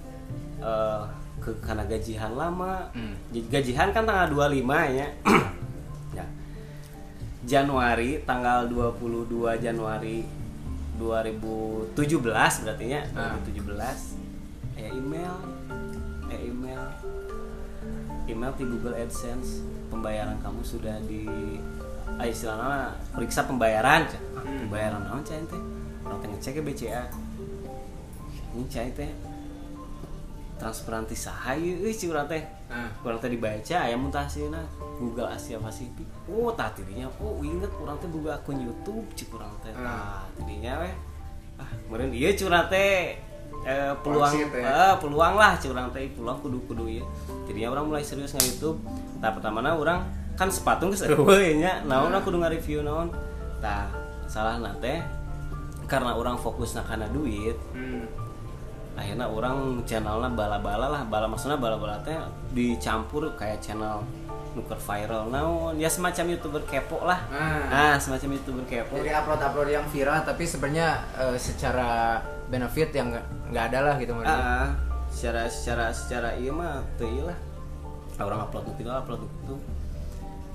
eh 0.62 1.02
ke 1.38 1.54
karena 1.62 1.86
gajihan 1.86 2.34
lama. 2.34 2.90
Hmm. 2.90 3.14
Gajihan 3.30 3.94
kan 3.94 4.02
tanggal 4.02 4.34
25 4.34 4.98
ya. 4.98 5.08
Ya. 6.16 6.24
Januari 7.44 8.24
tanggal 8.24 8.72
22 8.72 9.60
Januari 9.60 10.24
2017 10.96 11.92
berarti 12.64 12.84
ya 12.88 13.02
Ah. 13.12 13.36
2017 13.40 14.16
ya 14.76 14.88
email 14.90 15.34
ya 16.26 16.38
email 16.40 16.82
email 18.26 18.52
di 18.54 18.64
Google 18.66 18.94
AdSense 18.94 19.62
pembayaran 19.88 20.36
kamu 20.40 20.60
sudah 20.60 20.96
di 21.04 21.24
ah, 22.08 22.24
istilahnya 22.24 22.92
periksa 23.12 23.44
pembayaran. 23.44 24.04
Ah, 24.04 24.42
Hmm. 24.42 24.66
pembayaran 24.66 25.00
naon 25.02 25.22
cah 25.22 25.36
teh 25.36 25.62
orang 26.02 26.22
ngecek 26.28 26.62
BCA 26.62 27.02
ini 28.52 28.64
cah 28.66 28.86
teh 28.88 29.10
transferan 30.56 31.04
ti 31.04 31.16
saha 31.16 31.52
ieu 31.56 31.84
euy 31.84 31.92
ci 31.92 32.08
urang 32.08 32.24
teh. 32.28 32.42
Ah. 32.66 32.90
kurang 33.04 33.22
teh 33.22 33.30
dibaca 33.30 33.76
aya 33.76 33.94
mutasina 33.94 34.64
Google 34.98 35.28
Asia 35.28 35.60
Pasifik. 35.60 36.08
Oh 36.26 36.50
tah 36.52 36.72
tidinya. 36.72 37.06
Oh 37.20 37.38
inget 37.44 37.68
kurang 37.76 38.00
teh 38.00 38.08
boga 38.08 38.40
akun 38.40 38.64
YouTube 38.64 39.06
cik 39.12 39.28
kurang 39.30 39.52
teh. 39.60 39.70
Tah 39.76 40.24
tidinya 40.34 40.82
weh. 40.82 40.94
Ah 41.60 41.70
kemudian 41.86 42.10
ieu 42.10 42.32
curang 42.34 42.66
teh 42.72 43.20
eh, 43.66 43.92
peluang 44.02 44.32
ya. 44.34 44.46
eh, 44.50 44.94
peluang 44.98 45.34
lah 45.36 45.52
curang 45.60 45.88
teh 45.92 46.08
peluang 46.16 46.38
kudu 46.40 46.58
kudu 46.66 46.84
ieu. 46.88 47.04
Tidinya 47.44 47.76
orang 47.76 47.92
mulai 47.92 48.02
serius 48.02 48.32
nge 48.32 48.56
YouTube. 48.56 48.80
Tah 49.20 49.30
pertamana 49.36 49.76
orang 49.76 50.02
kan 50.36 50.48
sepatu 50.48 50.88
geus 50.88 51.04
eueuh 51.04 51.56
nya. 51.60 51.84
Naon 51.84 52.10
urang 52.12 52.24
kudu 52.24 52.40
nge-review 52.40 52.80
naon? 52.80 53.12
Tah 53.60 53.88
salah 54.26 54.58
teh 54.80 55.04
karena 55.86 56.18
orang 56.18 56.34
fokus 56.40 56.74
karena 56.74 57.06
duit. 57.12 57.54
Hmm. 57.70 58.25
Akhirnya 58.96 59.28
orang 59.28 59.84
channelnya 59.84 60.32
bala-bala 60.32 60.88
lah. 60.88 61.02
Bala 61.04 61.28
maksudnya 61.28 61.60
bala-bala 61.60 62.00
teh 62.00 62.16
dicampur 62.56 63.36
kayak 63.36 63.60
channel 63.60 64.00
nuker 64.56 64.80
viral. 64.80 65.28
Naon 65.28 65.76
ya 65.76 65.86
semacam 65.86 66.32
youtuber 66.32 66.64
kepo 66.64 67.04
lah. 67.04 67.20
Ah. 67.28 67.92
ah 67.92 67.94
semacam 68.00 68.40
youtuber 68.40 68.64
kepo. 68.64 68.96
Jadi 68.96 69.12
upload-upload 69.12 69.68
yang 69.68 69.86
viral 69.92 70.24
tapi 70.24 70.48
sebenarnya 70.48 71.04
eh, 71.20 71.36
secara 71.36 72.24
benefit 72.48 72.96
yang 72.96 73.12
nggak 73.52 73.64
ada 73.70 73.78
lah 73.92 73.94
gitu 74.00 74.16
ah 74.24 74.72
secara 75.12 75.46
secara 75.46 75.86
secara 75.92 76.28
iya 76.40 76.50
mah 76.50 76.80
tuh 76.96 77.06
iya 77.06 77.22
lah. 77.30 77.38
Orang 78.16 78.48
upload 78.48 78.64
gitu 78.80 78.88
upload 78.88 79.20
gitu. 79.28 79.54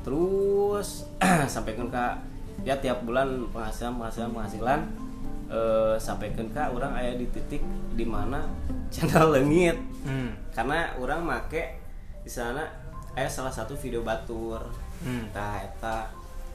Terus 0.01 1.05
sampaikan 1.53 1.93
ke 1.93 2.05
ya 2.65 2.77
tiap 2.77 3.05
bulan 3.05 3.49
penghasilan 3.53 3.97
penghasilan 4.01 4.29
penghasilan 4.33 4.79
eh, 5.51 5.95
sampaikan 5.99 6.47
ke 6.47 6.63
orang 6.63 6.95
ayah 6.95 7.19
di 7.19 7.27
titik 7.27 7.59
di 7.93 8.07
mana 8.07 8.47
channel 8.93 9.35
lengit. 9.35 9.77
Hmm. 10.01 10.33
karena 10.49 10.97
orang 10.97 11.21
make 11.21 11.77
di 12.25 12.31
sana 12.31 12.65
eh 13.13 13.29
salah 13.29 13.53
satu 13.53 13.75
video 13.75 14.01
batur. 14.01 14.63
Hmm. 15.03 15.29
nah 15.35 15.61
eta 15.61 16.09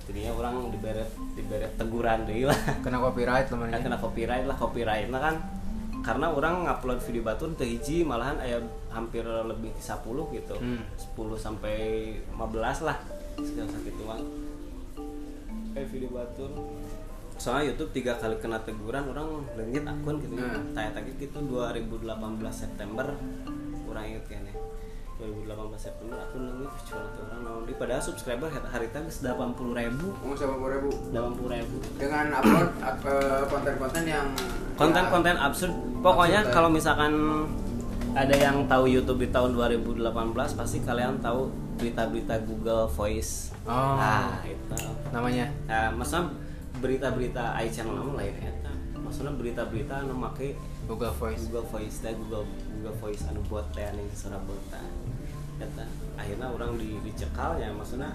jadinya 0.06 0.35
orang 0.35 0.70
diberet 0.70 1.11
diberet 1.37 1.76
teguran 1.76 2.24
deh 2.24 2.48
lah. 2.48 2.59
Kena 2.80 2.98
copyright 2.98 3.46
teman 3.52 3.70
kena 3.70 4.00
copyright 4.00 4.48
lah 4.48 4.56
copyright 4.56 5.06
nah 5.12 5.20
kan. 5.20 5.37
Karena 6.02 6.30
orang 6.30 6.66
ngupload 6.66 7.02
video 7.02 7.22
batur 7.26 7.50
teu 7.59 7.66
hiji 7.66 8.06
malahan 8.06 8.38
aya 8.38 8.62
hampir 8.94 9.26
lebih 9.26 9.74
10 9.78 10.02
gitu. 10.35 10.56
Hmm. 10.59 10.82
10 10.94 11.35
sampai 11.38 11.76
15 12.35 12.87
lah 12.87 12.96
sekitar 13.37 13.68
sakitu 13.68 14.02
mah 14.09 14.20
eh 15.76 15.85
video 15.92 16.09
batur 16.09 16.48
soalnya 17.46 17.70
YouTube 17.70 17.94
tiga 17.94 18.18
kali 18.18 18.35
kena 18.42 18.59
teguran 18.66 19.06
orang 19.06 19.46
lengit 19.54 19.87
akun 19.87 20.18
gitu. 20.18 20.35
Hmm. 20.35 20.74
tanya 20.74 20.98
tadi 20.98 21.14
gitu 21.14 21.38
2018 21.46 22.11
September. 22.50 23.06
Orang 23.87 24.02
inget 24.02 24.26
kayaknya. 24.26 24.50
2018 25.16 25.54
September 25.78 26.18
aku 26.20 26.37
nunggu 26.42 26.66
cuma 26.85 26.98
nanti 27.06 27.18
orang 27.24 27.40
naon 27.46 27.62
di 27.64 27.72
padahal 27.78 28.02
subscriber 28.02 28.50
hari 28.50 28.66
hari 28.68 28.87
tadi 28.90 29.09
delapan 29.22 29.54
puluh 29.54 29.72
ribu. 29.78 30.11
Mau 30.26 30.35
sama 30.35 30.59
ribu? 30.66 30.90
delapan 31.14 31.32
puluh 31.38 31.50
ribu. 31.54 31.76
Dengan 31.94 32.26
upload 32.35 32.68
eh, 32.82 33.42
konten-konten 33.46 34.02
yang 34.04 34.26
konten-konten 34.74 35.35
absurd. 35.38 35.72
pokoknya 36.02 36.44
Absurd, 36.44 36.50
ya. 36.50 36.56
kalau 36.59 36.68
misalkan 36.68 37.12
ada 38.12 38.35
yang 38.37 38.66
tahu 38.66 38.85
YouTube 38.90 39.22
di 39.22 39.28
tahun 39.30 39.54
2018 39.54 40.02
pasti 40.59 40.82
kalian 40.82 41.22
tahu 41.22 41.48
berita-berita 41.78 42.42
Google 42.42 42.90
Voice. 42.90 43.54
Oh. 43.64 43.96
nah 43.96 44.40
itu. 44.44 44.76
Namanya? 45.12 45.48
Nah, 45.68 45.92
maksudnya 45.96 46.32
berita-berita 46.78 47.56
iChannel 47.62 47.94
namun 47.94 48.14
lain 48.14 48.34
eta 48.36 48.72
maksudnya 48.96 49.32
berita-berita 49.32 50.02
anu 50.02 50.14
make 50.14 50.58
Google 50.86 51.14
Voice. 51.14 51.46
Google 51.46 51.66
Voice 51.68 51.98
teh 51.98 52.14
Google 52.14 52.44
Google 52.72 52.96
Voice 52.98 53.22
anu 53.26 53.40
buat 53.46 53.66
teh 53.70 53.82
anu 53.82 54.02
Surabaya 54.12 54.82
eta 55.56 55.84
akhirnya 56.16 56.48
orang 56.48 56.76
di 56.76 57.00
dicekal 57.02 57.56
ya 57.56 57.72
maksudnya 57.72 58.12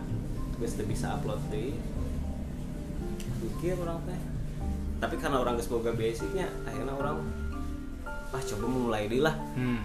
geus 0.57 0.77
bisa 0.77 1.17
upload 1.17 1.41
deui 1.49 1.73
mikir 3.41 3.73
orang 3.77 3.97
teh 4.05 4.19
tapi 5.01 5.15
karena 5.17 5.41
orang 5.41 5.57
geus 5.57 5.65
boga 5.65 5.89
basicnya 5.89 6.45
akhirnya 6.61 6.93
orang 6.93 7.17
ah 8.31 8.41
coba 8.41 8.65
mulai 8.65 9.09
deui 9.09 9.19
lah 9.19 9.33
Hmm. 9.57 9.81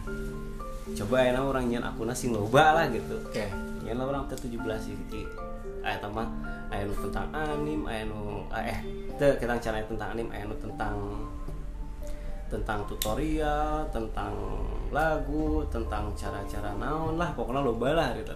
coba 0.92 1.24
akhirnya 1.24 1.42
orang 1.42 1.64
nyen 1.66 1.82
akuna 1.82 2.12
sing 2.12 2.30
loba 2.30 2.76
lah 2.76 2.86
gitu 2.92 3.16
Oke. 3.24 3.48
nyen 3.82 3.96
lah 3.96 4.06
orang 4.06 4.28
teh 4.28 4.36
17 4.36 4.54
sih 4.78 4.94
ki 5.08 5.22
aya 5.86 5.98
tambah 6.02 6.26
aya 6.74 6.82
nu 6.82 6.94
tentang 6.98 7.30
anim 7.30 7.80
aya 7.86 8.02
nu 8.10 8.42
ah, 8.50 8.58
eh 8.58 8.78
teu 9.14 9.32
kita 9.38 9.54
cara 9.62 9.78
tentang 9.86 10.18
anim 10.18 10.28
aya 10.34 10.42
nu 10.50 10.56
tentang 10.58 10.98
tentang 12.46 12.82
tutorial 12.90 13.86
tentang 13.94 14.34
lagu 14.90 15.66
tentang 15.70 16.10
cara-cara 16.14 16.74
naon 16.78 17.18
lah 17.18 17.30
pokoknya 17.34 17.62
loba 17.62 17.94
lah 17.94 18.06
hari 18.10 18.22
teh 18.22 18.34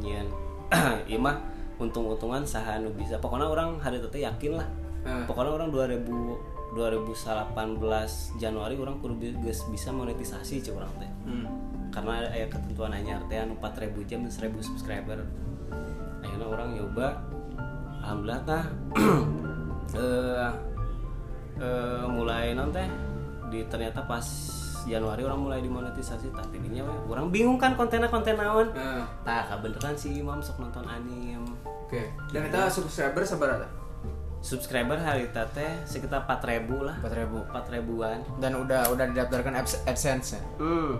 nyen 0.00 0.28
ieu 1.10 1.20
mah 1.20 1.36
untung-untungan 1.80 2.44
saha 2.44 2.76
nu 2.76 2.92
bisa. 2.92 3.16
Pokoknya 3.16 3.48
orang 3.48 3.80
hari 3.80 3.98
teh 4.04 4.20
yakin 4.20 4.60
lah. 4.60 4.68
Eh. 5.00 5.24
pokoknya 5.24 5.56
orang 5.56 5.72
2000 5.72 6.76
2018 6.76 8.36
Januari 8.38 8.78
orang 8.78 9.00
kudu 9.02 9.16
geus 9.42 9.66
bisa 9.72 9.90
monetisasi 9.90 10.60
cek 10.60 10.76
orang 10.76 10.92
teh. 11.00 11.10
Hmm. 11.24 11.48
karena 11.90 12.22
ada 12.22 12.28
aya 12.30 12.46
ketentuan 12.46 12.94
anyar 12.94 13.18
teh 13.26 13.34
anu 13.40 13.58
4000 13.58 13.90
jam 14.06 14.22
dan 14.22 14.30
1000 14.30 14.62
subscriber 14.62 15.18
akhirnya 16.40 16.56
orang 16.56 16.70
nyoba 16.72 17.06
alhamdulillah 18.00 18.40
tah 18.48 18.64
eh 20.00 20.48
eh, 21.60 22.04
mulai 22.08 22.56
nanti 22.56 22.80
di 23.52 23.60
ternyata 23.68 24.00
pas 24.08 24.24
Januari 24.88 25.20
orang 25.20 25.44
mulai 25.44 25.60
dimonetisasi 25.60 26.32
tapi 26.32 26.56
ininya 26.56 26.88
we, 26.88 27.12
orang 27.12 27.28
bingung 27.28 27.60
kan 27.60 27.76
kontennya 27.76 28.08
konten 28.08 28.40
naon 28.40 28.72
Eh, 28.72 29.04
tah 29.20 29.44
kebeneran 29.52 29.92
si 29.92 30.16
Imam 30.16 30.40
sok 30.40 30.64
nonton 30.64 30.88
anim 30.88 31.44
Oke. 31.84 32.08
Dan 32.30 32.46
kita 32.48 32.70
subscriber 32.70 33.26
seberapa? 33.26 33.66
Subscriber 34.40 34.96
hari 34.96 35.28
teh 35.28 35.72
sekitar 35.84 36.24
4000 36.24 36.64
lah 36.80 36.96
4000. 36.98 37.52
4000-an 37.52 38.18
Dan 38.40 38.52
udah 38.56 38.88
udah 38.88 39.06
didaftarkan 39.06 39.52
Ads- 39.54 39.84
AdSense 39.84 40.34
ya. 40.34 40.42
hmm 40.58 40.92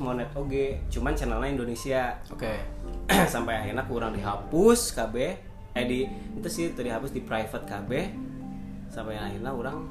monet 0.00 0.32
oge 0.32 0.80
cuman 0.88 1.12
channelnya 1.12 1.50
Indonesia 1.50 2.16
Oke. 2.28 2.56
sampai 3.28 3.52
akhirnya 3.54 3.84
kurang 3.84 4.12
dihapus 4.12 4.96
KB 4.96 5.16
eh 5.74 5.84
di 5.84 6.08
itu 6.08 6.48
sih 6.48 6.64
tadi 6.70 6.88
dihapus 6.88 7.10
di 7.10 7.20
private 7.20 7.64
KB 7.64 7.90
sampai 8.88 9.18
akhirnya 9.18 9.50
orang 9.50 9.84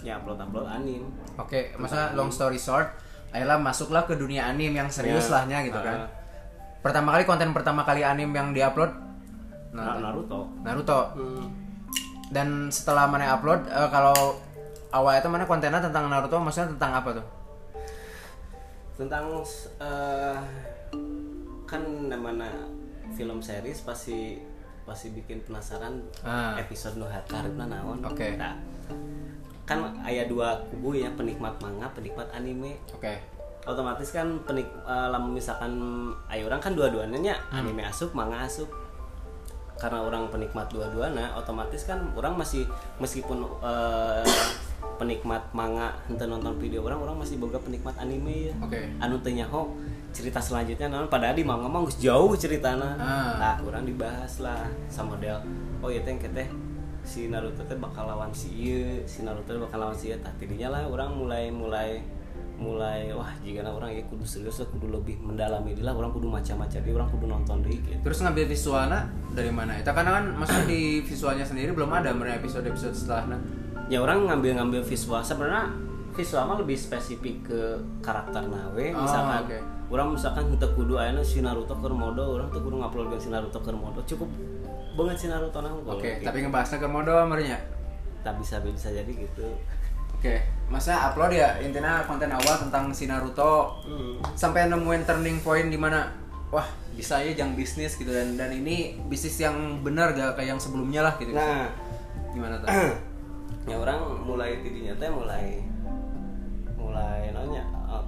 ya 0.00 0.14
upload 0.16 0.38
upload 0.38 0.68
anim 0.68 1.02
Oke, 1.36 1.74
maksudnya 1.74 2.14
long 2.14 2.30
story 2.30 2.56
short, 2.56 2.86
akhirnya 3.28 3.58
masuklah 3.58 4.06
ke 4.06 4.14
dunia 4.14 4.46
anim 4.46 4.70
yang 4.70 4.88
serius 4.88 5.26
Ya. 5.26 5.36
lahnya 5.36 5.58
gitu 5.62 5.76
kan. 5.76 6.06
Ah. 6.06 6.10
Pertama 6.80 7.12
kali 7.12 7.26
konten 7.26 7.50
pertama 7.50 7.82
kali 7.82 8.00
anim 8.00 8.30
yang 8.30 8.54
diupload 8.54 8.88
Na- 9.74 9.98
Naruto 9.98 10.48
Naruto. 10.62 11.12
hmm. 11.12 11.44
Dan 12.26 12.68
setelah 12.68 13.06
mana 13.06 13.30
upload 13.32 13.66
eh, 13.66 13.88
kalau 13.88 14.36
awalnya 14.90 15.20
itu 15.20 15.30
mana 15.30 15.44
kontennya 15.44 15.78
tentang 15.78 16.06
Naruto 16.06 16.36
maksudnya 16.36 16.72
tentang 16.74 16.92
apa 16.94 17.10
tuh? 17.14 17.26
tentang 18.96 19.28
eh, 19.76 20.38
kan 21.68 21.82
namanya 22.08 22.48
film 23.12 23.44
series 23.44 23.84
pasti 23.84 24.40
pasti 24.88 25.12
bikin 25.12 25.44
penasaran 25.44 26.00
Ah. 26.24 26.56
episode 26.56 26.96
nu 26.96 27.04
karena 27.28 27.68
naon 27.68 28.00
Oke. 28.00 28.40
Nah, 28.40 28.56
kan 29.68 29.84
ayah 30.00 30.24
dua 30.24 30.56
kubu 30.70 30.94
ya 30.94 31.12
penikmat 31.12 31.58
manga 31.58 31.90
penikmat 31.92 32.24
anime 32.32 32.78
Oke. 32.88 33.18
otomatis 33.66 34.14
kan 34.14 34.38
penik 34.46 34.64
lamun 34.86 35.34
misalkan 35.34 35.74
ayo 36.30 36.46
orang 36.46 36.62
kan 36.62 36.72
dua-duanya 36.72 37.18
nya 37.20 37.34
Hmm. 37.50 37.66
anime 37.66 37.84
asup 37.84 38.14
manga 38.14 38.46
asup 38.46 38.70
karena 39.76 40.00
orang 40.00 40.32
penikmat 40.32 40.72
dua-duanya 40.72 41.36
otomatis 41.36 41.84
kan 41.84 42.00
orang 42.16 42.34
masih 42.34 42.64
meskipun 42.96 43.44
eh, 43.60 44.24
penikmat 44.96 45.42
manga 45.52 45.92
ente 46.08 46.24
nonton 46.24 46.56
video 46.56 46.80
orang 46.80 46.96
orang 47.04 47.16
masih 47.20 47.36
boga 47.36 47.60
penikmat 47.60 47.92
anime 48.00 48.48
ya 48.48 48.54
Oke. 48.64 48.80
anu 48.96 49.20
teu 49.20 49.36
nyaho 49.36 49.68
cerita 50.16 50.40
selanjutnya 50.40 50.88
naon 50.88 51.12
padahal 51.12 51.36
di 51.36 51.44
manga 51.44 51.68
mah 51.68 51.84
jauh 52.00 52.32
ceritana 52.32 52.96
Ah. 52.96 53.36
nah 53.36 53.54
kurang 53.60 53.84
dibahas 53.84 54.40
lah 54.40 54.64
sama 54.88 55.12
model 55.16 55.36
oh 55.84 55.92
iya 55.92 56.00
teh 56.00 56.16
teh 56.16 56.48
si 57.04 57.28
Naruto 57.28 57.60
teh 57.68 57.76
bakal 57.76 58.08
lawan 58.08 58.32
si 58.32 58.48
ieu 58.56 59.04
si 59.04 59.22
Naruto 59.22 59.52
bakal 59.60 59.84
lawan 59.84 59.94
si 59.94 60.08
ieu 60.10 60.18
tah 60.24 60.32
tidinya 60.40 60.72
lah 60.72 60.82
orang 60.88 61.12
mulai 61.12 61.52
mulai 61.52 62.00
mulai 62.56 63.12
wah 63.12 63.28
jika 63.40 63.60
orang 63.62 63.92
ya 63.92 64.00
kudu 64.08 64.24
serius 64.24 64.64
kudu 64.66 64.88
lebih 64.88 65.20
mendalami 65.20 65.76
lah 65.76 65.92
orang 65.92 66.08
kudu 66.08 66.24
macam-macam 66.26 66.80
dia 66.80 66.92
orang 66.92 67.08
kudu 67.08 67.26
nonton 67.26 67.56
deh 67.60 67.70
gitu 67.70 68.00
Terus 68.00 68.18
ngambil 68.20 68.44
visualnya 68.48 69.00
dari 69.30 69.52
mana? 69.52 69.76
Itu 69.76 69.92
karena 69.92 70.10
kan 70.16 70.24
maksudnya 70.34 70.64
di 70.66 70.80
visualnya 71.00 71.44
sendiri 71.44 71.70
belum 71.70 71.92
ada 71.92 72.10
mereka 72.10 72.40
episode-episode 72.40 72.96
setelahnya. 72.96 73.36
ya 73.86 74.00
orang 74.00 74.24
ngambil-ngambil 74.24 74.80
visual 74.82 75.20
sebenarnya 75.20 75.68
visual 76.10 76.42
mah 76.42 76.56
lebih 76.56 76.74
spesifik 76.74 77.44
ke 77.44 77.60
karakter 78.00 78.40
nawe 78.42 78.86
Oh, 78.96 79.02
misalkan 79.04 79.40
oke. 79.44 79.58
orang 79.92 80.08
misalkan 80.10 80.44
kita 80.50 80.66
kudu 80.72 80.96
ayana 80.96 81.20
si 81.20 81.38
Naruto 81.38 81.70
ke 81.72 81.86
modo 81.86 82.34
orang 82.34 82.48
tuh 82.48 82.64
kudu 82.64 82.80
ngupload 82.80 83.14
si 83.20 83.28
Naruto 83.28 83.60
ke 83.60 83.70
modo 83.70 84.00
cukup 84.02 84.26
banget 84.96 85.16
si 85.20 85.26
Naruto 85.28 85.60
nah 85.60 85.70
Oke, 85.86 86.18
tapi 86.18 86.40
ngebahasnya 86.40 86.80
ke 86.80 86.88
mode 86.88 87.12
amernya. 87.12 87.60
tak 88.24 88.40
bisa 88.40 88.58
bisa 88.58 88.88
jadi 88.88 89.06
gitu 89.06 89.44
Oke, 90.16 90.40
masa 90.66 91.08
upload 91.08 91.30
ya 91.30 91.54
intinya 91.58 92.02
konten 92.02 92.26
awal 92.28 92.58
tentang 92.58 92.90
si 92.90 93.06
Naruto 93.06 93.78
Hmm. 93.86 94.18
sampai 94.34 94.66
nemuin 94.66 95.06
turning 95.06 95.38
point 95.40 95.66
di 95.66 95.78
mana 95.78 96.10
wah 96.50 96.66
bisa 96.92 97.20
ya 97.20 97.34
jang 97.34 97.54
bisnis 97.54 97.94
gitu 97.94 98.08
dan 98.08 98.34
dan 98.34 98.50
ini 98.50 98.98
bisnis 99.06 99.38
yang 99.38 99.54
benar 99.80 100.10
gak 100.10 100.34
kayak 100.34 100.56
yang 100.56 100.60
sebelumnya 100.60 101.04
lah 101.04 101.14
gitu. 101.16 101.30
nah 101.30 101.68
Gimana 102.32 102.58
tuh? 102.58 102.68
ya 103.70 103.76
orang 103.76 103.98
mulai 104.22 104.58
tidinya 104.60 104.94
teh 104.96 105.06
mulai 105.06 105.62
mulai 106.74 107.30
nanya 107.30 107.62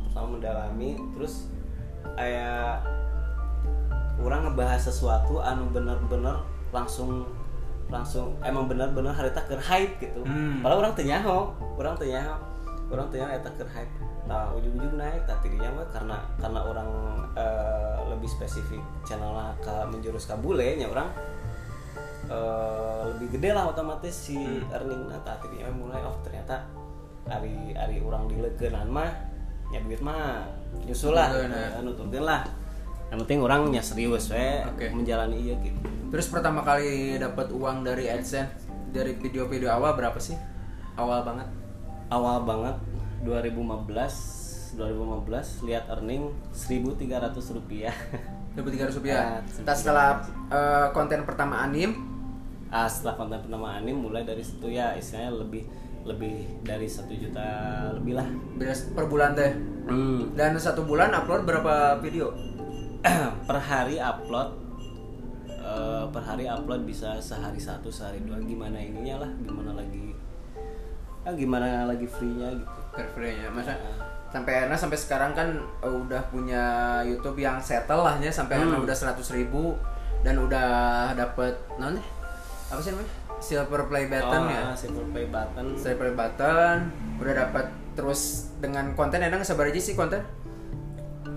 pertama 0.05 0.39
mendalami 0.39 0.95
terus 1.15 1.51
kayak 2.15 2.83
orang 4.19 4.45
ngebahas 4.45 4.83
sesuatu 4.83 5.39
anu 5.39 5.71
bener-bener 5.71 6.43
langsung 6.71 7.23
langsung 7.89 8.37
emang 8.43 8.69
bener-bener 8.69 9.11
hari 9.11 9.31
tak 9.31 9.49
hype 9.57 9.95
gitu 9.99 10.21
Hmm. 10.23 10.61
padahal 10.61 10.83
orang 10.83 10.95
tanya 10.95 11.23
orang 11.75 11.95
tanya 11.97 12.37
orang 12.89 13.07
tanya 13.13 13.37
eta 13.37 13.51
keur 13.57 13.69
hype 13.69 13.93
nah 14.29 14.53
ujung-ujung 14.57 14.97
naik 14.97 15.25
tapi 15.25 15.53
dinya 15.53 15.71
mah 15.73 15.87
karena 15.93 16.17
karena 16.37 16.61
orang 16.65 16.91
eh, 17.37 17.99
lebih 18.09 18.29
spesifik 18.29 18.81
channelnya 19.05 19.57
ke 19.61 19.75
menjurus 19.89 20.29
ke 20.29 20.37
bule 20.41 20.77
nya 20.77 20.89
orang 20.89 21.09
eh, 22.29 23.01
lebih 23.17 23.39
gede 23.39 23.51
lah 23.57 23.69
otomatis 23.69 24.13
si 24.13 24.37
earning 24.73 25.09
nah 25.09 25.21
tapi 25.25 25.53
dia 25.57 25.69
mulai 25.73 26.01
oh 26.05 26.17
ternyata 26.25 26.65
hari 27.29 27.77
hari 27.77 28.01
orang 28.01 28.29
dilegenan 28.29 28.89
mah 28.89 29.13
nya 29.69 29.85
duit 29.85 30.01
mah 30.01 30.49
nyusul 30.85 31.13
lah 31.13 31.29
Nuturkeun, 31.85 32.13
ya. 32.13 32.21
eh, 32.21 32.25
lah 32.25 32.41
yang 33.09 33.19
penting 33.25 33.41
orangnya 33.41 33.81
serius 33.81 34.33
we 34.33 34.65
Oke. 34.65 34.93
menjalani 34.93 35.37
iya 35.41 35.57
gitu 35.65 35.99
Terus 36.09 36.27
pertama 36.33 36.65
kali 36.65 37.21
dapat 37.21 37.53
uang 37.53 37.85
dari 37.85 38.09
AdSense 38.09 38.65
dari 38.89 39.13
video-video 39.13 39.69
awal 39.69 39.93
berapa 39.93 40.17
sih? 40.17 40.37
Awal 40.97 41.21
banget. 41.21 41.49
Awal 42.09 42.45
banget 42.45 42.77
2015 43.25 44.77
2015 44.77 45.67
lihat 45.69 45.85
earning 45.93 46.33
1300 46.53 47.57
rupiah 47.57 47.95
Dapat 48.59 48.71
tiga 48.75 48.91
rupiah. 48.91 49.19
Ah, 49.23 49.39
Entah 49.39 49.77
setelah 49.79 50.09
eh, 50.51 50.87
konten 50.91 51.23
pertama 51.23 51.63
anim, 51.63 51.95
ah, 52.75 52.91
setelah 52.91 53.15
konten 53.15 53.39
pertama 53.39 53.79
anim 53.79 53.95
mulai 53.95 54.27
dari 54.27 54.43
situ 54.43 54.67
ya 54.67 54.99
istilahnya 54.99 55.31
lebih 55.47 55.63
lebih 56.03 56.67
dari 56.67 56.91
satu 56.91 57.15
juta 57.15 57.47
lebih 57.95 58.19
lah 58.19 58.27
per 58.99 59.07
bulan 59.07 59.39
teh. 59.39 59.55
Hmm. 59.87 60.35
Dan 60.35 60.59
satu 60.59 60.83
bulan 60.83 61.15
upload 61.15 61.47
berapa 61.47 62.03
video? 62.03 62.35
per 63.49 63.59
hari 63.63 64.03
upload 64.03 64.59
eh, 65.47 66.05
per 66.11 66.23
hari 66.27 66.51
upload 66.51 66.83
bisa 66.83 67.23
sehari 67.23 67.63
satu 67.63 67.95
sehari 67.95 68.19
dua 68.27 68.43
gimana 68.43 68.75
ininya 68.83 69.23
lah 69.23 69.31
gimana 69.39 69.79
lagi 69.79 70.08
ah, 71.29 71.35
gimana 71.35 71.85
lagi 71.85 72.09
free 72.09 72.33
nya 72.33 72.49
gitu 72.51 72.73
Carefree 72.91 73.37
ya 73.37 73.49
masa 73.49 73.71
Heeh. 73.71 73.97
sampai 74.29 74.65
Ana 74.65 74.75
sampai 74.75 74.97
sekarang 74.97 75.33
kan 75.33 75.49
eh, 75.79 75.93
udah 75.93 76.25
punya 76.29 76.63
YouTube 77.03 77.37
yang 77.37 77.61
settle 77.61 78.01
lah 78.01 78.17
ya 78.17 78.29
sampai 78.29 78.57
Hmm. 78.57 78.81
udah 78.81 78.97
100 78.97 79.21
ribu 79.31 79.77
dan 80.21 80.35
udah 80.37 80.69
dapet 81.13 81.53
non 81.77 82.01
apa 82.67 82.81
sih 82.81 82.91
namanya 82.91 83.09
silver 83.39 83.87
play 83.87 84.05
button 84.07 84.43
oh, 84.43 84.49
ya 84.49 84.63
ah, 84.65 84.75
silver 84.75 85.07
play 85.09 85.27
button 85.27 85.67
silver 85.77 85.97
play 86.01 86.15
button 86.17 86.77
udah 87.17 87.35
dapat 87.39 87.65
terus 87.93 88.21
dengan 88.59 88.93
konten 88.93 89.21
Ana 89.21 89.41
sabar 89.43 89.69
aja 89.69 89.79
sih 89.79 89.93
konten 89.93 90.25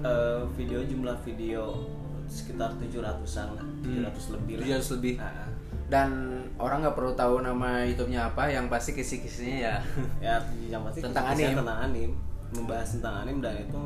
Eh, 0.02 0.42
video 0.58 0.82
jumlah 0.82 1.14
video 1.22 1.78
sekitar 2.26 2.74
700-an 2.82 3.54
lah 3.54 3.66
700 3.86 4.34
lebih 4.34 4.54
lah 4.58 4.82
700 4.82 4.96
lebih. 4.98 5.14
Ah, 5.22 5.30
ah. 5.46 5.50
Dan 5.92 6.10
orang 6.56 6.82
nggak 6.82 6.96
perlu 6.96 7.12
tahu 7.12 7.44
nama 7.44 7.84
YouTube-nya 7.84 8.32
apa 8.32 8.48
yang 8.48 8.66
pasti 8.66 8.96
kisi-kisinya 8.96 9.58
ya 9.60 9.76
ya 10.26 10.36
yang 10.66 10.82
pasti 10.82 11.04
Tentang 11.04 11.26
anim. 11.28 11.52
tentang 11.54 11.80
anim 11.84 12.10
membahas 12.52 12.88
tentang 12.96 13.16
anim 13.22 13.38
dan 13.38 13.60
itu 13.60 13.82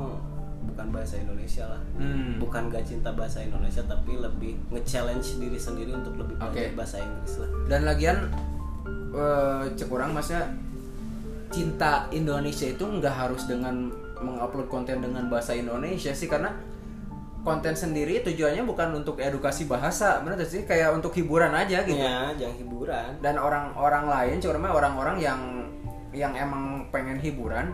bukan 0.65 0.87
bahasa 0.89 1.17
Indonesia 1.17 1.65
lah 1.65 1.81
Hmm. 1.95 2.37
bukan 2.37 2.67
gak 2.67 2.83
cinta 2.83 3.09
bahasa 3.09 3.39
Indonesia 3.39 3.81
tapi 3.83 4.15
lebih 4.15 4.53
nge-challenge 4.69 5.39
diri 5.39 5.55
sendiri 5.55 5.93
untuk 5.93 6.13
lebih 6.15 6.35
belajar 6.35 6.53
Oke. 6.67 6.75
bahasa 6.75 6.97
Inggris 6.99 7.33
lah 7.37 7.49
dan 7.67 7.81
lagian 7.83 8.17
eh, 9.11 9.63
cek 9.71 9.89
orang 9.89 10.11
maksudnya 10.11 10.45
cinta 11.47 12.09
Indonesia 12.11 12.67
itu 12.67 12.83
nggak 12.83 13.15
harus 13.15 13.45
dengan 13.45 13.87
mengupload 14.17 14.67
konten 14.67 14.99
dengan 14.99 15.25
bahasa 15.25 15.53
Indonesia 15.53 16.11
sih 16.11 16.25
karena 16.25 16.51
konten 17.45 17.77
sendiri 17.77 18.25
tujuannya 18.25 18.65
bukan 18.65 19.05
untuk 19.05 19.21
edukasi 19.21 19.69
bahasa 19.69 20.19
benar 20.25 20.41
sih? 20.41 20.65
Kayak 20.65 20.97
untuk 20.97 21.13
hiburan 21.13 21.53
aja 21.53 21.85
gitu. 21.85 22.01
Ya 22.01 22.33
jangan 22.33 22.57
hiburan. 22.57 23.09
Dan 23.21 23.37
orang-orang 23.37 24.05
lain 24.09 24.37
cuma 24.41 24.73
orang-orang 24.73 25.21
yang 25.21 25.39
yang 26.09 26.33
emang 26.33 26.89
pengen 26.89 27.21
hiburan 27.21 27.69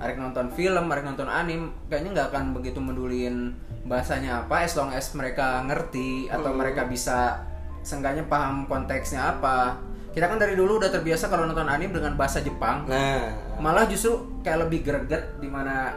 arek 0.00 0.16
nonton 0.16 0.48
film, 0.56 0.88
arek 0.88 1.04
nonton 1.04 1.28
anim 1.28 1.76
kayaknya 1.92 2.10
nggak 2.16 2.28
akan 2.32 2.44
begitu 2.56 2.80
medulin 2.80 3.52
bahasanya 3.84 4.48
apa 4.48 4.64
as 4.64 4.72
long 4.72 4.88
as 4.96 5.12
mereka 5.12 5.60
ngerti 5.68 6.32
atau 6.32 6.56
mereka 6.56 6.88
bisa 6.88 7.44
seenggaknya 7.84 8.24
paham 8.24 8.64
konteksnya 8.64 9.36
apa. 9.36 9.76
Kita 10.10 10.26
kan 10.26 10.42
dari 10.42 10.58
dulu 10.58 10.82
udah 10.82 10.90
terbiasa 10.90 11.30
kalau 11.30 11.46
nonton 11.46 11.70
anim 11.70 11.92
dengan 11.94 12.18
bahasa 12.18 12.42
Jepang. 12.42 12.88
Nah. 12.88 13.30
Malah 13.60 13.86
justru 13.86 14.40
kayak 14.42 14.66
lebih 14.66 14.80
greget 14.82 15.38
di 15.38 15.46
mana 15.46 15.94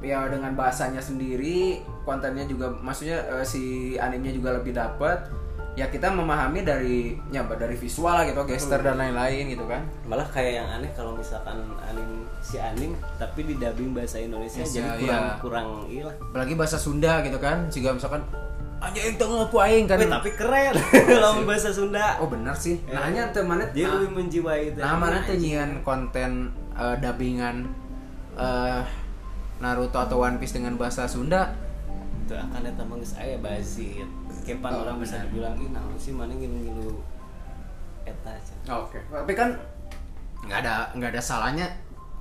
ya 0.00 0.28
dengan 0.28 0.52
bahasanya 0.56 1.00
sendiri 1.00 1.80
kontennya 2.10 2.42
juga 2.50 2.66
maksudnya 2.82 3.22
eh, 3.38 3.46
si 3.46 3.94
animenya 3.94 4.34
juga 4.34 4.58
lebih 4.58 4.74
dapet. 4.74 5.30
Ya 5.78 5.86
kita 5.86 6.10
memahami 6.10 6.66
dari 6.66 7.14
ya 7.30 7.46
dari 7.46 7.78
visual 7.78 8.10
lah 8.10 8.26
gitu 8.26 8.42
gesture 8.42 8.82
dan 8.82 8.98
lain-lain 8.98 9.54
gitu 9.54 9.62
kan. 9.70 9.86
Malah 10.02 10.26
kayak 10.26 10.52
yang 10.58 10.68
aneh 10.68 10.90
kalau 10.98 11.14
misalkan 11.14 11.62
anim 11.86 12.26
si 12.42 12.58
anim 12.58 12.98
tapi 13.22 13.46
di 13.46 13.54
dubbing 13.54 13.94
bahasa 13.94 14.18
Indonesia 14.18 14.66
Yes, 14.66 14.74
jadi 14.74 14.82
ya, 14.82 14.98
kurang 14.98 15.22
ya. 15.22 15.32
kurang 15.38 15.66
ilah 15.86 16.14
apalagi 16.18 16.54
bahasa 16.58 16.76
Sunda 16.80 17.22
gitu 17.22 17.38
kan 17.38 17.70
jika 17.70 17.94
misalkan 17.94 18.24
aja 18.80 18.96
yang 18.96 19.16
tengah 19.20 19.44
aku 19.44 19.56
aing 19.60 19.84
kan. 19.84 20.00
Tapi 20.00 20.30
keren. 20.32 20.72
Kalau 21.12 21.44
bahasa 21.44 21.68
Sunda. 21.68 22.16
Oh 22.16 22.26
benar 22.32 22.56
sih. 22.56 22.80
Nah 22.88 23.06
hanya 23.06 23.28
teu 23.28 23.44
mana? 23.44 23.68
Dia 23.76 23.92
lebih 23.92 24.16
menjiwai 24.16 24.72
itu. 24.72 24.80
nah 24.80 24.96
mana 24.96 25.20
nyian 25.22 25.84
konten 25.84 26.48
eh, 26.74 26.96
dubbingan 26.96 27.68
eh, 28.40 28.82
Naruto 29.60 30.00
atau 30.00 30.24
One 30.24 30.40
Piece 30.40 30.56
dengan 30.56 30.80
bahasa 30.80 31.04
Sunda 31.04 31.52
itu 32.30 32.38
akan 32.38 32.62
datang 32.62 32.86
mengis 32.86 33.18
aya 33.18 33.34
bazir 33.42 34.06
kepan 34.46 34.70
Oh, 34.70 34.86
orang 34.86 35.02
bisa 35.02 35.18
dibilang 35.26 35.58
ih 35.58 35.66
naon 35.74 35.98
sih 35.98 36.14
mana 36.14 36.30
ngilu-ngilu 36.30 37.02
eta 38.06 38.30
aja 38.30 38.54
Oke. 38.78 39.02
Tapi 39.10 39.34
kan 39.34 39.58
nggak 40.46 40.58
ada 40.62 40.94
nggak 40.94 41.10
ada 41.10 41.18
salahnya 41.18 41.66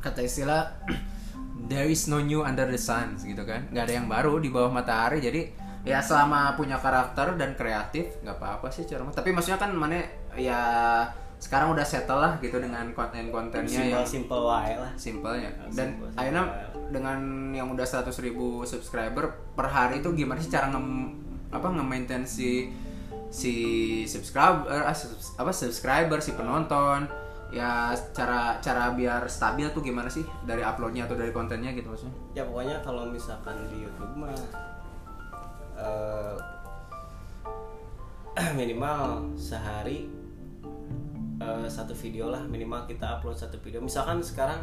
kata 0.02 0.26
istilah 0.26 0.66
there 1.70 1.86
is 1.86 2.10
no 2.10 2.18
new 2.26 2.42
under 2.42 2.66
the 2.66 2.82
sun 2.82 3.14
gitu 3.22 3.46
kan. 3.46 3.70
nggak 3.70 3.86
ada 3.86 3.94
yang 4.02 4.10
baru 4.10 4.42
di 4.42 4.50
bawah 4.50 4.74
matahari. 4.74 5.22
Jadi 5.22 5.46
ya 5.86 6.02
selama 6.02 6.58
punya 6.58 6.82
karakter 6.82 7.38
dan 7.38 7.54
kreatif 7.54 8.10
nggak 8.26 8.42
apa-apa 8.42 8.68
sih 8.74 8.90
cara 8.90 9.06
Tapi 9.14 9.30
maksudnya 9.30 9.62
kan 9.62 9.78
mana 9.78 10.02
ya 10.34 11.06
sekarang 11.40 11.72
udah 11.72 11.88
settle 11.88 12.20
lah 12.20 12.36
gitu 12.44 12.60
dengan 12.60 12.92
konten-kontennya 12.92 13.72
simple 13.72 13.96
yang 13.96 14.04
simple 14.04 14.44
wae 14.44 14.76
lah. 14.76 14.92
Simpelnya. 15.00 15.50
Ah, 15.56 15.72
dan 15.72 15.88
simple, 15.96 16.08
simple. 16.12 16.20
akhirnya 16.20 16.44
dengan 16.92 17.20
yang 17.56 17.68
udah 17.72 17.86
100.000 17.88 18.12
ribu 18.28 18.68
subscriber 18.68 19.56
per 19.56 19.72
hari 19.72 20.04
itu 20.04 20.12
gimana 20.12 20.44
sih 20.44 20.52
cara 20.52 20.68
nge 20.68 20.82
apa 21.50 21.68
nge-maintain 21.80 22.28
si 22.28 22.68
si 23.32 23.54
subscriber 24.04 24.68
ah, 24.68 24.92
subs- 24.92 25.40
apa 25.40 25.52
subscriber 25.56 26.20
si 26.20 26.36
penonton? 26.36 27.08
Ya 27.50 27.96
cara 28.14 28.60
cara 28.62 28.94
biar 28.94 29.26
stabil 29.26 29.66
tuh 29.72 29.82
gimana 29.82 30.12
sih 30.12 30.28
dari 30.44 30.62
uploadnya 30.62 31.08
atau 31.08 31.16
dari 31.16 31.32
kontennya 31.32 31.72
gitu 31.72 31.88
maksudnya? 31.90 32.14
Ya 32.36 32.44
pokoknya 32.46 32.84
kalau 32.84 33.08
misalkan 33.10 33.56
di 33.72 33.88
YouTube 33.88 34.14
mah 34.20 34.36
eh, 35.80 36.36
minimal 38.60 39.34
sehari 39.34 40.19
eh, 41.40 41.68
satu 41.72 41.96
video 41.96 42.30
lah 42.30 42.44
minimal 42.46 42.86
kita 42.86 43.20
upload 43.20 43.40
satu 43.40 43.58
video. 43.64 43.80
Misalkan 43.80 44.20
sekarang 44.20 44.62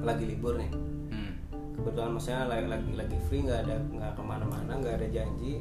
lagi 0.00 0.24
libur 0.24 0.56
nih. 0.56 0.70
Hmm. 1.10 1.34
kebetulan 1.74 2.12
maksudnya 2.14 2.44
lagi 2.46 2.66
lagi, 2.70 2.92
lagi 2.94 3.16
free 3.26 3.42
nggak 3.42 3.66
ada 3.66 3.76
nggak 3.90 4.12
ke 4.14 4.22
mana-mana 4.22 4.72
nggak 4.78 5.02
ada 5.02 5.08
janji. 5.10 5.58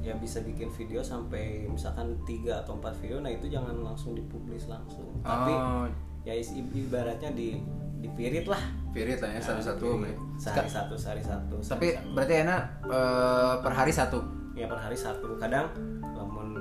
Ya 0.00 0.16
bisa 0.16 0.40
bikin 0.40 0.72
video 0.72 1.04
sampai 1.04 1.68
misalkan 1.68 2.16
tiga 2.24 2.64
atau 2.64 2.80
empat 2.80 2.96
video 3.04 3.20
nah 3.20 3.28
itu 3.28 3.46
jangan 3.52 3.76
langsung 3.84 4.16
dipublis 4.16 4.66
langsung. 4.66 5.20
Tapi 5.22 5.52
oh. 5.52 5.86
ya 6.24 6.32
is- 6.34 6.56
ibaratnya 6.56 7.30
di 7.36 7.60
dipirit 8.00 8.48
lah. 8.48 8.60
Pirit 8.90 9.20
lah 9.20 9.30
ya 9.36 9.40
satu-satu 9.44 9.86
Nah, 9.86 10.08
Bre. 10.08 10.14
sehari 10.40 10.70
satu 10.72 10.94
sehari 10.96 11.20
satu 11.20 11.60
tapi 11.60 11.92
satu. 11.92 12.16
berarti 12.16 12.34
enak 12.42 12.62
eh, 12.88 13.54
per 13.60 13.72
hari 13.76 13.92
satu? 13.92 14.18
Ya 14.56 14.66
per 14.66 14.80
hari 14.80 14.96
satu. 14.96 15.36
Kadang 15.36 15.68
namun 16.16 16.56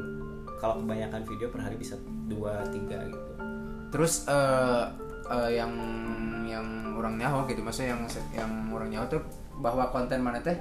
kalau 0.60 0.84
kebanyakan 0.84 1.24
video 1.24 1.48
per 1.48 1.64
hari 1.64 1.80
bisa 1.80 1.96
dua 2.30 2.62
tiga 2.70 3.02
gitu 3.04 3.32
Terus 3.90 4.24
eh 4.26 4.84
eh, 5.28 5.50
yang 5.52 5.74
yang 6.46 6.66
orang 6.94 7.16
nyaho 7.16 7.46
gitu, 7.46 7.60
maksudnya 7.60 7.94
yang 7.94 8.02
yang 8.32 8.52
orang 8.70 8.90
nyaho 8.90 9.06
tuh 9.10 9.22
bahwa 9.58 9.90
konten 9.90 10.20
mana 10.20 10.38
teh 10.40 10.54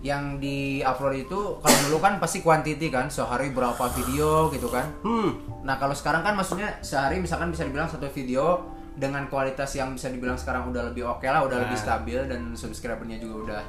yang 0.00 0.36
di 0.36 0.80
upload 0.80 1.16
itu 1.18 1.40
kalau 1.58 1.78
dulu 1.88 1.96
kan 1.98 2.16
pasti 2.18 2.40
kuantiti 2.40 2.88
kan 2.88 3.08
sehari 3.08 3.48
berapa 3.48 3.80
video 3.90 4.50
gitu 4.50 4.68
kan. 4.68 4.84
hmm 5.00 5.64
Nah 5.64 5.76
kalau 5.76 5.92
sekarang 5.92 6.20
kan 6.20 6.36
maksudnya 6.36 6.76
sehari 6.80 7.16
misalkan 7.16 7.48
bisa 7.48 7.64
dibilang 7.64 7.88
satu 7.88 8.04
video 8.08 8.60
dengan 8.92 9.24
kualitas 9.26 9.72
yang 9.72 9.90
bisa 9.90 10.06
dibilang 10.06 10.36
sekarang 10.36 10.68
udah 10.68 10.86
lebih 10.86 11.02
oke 11.02 11.24
lah, 11.24 11.42
udah 11.42 11.56
lebih 11.58 11.74
Nah. 11.74 11.82
stabil 11.82 12.20
dan 12.24 12.52
subscribernya 12.52 13.16
juga 13.16 13.34
udah 13.42 13.62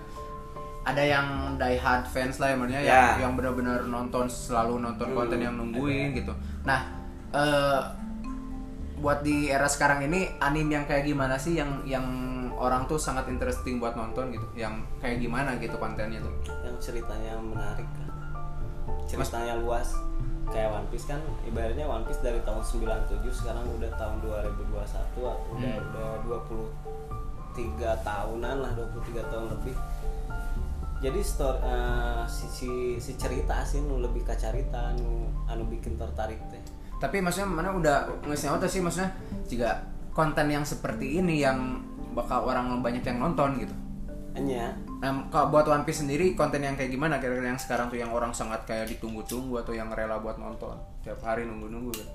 ada 0.84 1.02
yang 1.02 1.28
die 1.56 1.80
hard 1.80 2.06
fans 2.06 2.38
lah 2.38 2.52
emangnya 2.52 2.78
Ya. 2.78 2.92
yang 2.92 3.08
yang 3.22 3.34
benar-benar 3.34 3.82
nonton 3.86 4.28
selalu 4.28 4.78
nonton 4.78 5.08
Hmm, 5.08 5.18
konten 5.18 5.40
yang 5.40 5.56
nungguin 5.56 6.14
gitu. 6.14 6.36
Nah 6.62 6.84
eh, 7.32 7.82
buat 8.96 9.22
di 9.22 9.50
era 9.50 9.68
sekarang 9.68 10.06
ini 10.06 10.40
anime 10.40 10.72
yang 10.82 10.86
kayak 10.86 11.06
gimana 11.06 11.36
sih 11.36 11.58
yang 11.58 11.84
yang 11.86 12.06
orang 12.56 12.88
tuh 12.88 12.96
sangat 12.96 13.28
interesting 13.28 13.84
buat 13.84 14.00
nonton 14.00 14.32
gitu, 14.32 14.48
yang 14.56 14.80
kayak 15.04 15.20
gimana 15.20 15.60
gitu 15.60 15.76
kontennya 15.76 16.24
tuh. 16.24 16.32
yang 16.64 16.76
ceritanya 16.80 17.36
menarik 17.36 17.84
kan 18.00 18.10
ceritanya 19.06 19.60
luas 19.60 19.94
kayak 20.48 20.72
One 20.72 20.88
Piece 20.88 21.06
kan 21.06 21.20
ibaratnya 21.44 21.84
One 21.84 22.08
Piece 22.08 22.24
dari 22.24 22.40
tahun 22.48 22.64
97 22.64 23.22
sekarang 23.34 23.66
udah 23.76 23.92
tahun 24.00 24.16
2021 24.24 24.72
udah 25.20 25.36
Hmm. 25.60 25.90
udah 25.92 26.10
23 26.24 28.08
tahunan 28.08 28.56
lah 28.64 28.72
23 28.74 29.32
tahun 29.32 29.46
lebih 29.58 29.76
jadi 31.04 31.20
story 31.22 31.60
eh, 31.62 32.24
si, 32.26 32.46
si, 32.48 32.72
si 33.04 33.12
cerita 33.20 33.62
sih 33.68 33.84
nu 33.84 34.00
lebih 34.00 34.24
kacarita 34.24 34.96
anu 34.96 35.28
anu 35.52 35.68
bikin 35.68 36.00
tertarik 36.00 36.40
Tapi 36.98 37.20
maksudnya 37.20 37.50
mana 37.50 37.70
udah 37.72 38.08
ngasih 38.24 38.56
tuh 38.56 38.70
sih 38.70 38.82
maksudnya 38.82 39.12
juga 39.46 39.84
konten 40.16 40.48
yang 40.48 40.64
seperti 40.64 41.20
ini 41.20 41.44
yang 41.44 41.84
bakal 42.16 42.48
orang 42.48 42.80
banyak 42.80 43.04
yang 43.04 43.20
nonton 43.20 43.60
gitu. 43.60 43.76
hanya 44.36 44.72
Nah, 45.00 45.28
kalau 45.30 45.52
buat 45.52 45.68
One 45.68 45.84
Piece 45.84 46.02
sendiri 46.02 46.34
konten 46.34 46.64
yang 46.64 46.74
kayak 46.74 46.90
gimana 46.90 47.20
kira-kira 47.20 47.52
yang 47.52 47.60
sekarang 47.60 47.88
tuh 47.88 48.00
yang 48.00 48.10
orang 48.10 48.32
sangat 48.32 48.64
kayak 48.64 48.88
ditunggu-tunggu 48.90 49.60
atau 49.60 49.76
yang 49.76 49.92
rela 49.92 50.18
buat 50.18 50.40
nonton 50.40 50.76
tiap 51.04 51.20
hari 51.22 51.46
nunggu-nunggu 51.46 51.92
gitu. 51.94 52.12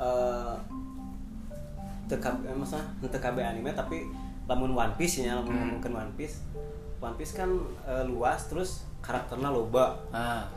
eh 0.00 0.54
TKB 2.08 2.48
eh, 2.48 2.56
maksudnya 2.56 2.84
TKB 3.04 3.36
anime 3.38 3.70
tapi 3.70 4.08
lamun 4.48 4.72
One 4.74 4.94
Piece 4.96 5.22
nya 5.22 5.38
lamun 5.38 5.54
Hmm. 5.54 5.60
ngomongkeun 5.78 5.94
One 5.94 6.12
Piece 6.16 6.42
One 6.98 7.14
Piece 7.14 7.36
kan 7.36 7.52
eh, 7.86 8.04
luas 8.08 8.48
terus 8.48 8.82
karakternya 9.00 9.48
loba 9.48 9.96
Ah, 10.10 10.48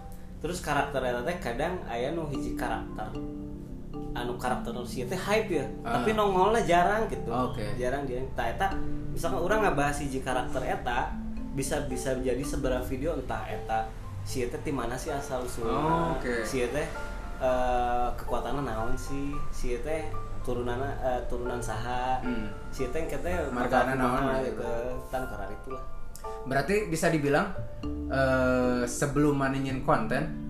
terus 0.44 0.60
karakter 0.60 1.00
eta 1.02 1.24
teh 1.24 1.38
kadang 1.40 1.80
aya 1.86 2.12
nu 2.12 2.28
hiji 2.28 2.54
karakter 2.54 3.08
anu 4.14 4.36
karakter 4.36 4.70
nu 4.70 4.84
sieu 4.84 5.04
teh 5.04 5.18
hype 5.18 5.50
ya 5.54 5.66
Ah. 5.82 5.96
tapi 5.96 6.14
nongolnya 6.14 6.62
jarang 6.64 7.08
gitu 7.08 7.32
Oke. 7.32 7.64
jarang 7.76 8.04
dia 8.04 8.20
tah 8.34 8.46
eta 8.46 8.68
misalkan 9.10 9.40
orang 9.40 9.64
ngebahas 9.64 9.98
hiji 10.00 10.20
karakter 10.20 10.62
eta 10.62 11.16
bisa 11.54 11.86
bisa 11.86 12.12
jadi 12.20 12.44
seberapa 12.44 12.84
video 12.84 13.16
entah 13.16 13.48
eta 13.48 13.88
si 14.22 14.44
teh 14.44 14.60
di 14.60 14.70
mana 14.70 14.94
sih 14.94 15.10
asal 15.10 15.42
usulnya 15.42 15.74
Oh, 15.74 16.14
oke. 16.14 16.44
si 16.44 16.62
teh 16.66 16.88
eh, 17.40 18.08
kekuatannya 18.14 18.62
naon 18.62 18.94
sih 18.94 19.32
si 19.50 19.80
teh 19.80 20.12
turunan 20.42 20.76
eh, 21.00 21.24
turunan 21.26 21.58
saha 21.58 22.20
Hmm. 22.20 22.52
si 22.68 22.84
teh 22.86 23.04
kita 23.04 23.48
Margana 23.50 23.96
naon 23.96 24.44
gitu 24.44 24.68
tan 25.08 25.24
karar 25.24 25.48
itulah 25.48 25.82
Berarti 26.44 26.88
bisa 26.88 27.08
dibilang 27.08 27.52
eh, 28.12 28.84
sebelum 28.84 29.36
maningin 29.36 29.82
konten 29.82 30.44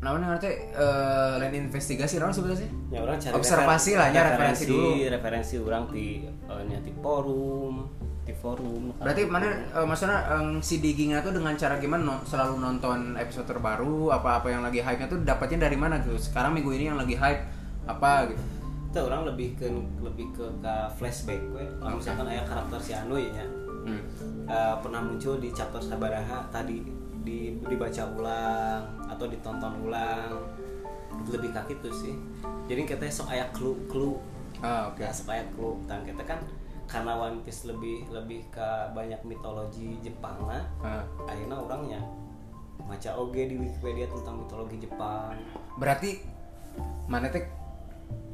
namanya 0.00 0.40
nanti 0.40 0.48
eh, 0.48 1.32
lain 1.36 1.68
investigasi 1.68 2.16
orang 2.16 2.32
sebetulnya 2.32 2.64
sih 2.64 2.70
ya 2.88 3.04
orang 3.04 3.20
cari 3.20 3.36
Observasi 3.36 3.92
lah, 4.00 4.08
ya, 4.08 4.32
referensi 4.32 4.64
dulu. 4.64 4.96
referensi 4.96 5.54
orang 5.60 5.84
di 5.92 6.24
nya 6.48 6.78
di 6.80 6.92
forum 7.04 7.84
di 8.24 8.32
forum 8.32 8.96
Berarti 8.96 9.28
mana 9.28 9.44
eh, 9.52 9.84
maksudnya 9.84 10.18
em, 10.40 10.64
si 10.64 10.80
diggingnya 10.80 11.20
tuh 11.20 11.36
dengan 11.36 11.52
cara 11.52 11.76
gimana 11.76 12.00
no- 12.00 12.24
selalu 12.24 12.56
nonton 12.56 13.12
episode 13.20 13.44
terbaru 13.44 14.08
apa-apa 14.08 14.48
yang 14.48 14.64
lagi 14.64 14.80
hype-nya 14.80 15.04
tuh 15.04 15.20
dapatnya 15.20 15.68
dari 15.68 15.76
mana 15.76 16.00
gitu. 16.00 16.16
Sekarang 16.16 16.56
minggu 16.56 16.72
ini 16.72 16.88
yang 16.88 16.96
lagi 16.96 17.20
hype 17.20 17.44
apa 17.84 18.32
gitu. 18.32 18.40
itu 18.90 18.98
orang 19.04 19.22
lebih 19.22 19.54
ke 19.54 19.68
lebih 20.02 20.32
ke, 20.34 20.42
ke 20.42 20.74
flashback 20.96 21.38
we 21.54 21.62
kalau 21.78 22.00
misalkan 22.00 22.26
ayah 22.26 22.42
karakter 22.42 22.78
si 22.82 22.90
Anu 22.90 23.20
ya 23.20 23.30
nya, 23.30 23.44
Hmm. 23.80 24.02
eh, 24.44 24.74
pernah 24.78 25.00
muncul 25.00 25.36
di 25.36 25.48
chapter 25.50 25.80
sabaraha 25.80 26.44
tadi 26.48 26.84
di, 27.20 27.52
dibaca 27.60 28.02
ulang 28.10 28.82
atau 29.06 29.24
ditonton 29.24 29.74
ulang 29.82 30.36
lebih 31.26 31.50
kaki 31.50 31.76
tuh 31.78 31.92
sih 31.92 32.16
jadi 32.64 32.84
kita 32.86 33.04
sok 33.06 33.28
ayah 33.30 33.48
clue 33.52 33.76
clue 33.86 34.16
Ah, 34.60 34.88
oke. 34.88 35.00
ya 35.00 35.08
sok 35.08 35.30
ayah 35.30 35.46
clue 35.52 35.76
dan 35.84 36.02
kita 36.02 36.20
kan 36.22 36.40
karena 36.84 37.12
One 37.14 37.40
Piece 37.40 37.64
lebih 37.64 38.08
lebih 38.10 38.50
ke 38.50 38.68
banyak 38.92 39.20
mitologi 39.22 39.96
Jepang 40.00 40.36
lah 40.42 40.64
Ah. 40.80 41.04
akhirnya 41.24 41.56
orangnya 41.56 42.00
maca 42.80 43.14
oge 43.14 43.46
di 43.46 43.56
Wikipedia 43.56 44.08
tentang 44.08 44.42
mitologi 44.42 44.76
Jepang 44.80 45.36
Berarti 45.76 46.20
mana 47.06 47.28
teh 47.28 47.44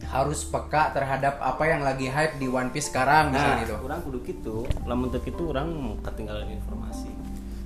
harus 0.05 0.45
peka 0.45 0.93
terhadap 0.93 1.41
apa 1.41 1.65
yang 1.65 1.81
lagi 1.81 2.07
hype 2.07 2.37
di 2.37 2.47
One 2.47 2.69
Piece 2.69 2.93
sekarang 2.93 3.33
nah 3.33 3.41
misalnya 3.57 3.65
gitu. 3.65 3.77
orang 3.81 4.01
kudu 4.03 4.19
gitu 4.23 4.57
lamun 4.85 5.09
teu 5.09 5.21
kitu 5.21 5.43
orang 5.51 5.69
ketinggalan 6.05 6.49
informasi 6.53 7.09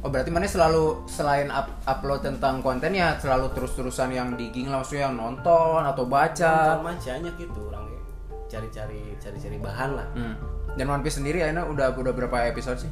Oh 0.00 0.08
berarti 0.08 0.32
mana 0.32 0.48
selalu 0.48 1.04
selain 1.04 1.52
up- 1.52 1.76
upload 1.84 2.24
tentang 2.24 2.64
kontennya 2.64 3.20
selalu 3.20 3.52
terus-terusan 3.52 4.08
yang 4.08 4.32
digging 4.32 4.64
maksudnya 4.64 5.04
yang 5.04 5.20
nonton 5.20 5.84
atau 5.84 6.08
baca. 6.08 6.80
Macanya 6.80 7.28
gitu 7.36 7.68
orang 7.68 7.84
ya. 7.84 8.00
cari-cari 8.48 9.12
cari-cari 9.20 9.60
bahan 9.60 10.00
lah 10.00 10.08
Hmm. 10.16 10.40
Dan 10.72 10.88
One 10.88 11.04
Piece 11.04 11.20
sendiri 11.20 11.44
akhirnya 11.44 11.68
udah 11.68 11.92
udah 11.92 12.12
berapa 12.16 12.48
episode 12.48 12.80
sih? 12.80 12.88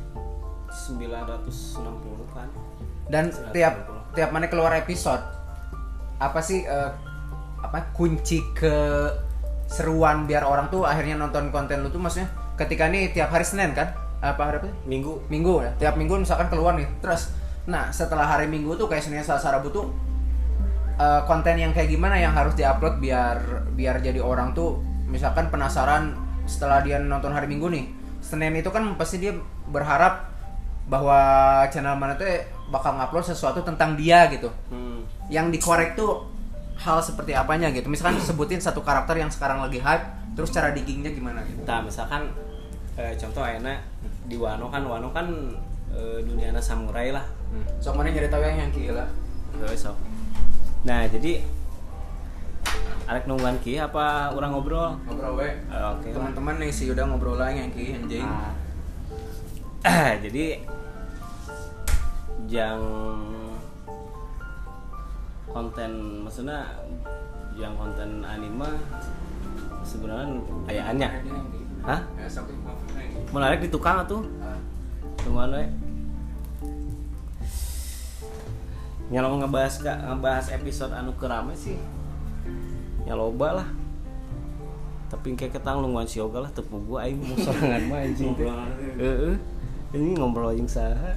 960 0.68 1.80
kan 2.28 2.48
Dan 3.08 3.32
tiap 3.50 3.88
tiap 4.12 4.28
mana 4.28 4.44
keluar 4.46 4.76
episode 4.76 5.24
apa 6.18 6.44
sih 6.44 6.60
eh, 6.60 6.90
apa 7.58 7.88
kunci 7.90 8.44
ke 8.52 8.76
seruan 9.68 10.24
biar 10.24 10.48
orang 10.48 10.72
tuh 10.72 10.88
akhirnya 10.88 11.20
nonton 11.20 11.52
konten 11.52 11.84
lu 11.84 11.92
tuh 11.92 12.00
maksudnya 12.00 12.32
ketika 12.56 12.88
nih 12.88 13.12
tiap 13.12 13.30
hari 13.30 13.44
Senin 13.44 13.76
kan? 13.76 13.92
Apa 14.18 14.50
hari 14.50 14.56
apa? 14.64 14.68
Minggu. 14.88 15.22
Minggu 15.30 15.62
ya? 15.62 15.70
Tiap 15.76 15.94
minggu 16.00 16.24
misalkan 16.24 16.48
keluar 16.48 16.74
nih 16.74 16.88
terus. 17.04 17.30
Nah 17.68 17.92
setelah 17.92 18.26
hari 18.26 18.48
minggu 18.48 18.74
tuh 18.74 18.88
kayak 18.88 19.04
Senin 19.04 19.22
Selasa 19.22 19.52
Rabu 19.52 19.68
tuh 19.70 19.92
eh, 20.98 21.20
konten 21.28 21.54
yang 21.60 21.70
kayak 21.76 21.92
gimana 21.92 22.16
yang 22.18 22.32
harus 22.34 22.56
diupload 22.56 22.98
biar 22.98 23.68
biar 23.76 24.00
jadi 24.00 24.18
orang 24.18 24.56
tuh 24.56 24.80
misalkan 25.06 25.52
penasaran 25.52 26.16
setelah 26.48 26.80
dia 26.80 26.96
nonton 26.98 27.30
hari 27.30 27.46
minggu 27.46 27.68
nih. 27.68 27.84
Senin 28.18 28.56
itu 28.58 28.72
kan 28.72 28.96
pasti 28.98 29.22
dia 29.22 29.36
berharap 29.70 30.26
bahwa 30.88 31.20
channel 31.68 31.94
mana 32.00 32.16
tuh 32.16 32.24
bakal 32.72 32.96
ngupload 32.96 33.24
sesuatu 33.28 33.60
tentang 33.60 33.94
dia 33.94 34.26
gitu. 34.32 34.48
Hmm. 34.72 35.04
yang 35.28 35.52
dikorek 35.52 35.92
tuh 35.92 36.24
hal 36.78 36.98
seperti 37.02 37.34
apanya 37.34 37.68
gitu 37.74 37.90
misalkan 37.90 38.18
sebutin 38.22 38.62
satu 38.62 38.80
karakter 38.86 39.18
yang 39.18 39.30
sekarang 39.30 39.58
lagi 39.58 39.82
hype 39.82 40.06
terus 40.38 40.54
cara 40.54 40.70
diggingnya 40.70 41.10
gimana 41.10 41.42
gitu 41.42 41.66
nah 41.66 41.82
misalkan 41.82 42.30
eh, 42.94 43.14
contoh 43.18 43.42
enak 43.42 43.82
di 44.30 44.38
Wano 44.38 44.70
kan 44.70 44.86
Wano 44.86 45.10
kan 45.10 45.26
eh, 45.90 46.22
dunia 46.22 46.54
samurai 46.62 47.10
lah 47.10 47.26
hmm. 47.50 47.82
sok 47.82 47.98
mana 47.98 48.14
nyari 48.14 48.30
tahu 48.30 48.42
yang 48.42 48.56
yang 48.66 48.70
gila 48.70 49.06
sok. 49.74 49.96
Nah 50.86 51.02
jadi 51.10 51.42
Arek 53.08 53.24
nungguan 53.24 53.56
ki 53.64 53.80
apa 53.80 54.36
orang 54.36 54.52
ngobrol? 54.52 55.00
ngobrol 55.08 55.40
we 55.40 55.48
Oke 55.72 56.12
lah. 56.12 56.14
teman-teman 56.20 56.60
nih 56.60 56.68
sih 56.68 56.92
udah 56.92 57.08
ngobrol 57.08 57.40
lagi 57.40 57.64
yang 57.64 57.72
ki 57.72 57.96
anjing 57.96 58.28
Ah. 58.28 58.52
jadi 60.24 60.60
yang 62.52 62.80
konten 65.50 66.22
maksudnya 66.24 66.68
yang 67.58 67.74
konten 67.74 68.22
anime 68.22 68.70
sebenarnya 69.82 70.38
ayaannya 70.68 71.08
Hah? 71.88 72.00
Menarik 73.30 73.64
di 73.64 73.68
tukang 73.70 74.02
tuh. 74.04 74.26
Cuman 75.22 75.54
we 75.54 75.64
nyalong 79.08 79.40
ngebahas 79.40 79.80
gak 79.80 80.04
ngebahas 80.04 80.52
episode 80.52 80.92
anu 80.92 81.16
kerame 81.16 81.56
sih 81.56 81.80
ya 83.08 83.16
loba 83.16 83.64
lah. 83.64 83.68
Tapi 85.08 85.32
kayak 85.32 85.56
ketang 85.56 85.80
lungguan 85.80 86.04
si 86.04 86.20
yoga 86.20 86.44
lah 86.44 86.52
tepuk 86.52 86.84
gua 86.84 87.08
aing 87.08 87.16
mau 87.16 87.36
sorangan 87.40 87.82
mah 87.88 88.04
anjing 88.04 88.36
heeh. 88.36 89.34
Ini 89.96 90.20
ngobrol 90.20 90.52
aing 90.52 90.68
saha 90.68 91.16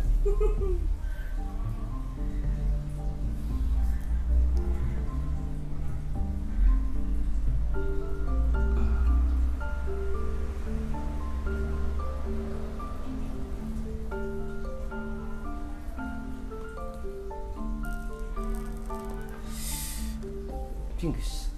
Cinggus 21.01 21.49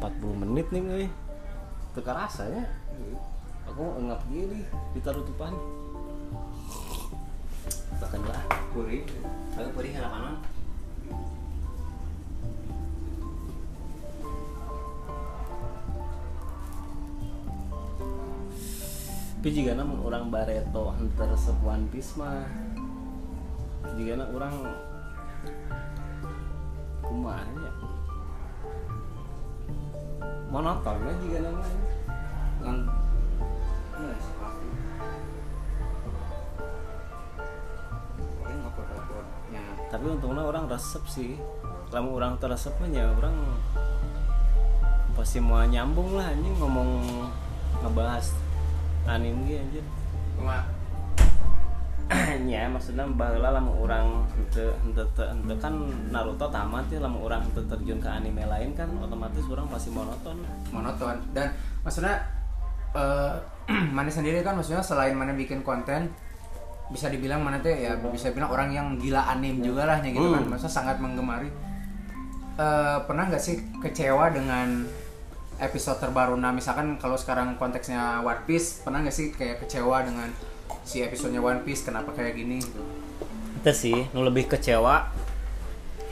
40 0.00 0.48
menit 0.48 0.64
nih 0.72 0.80
gue 0.80 1.04
Teka 1.92 2.08
rasa 2.08 2.48
ya 2.48 2.64
Aku 3.68 3.84
engap 4.00 4.24
gini 4.32 4.64
Ditaruh 4.96 5.28
tupan 5.28 5.52
Bahkan 8.00 8.22
lah. 8.24 8.40
Puri. 8.72 9.04
Aku 9.60 9.68
perih 9.76 9.92
harapan 9.92 10.40
Tapi 19.36 19.48
jika 19.52 19.76
nama 19.76 19.96
orang 20.00 20.32
Bareto 20.32 20.96
Hunter 20.96 21.30
sep 21.36 21.60
One 21.60 21.92
Piece 21.92 22.16
mah? 22.16 22.48
Jika 24.00 24.24
orang 24.32 24.56
Kumaha 27.04 27.44
ya 27.52 27.57
Monoton 30.48 30.96
ya 31.04 31.12
jika 31.20 31.38
nama 31.44 31.62
Ngan 32.64 32.78
tapi 39.88 40.04
untungnya 40.04 40.44
orang 40.44 40.68
resep 40.68 41.00
sih. 41.08 41.32
Kalau 41.88 42.20
orang 42.20 42.36
teresep 42.36 42.76
mah 42.76 42.92
ya 42.92 43.08
orang 43.08 43.32
pasti 45.16 45.40
mau 45.40 45.64
nyambung 45.64 46.14
lah 46.14 46.30
anjing 46.30 46.54
ngomong 46.60 47.02
ngebahas 47.82 48.30
anime 49.08 49.58
anjir 49.58 49.82
ya 52.46 52.70
maksudnya 52.70 53.02
baheula 53.08 53.50
lamun 53.50 53.74
orang 53.88 54.22
henteu 54.36 54.70
teu- 55.16 55.26
henteu 55.26 55.56
kan 55.58 55.74
Naruto 56.12 56.46
tamat 56.52 56.86
ya 56.92 57.02
lamun 57.02 57.26
orang 57.26 57.42
henteu 57.42 57.64
terjun 57.66 57.98
ke 57.98 58.06
anime 58.06 58.44
lain 58.46 58.76
kan 58.76 58.86
otomatis 59.00 59.42
orang 59.50 59.66
pasti 59.66 59.90
monoton. 59.90 60.36
Monoton. 60.70 61.16
Dan 61.34 61.50
maksudnya 61.82 62.20
eh 62.94 63.34
mana 63.96 64.12
sendiri 64.12 64.44
kan 64.44 64.54
maksudnya 64.54 64.84
selain 64.84 65.16
mana 65.16 65.34
bikin 65.34 65.64
konten 65.66 66.12
bisa 66.88 67.12
dibilang 67.12 67.44
mana 67.44 67.60
teh 67.60 67.84
ya 67.84 68.00
bisa 68.00 68.32
bilang 68.32 68.48
orang 68.48 68.72
yang 68.72 68.86
gila 68.96 69.20
anim 69.28 69.60
juga 69.60 69.84
lah 69.88 69.98
ya 70.00 70.12
gitu 70.12 70.28
kan. 70.28 70.44
Hmm. 70.44 70.50
maksudnya 70.54 70.74
sangat 70.84 70.96
menggemari. 71.02 71.48
Eh 72.58 72.98
pernah 73.08 73.26
nggak 73.26 73.42
sih 73.42 73.60
kecewa 73.80 74.30
dengan 74.30 74.84
episode 75.58 75.98
terbaru 75.98 76.38
nah 76.38 76.54
misalkan 76.54 76.94
kalau 77.02 77.18
sekarang 77.18 77.58
konteksnya 77.58 78.22
One 78.22 78.46
Piece 78.46 78.78
pernah 78.86 79.02
nggak 79.02 79.14
sih 79.14 79.34
kayak 79.34 79.66
kecewa 79.66 80.06
dengan 80.06 80.30
si 80.84 81.04
episodenya 81.04 81.40
One 81.44 81.62
Piece 81.64 81.84
kenapa 81.84 82.12
kayak 82.16 82.36
gini 82.36 82.60
gitu. 82.62 82.82
Itu 83.60 83.72
sih 83.74 83.98
nu 84.14 84.24
lebih 84.24 84.48
kecewa. 84.48 85.10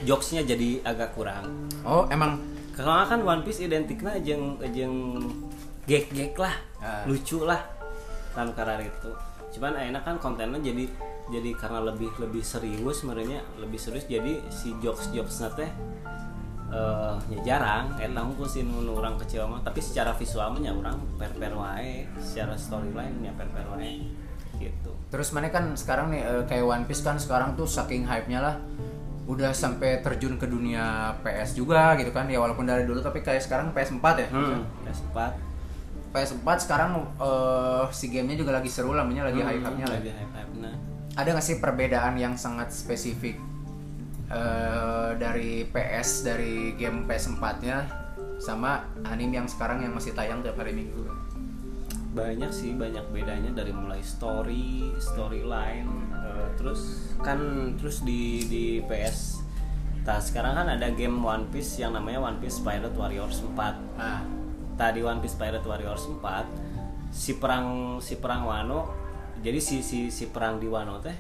Jokesnya 0.05 0.45
jadi 0.45 0.85
agak 0.85 1.17
kurang. 1.17 1.69
Oh 1.81 2.05
emang? 2.13 2.37
Karena 2.77 3.09
kan 3.09 3.25
One 3.25 3.41
Piece 3.41 3.65
identiknya 3.65 4.21
jeung 4.21 4.61
jeung 4.75 5.17
gek-gek 5.89 6.37
lah, 6.37 6.53
Ah. 6.83 7.07
lucu 7.09 7.41
lah 7.47 7.65
kan 8.37 8.53
karena 8.53 8.85
itu. 8.85 9.11
Cuman 9.57 9.81
enak 9.81 10.05
kan 10.05 10.17
kontennya 10.21 10.61
jadi 10.61 10.85
jadi 11.33 11.51
karena 11.57 11.81
lebih 11.89 12.13
lebih 12.21 12.45
serius 12.45 13.01
sebenarnya 13.01 13.41
lebih 13.57 13.81
serius 13.81 14.05
jadi 14.05 14.45
si 14.53 14.77
jokes 14.85 15.09
jokes 15.17 15.41
teh 15.57 15.71
eh 16.67 17.15
nya 17.33 17.39
jarang. 17.47 17.97
Eta 17.97 18.21
unggul 18.21 18.45
sih 18.45 18.61
urang 18.67 19.17
kecil 19.17 19.49
mah 19.49 19.65
tapi 19.65 19.81
secara 19.81 20.13
visual 20.13 20.53
mah 20.53 20.61
nya 20.61 20.77
urang 20.77 21.01
per-per 21.17 21.57
wae 21.57 22.05
secara 22.21 22.53
storyline 22.59 23.25
nya 23.25 23.33
per-per 23.33 23.65
wae 23.73 24.05
gitu 24.59 24.91
Terus 25.07 25.31
mana 25.31 25.49
kan 25.49 25.73
sekarang 25.73 26.11
nih 26.11 26.21
eh, 26.21 26.43
kayak 26.45 26.65
One 26.67 26.85
Piece 26.85 27.01
kan 27.01 27.17
sekarang 27.17 27.55
tuh 27.55 27.65
saking 27.65 28.05
hype-nya 28.05 28.43
lah 28.43 28.57
udah 29.27 29.51
sampai 29.51 30.03
terjun 30.03 30.39
ke 30.39 30.47
dunia 30.47 31.11
PS 31.23 31.59
juga 31.59 31.99
gitu 31.99 32.15
kan 32.15 32.31
ya 32.31 32.39
walaupun 32.39 32.63
dari 32.63 32.87
dulu 32.87 33.03
tapi 33.03 33.23
kayak 33.23 33.43
sekarang 33.43 33.75
PS4 33.75 34.07
ya. 34.23 34.29
hmm. 34.31 34.87
PS4 34.87 35.19
PS4 36.11 36.47
sekarang 36.63 36.91
eh, 37.19 37.85
si 37.91 38.07
gamenya 38.07 38.39
juga 38.39 38.55
lagi 38.55 38.71
seru 38.71 38.95
lah, 38.95 39.03
lagi 39.03 39.19
Hmm, 39.19 39.47
hype-hype-nya 39.47 39.87
lah. 39.87 39.97
lagi 39.99 40.11
hype-hype 40.15 40.53
nah 40.63 40.75
Ada 41.17 41.29
nggak 41.33 41.47
sih 41.47 41.57
perbedaan 41.59 42.15
yang 42.17 42.35
sangat 42.37 42.71
spesifik 42.71 43.41
eh, 44.31 45.11
dari 45.17 45.67
PS 45.67 46.23
dari 46.23 46.75
game 46.75 47.03
PS4-nya 47.05 47.77
sama 48.37 48.85
anime 49.03 49.33
yang 49.35 49.49
sekarang 49.49 49.81
yang 49.81 49.91
masih 49.91 50.13
tayang 50.13 50.45
tiap 50.45 50.55
hari 50.55 50.71
Minggu? 50.71 51.03
Banyak 52.17 52.49
sih 52.49 52.73
banyak 52.73 53.05
bedanya 53.13 53.53
dari 53.53 53.77
mulai 53.77 54.01
story 54.01 54.97
storyline 54.97 56.09
eh, 56.17 56.49
terus 56.57 57.13
kan 57.21 57.39
terus 57.77 58.01
di 58.01 58.49
di 58.49 58.65
PS 58.89 59.45
Nah, 60.07 60.23
sekarang 60.23 60.55
kan 60.55 60.71
ada 60.71 60.87
game 60.95 61.19
One 61.19 61.51
Piece 61.51 61.83
yang 61.83 61.99
namanya 61.99 62.23
One 62.23 62.39
Piece 62.39 62.63
Pirate 62.63 62.95
Warriors 62.95 63.43
4 63.43 63.99
Nah, 63.99 64.23
tadi 64.79 65.03
One 65.03 65.19
Piece 65.19 65.35
Pirate 65.35 65.67
Warriors 65.67 66.07
4 66.07 67.11
si 67.11 67.35
perang 67.43 67.99
si 67.99 68.15
perang 68.23 68.47
Wano 68.47 68.87
jadi 69.43 69.59
si 69.59 69.83
si 69.83 70.15
si 70.15 70.31
perang 70.31 70.63
di 70.63 70.71
Wano 70.71 71.03
teh 71.03 71.15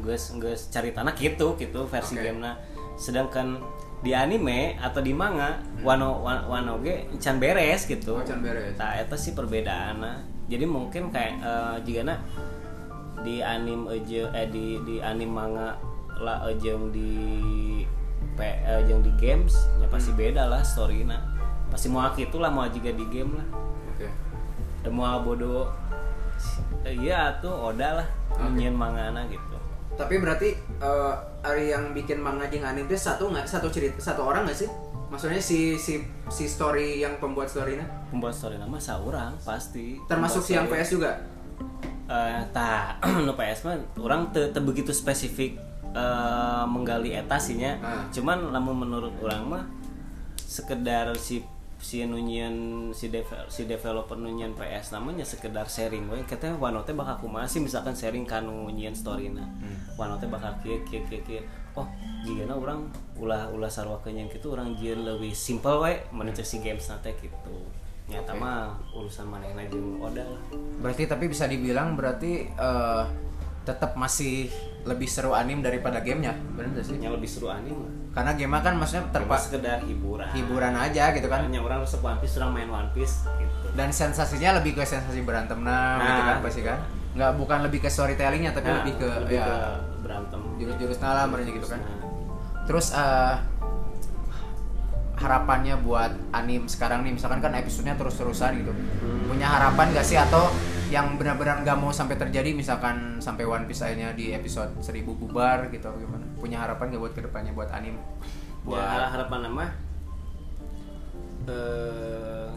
guys 0.00 0.32
guys 0.36 0.68
cari 0.68 0.92
tanah 0.92 1.16
gitu 1.16 1.56
gitu 1.56 1.88
versi 1.88 2.16
Oke. 2.16 2.24
gamenya. 2.24 2.60
Sedangkan 2.96 3.60
di 4.06 4.14
anime 4.14 4.78
atau 4.78 5.02
di 5.02 5.10
manga 5.10 5.58
Wano 5.82 6.22
Wano, 6.22 6.46
Wano 6.46 6.72
ge 6.78 7.10
can 7.18 7.42
beres 7.42 7.90
gitu. 7.90 8.22
Oh, 8.22 8.22
can 8.22 8.38
beres. 8.38 8.78
nah 8.78 8.94
itu 8.94 9.18
sih 9.18 9.32
perbedaan 9.34 9.98
jadi 10.46 10.62
mungkin 10.62 11.10
kayak 11.10 11.42
eh, 11.42 11.76
jika 11.82 12.22
di 13.26 13.42
anime 13.42 13.90
aja 13.90 14.30
eh 14.30 14.46
di 14.46 14.78
di 14.86 15.02
anime 15.02 15.34
manga 15.34 15.74
lah 16.22 16.46
aja 16.46 16.78
yang 16.78 16.94
di 16.94 17.10
P, 18.36 18.40
eh, 18.44 18.86
yang 18.86 19.02
di 19.02 19.10
games 19.18 19.58
ya 19.82 19.90
pasti 19.90 20.14
beda 20.14 20.46
lah 20.46 20.62
storynya 20.62 21.18
pasti 21.66 21.90
mau 21.90 22.06
gitu 22.14 22.38
lah 22.38 22.48
mau 22.54 22.70
juga 22.70 22.94
di 22.94 23.04
game 23.10 23.34
lah. 23.42 23.48
Oke. 23.90 24.08
dan 24.86 24.92
mau 24.94 25.18
bodoh 25.18 25.66
iya 26.86 27.42
tuh 27.42 27.50
Oda 27.50 28.04
lah 28.04 28.08
nyian 28.54 28.76
mangana 28.76 29.26
gitu 29.26 29.55
Tapi 29.96 30.14
berarti 30.16 30.48
eh, 30.78 31.14
Ari 31.42 31.70
yang 31.70 31.90
bikin 31.90 32.18
manga 32.18 32.44
jeung 32.46 32.62
anime 32.62 32.86
itu 32.86 32.96
satu 32.96 33.28
nggak 33.28 33.44
satu 33.44 33.68
cerita 33.68 33.96
satu 33.96 34.22
orang 34.22 34.44
nggak 34.44 34.58
sih? 34.58 34.68
Maksudnya 35.06 35.38
si 35.38 35.74
si 35.76 36.02
si 36.26 36.44
story 36.44 36.98
yang 36.98 37.16
pembuat 37.16 37.46
storynya 37.46 37.86
pembuat 38.10 38.34
story 38.34 38.58
nama 38.58 38.74
seorang 38.76 39.38
pasti 39.40 39.96
termasuk 40.04 40.42
si 40.42 40.52
yang 40.52 40.66
PS 40.66 40.90
juga. 40.92 41.14
eh 42.06 42.42
tak 42.50 42.98
no 43.26 43.32
PS 43.32 43.64
mah 43.64 43.74
orang 43.96 44.30
te, 44.30 44.50
te 44.50 44.58
begitu 44.58 44.90
spesifik 44.90 45.56
eh, 45.88 46.64
menggali 46.66 47.10
etasinya 47.10 47.78
Ah. 47.78 48.02
cuman 48.10 48.50
lamun 48.50 48.82
menurut 48.82 49.14
orang 49.22 49.42
mah 49.42 49.64
sekedar 50.36 51.10
si 51.16 51.42
si 51.76 52.00
nunyian 52.08 52.88
si 52.96 53.12
devel, 53.12 53.44
si 53.52 53.68
developer 53.68 54.16
nunyian 54.16 54.56
PS 54.56 54.96
namanya 54.96 55.28
sekedar 55.28 55.68
sharing 55.68 56.08
we 56.08 56.24
katanya 56.24 56.56
wano 56.56 56.80
teh 56.82 56.96
bakal 56.96 57.20
kumaha 57.20 57.44
sih? 57.44 57.60
Misalkan 57.60 57.92
sharing 57.92 58.24
kan 58.24 58.48
nunyian 58.48 58.96
story 58.96 59.28
na 59.28 59.44
wano 60.00 60.16
teh 60.16 60.28
bakal 60.28 60.56
kieu 60.64 60.80
kieu 60.88 61.04
kieu 61.06 61.20
kieu. 61.24 61.42
Oh 61.76 61.84
gimana 62.24 62.56
orang 62.56 62.80
ulah 63.20 63.52
ulah 63.52 63.68
sarwakeun 63.68 64.16
yang 64.16 64.28
gitu 64.32 64.56
orang 64.56 64.72
jieun 64.80 65.04
lebih 65.04 65.36
simple 65.36 65.84
we 65.84 66.00
menuju 66.10 66.40
si 66.40 66.64
games 66.64 66.88
nate 66.88 67.12
gitu 67.20 67.56
nyata 68.06 68.32
Oke. 68.32 68.40
mah 68.40 68.78
urusan 68.94 69.26
manehna 69.26 69.66
jeung 69.66 69.98
Oda 69.98 70.22
lah. 70.22 70.42
Berarti 70.78 71.10
tapi 71.10 71.26
bisa 71.26 71.50
dibilang 71.50 71.98
berarti 71.98 72.46
eh, 72.48 73.04
tetap 73.66 73.98
masih 73.98 74.46
lebih 74.86 75.08
seru 75.10 75.34
anime 75.34 75.60
daripada 75.66 75.98
gamenya, 75.98 76.32
benar 76.54 76.78
nggak 76.78 76.84
sih? 76.86 76.94
yang 77.02 77.12
lebih 77.12 77.26
seru 77.26 77.50
anime 77.50 77.74
lah. 77.82 77.92
Karena 78.16 78.32
game 78.32 78.56
kan 78.64 78.74
maksudnya 78.80 79.04
Terpas 79.12 79.50
sekedar 79.50 79.84
hiburan. 79.84 80.30
hiburan 80.32 80.72
aja 80.72 81.12
gitu 81.12 81.28
kan. 81.28 81.44
Hanya 81.44 81.60
orang 81.60 81.84
resep 81.84 82.00
One 82.00 82.16
Piece, 82.22 82.38
orang 82.40 82.50
main 82.54 82.68
One 82.72 82.88
Piece 82.96 83.28
gitu. 83.36 83.66
Dan 83.76 83.92
sensasinya 83.92 84.56
lebih 84.62 84.72
ke 84.78 84.86
sensasi 84.88 85.20
berantem 85.20 85.60
nah, 85.60 86.00
gitu 86.00 86.20
Nah, 86.22 86.26
kan 86.32 86.36
pasti 86.40 86.62
kan. 86.64 86.78
Nggak 87.12 87.32
bukan 87.36 87.58
lebih 87.68 87.78
ke 87.84 87.88
storytellingnya 87.92 88.56
tapi 88.56 88.72
Nah, 88.72 88.80
lebih 88.80 88.94
ke 88.96 89.08
lebih 89.26 89.36
ya 89.36 89.44
ke 89.44 89.56
berantem. 90.00 90.40
jurus-jurus 90.56 90.98
nalar 91.02 91.28
gitu 91.44 91.66
kan. 91.68 91.80
Nah, 91.82 91.98
Terus 92.64 92.86
eh, 92.96 93.34
harapannya 95.16 95.74
buat 95.80 96.12
anime 96.32 96.68
sekarang 96.68 97.00
nih 97.04 97.16
misalkan 97.16 97.40
kan 97.40 97.52
episodenya 97.56 97.96
terus-terusan 98.00 98.64
gitu. 98.64 98.72
Hmm. 98.72 99.28
Punya 99.28 99.48
harapan 99.48 99.92
gak 99.92 100.06
sih 100.06 100.16
atau 100.16 100.48
yang 100.96 101.20
benar-benar 101.20 101.60
nggak 101.60 101.76
mau 101.76 101.92
sampai 101.92 102.16
terjadi 102.16 102.56
misalkan 102.56 103.20
sampai 103.20 103.44
One 103.44 103.68
Piece 103.68 103.84
akhirnya 103.84 104.16
di 104.16 104.32
episode 104.32 104.72
1000 104.80 105.04
bubar 105.04 105.68
gitu 105.68 105.92
gimana? 105.92 106.24
Punya 106.40 106.64
harapan 106.64 106.88
gak 106.88 107.02
buat 107.04 107.12
ke 107.12 107.20
depannya 107.20 107.52
buat 107.52 107.68
anime? 107.68 108.00
ya, 108.00 108.64
Buat 108.64 109.12
harapan 109.12 109.40
nama 109.44 109.64
eh 111.46 112.48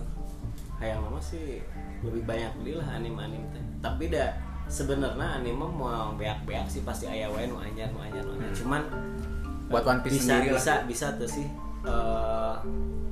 hayang 0.80 1.04
nama 1.04 1.20
sih 1.20 1.60
lebih 2.00 2.24
banyak 2.24 2.52
beli 2.64 2.80
lah 2.80 2.88
anime-anime 2.96 3.46
teh. 3.52 3.64
Tapi 3.84 4.08
dah 4.08 4.32
sebenarnya 4.72 5.44
anime 5.44 5.68
mau 5.68 6.16
beak-beak 6.16 6.66
sih 6.72 6.82
pasti 6.82 7.06
aya 7.06 7.28
wae 7.28 7.44
nu 7.46 7.60
anyar 7.60 7.92
nu 7.92 8.00
anyar 8.00 8.24
nu 8.24 8.40
anyar. 8.40 8.56
Cuman 8.56 8.82
Hmm. 8.88 9.68
Buat 9.70 9.86
One 9.86 10.02
Piece 10.02 10.18
bisa 10.18 10.26
sendiri 10.34 10.50
lah. 10.50 10.58
bisa 10.58 10.74
bisa 10.88 11.06
tuh 11.14 11.30
sih 11.30 11.46
eh 11.86 12.56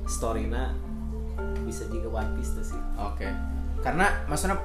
storyna 0.08 0.74
bisa 1.62 1.84
juga 1.86 2.24
One 2.24 2.32
Piece 2.34 2.56
tuh 2.56 2.64
sih. 2.64 2.80
Oke. 2.96 3.28
Karena 3.78 4.10
maksudnya 4.26 4.58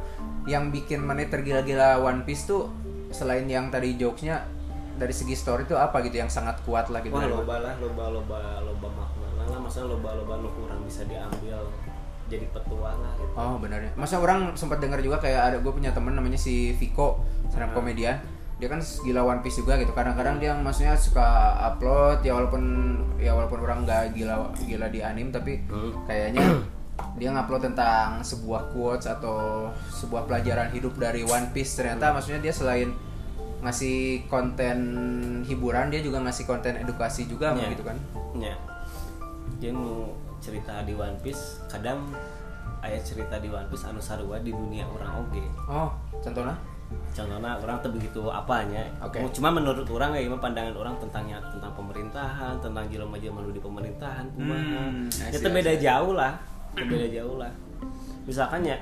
yang 0.44 0.70
bikin 0.70 1.00
mana 1.00 1.24
tergila-gila 1.24 2.00
One 2.00 2.24
Piece 2.24 2.46
tuh 2.46 2.68
selain 3.10 3.46
yang 3.46 3.70
tadi 3.70 3.96
jokesnya 3.96 4.44
dari 4.94 5.10
segi 5.10 5.34
story 5.34 5.64
tuh 5.64 5.76
apa 5.76 6.02
gitu 6.02 6.18
yang 6.18 6.30
sangat 6.30 6.62
kuat 6.64 6.90
lah 6.90 7.02
gitu. 7.02 7.14
Wah 7.14 7.26
loba 7.26 7.56
lah, 7.60 7.74
loba 7.78 8.06
loba 8.12 8.40
loba 8.62 8.88
makna 8.90 9.28
lah, 9.46 9.58
maksudnya 9.58 9.90
loba 9.90 10.10
loba 10.14 10.34
nu 10.38 10.50
kurang 10.52 10.82
bisa 10.84 11.02
diambil 11.04 11.66
jadi 12.26 12.46
petualang 12.50 13.02
lah 13.02 13.14
gitu. 13.18 13.34
Oh 13.34 13.56
benar 13.58 13.80
ya. 13.82 13.92
Masa 13.96 14.18
orang 14.18 14.54
sempat 14.54 14.78
dengar 14.80 15.02
juga 15.02 15.18
kayak 15.18 15.42
ada 15.54 15.58
gue 15.60 15.72
punya 15.72 15.90
temen 15.92 16.14
namanya 16.14 16.38
si 16.38 16.74
Viko, 16.76 17.22
stand 17.50 17.70
Ah. 17.70 17.74
komedian. 17.74 18.18
Dia 18.62 18.70
kan 18.70 18.80
gila 18.80 19.26
One 19.26 19.42
Piece 19.42 19.60
juga 19.60 19.76
gitu. 19.76 19.92
Kadang-kadang 19.92 20.38
dia 20.38 20.54
maksudnya 20.54 20.94
suka 20.96 21.26
upload 21.64 22.22
ya 22.22 22.38
walaupun 22.38 22.64
ya 23.18 23.34
walaupun 23.34 23.60
orang 23.60 23.84
nggak 23.84 24.14
gila 24.14 24.52
gila 24.62 24.88
di 24.88 25.00
anime 25.02 25.34
tapi 25.34 25.58
Hmm. 25.68 25.92
kayaknya 26.06 26.44
dia 27.18 27.30
ngupload 27.30 27.74
tentang 27.74 28.22
sebuah 28.22 28.70
quotes 28.70 29.10
atau 29.10 29.70
sebuah 29.90 30.30
pelajaran 30.30 30.70
hidup 30.70 30.94
dari 30.98 31.26
One 31.26 31.50
Piece. 31.50 31.74
Ternyata 31.78 32.14
maksudnya 32.14 32.42
dia 32.42 32.54
selain 32.54 32.94
ngasih 33.64 34.28
konten 34.28 34.78
hiburan 35.48 35.88
dia 35.88 36.04
juga 36.04 36.20
ngasih 36.20 36.44
konten 36.44 36.76
edukasi 36.78 37.26
juga 37.26 37.56
Iya. 37.56 37.72
gitu 37.72 37.84
kan. 37.88 37.98
Ya. 38.36 38.56
Dia 39.58 39.72
nu 39.72 40.12
cerita 40.44 40.84
di 40.84 40.92
One 40.94 41.16
Piece, 41.24 41.64
kadang 41.72 42.04
ayat 42.84 43.02
cerita 43.08 43.40
di 43.40 43.48
One 43.48 43.66
Piece 43.72 43.88
anu 43.88 44.04
sarua 44.04 44.38
di 44.44 44.52
dunia 44.52 44.84
orang 44.84 45.24
oge. 45.24 45.46
Oh, 45.66 45.90
contohnya? 46.20 46.54
Contohnya 47.16 47.58
orang 47.58 47.78
tuh 47.80 47.90
begitu 47.96 48.22
apanya. 48.28 48.84
Oke. 49.02 49.24
Cuma 49.34 49.50
menurut 49.50 49.88
orang 49.88 50.14
ya 50.14 50.28
pandangan 50.30 50.76
orang 50.76 50.96
tentangnya 51.00 51.40
tentang 51.48 51.72
pemerintahan, 51.74 52.60
tentang 52.60 52.86
jelema-jelema 52.92 53.40
nu 53.42 53.50
di 53.50 53.64
pemerintahan, 53.64 54.26
kumaha. 54.36 54.82
Hmm, 54.92 55.08
Ya 55.10 55.50
beda 55.50 55.74
jauh 55.80 56.14
lah. 56.14 56.53
Beda 56.76 57.08
jauh 57.10 57.38
lah. 57.38 57.52
Misalkan 58.26 58.64
ya 58.64 58.78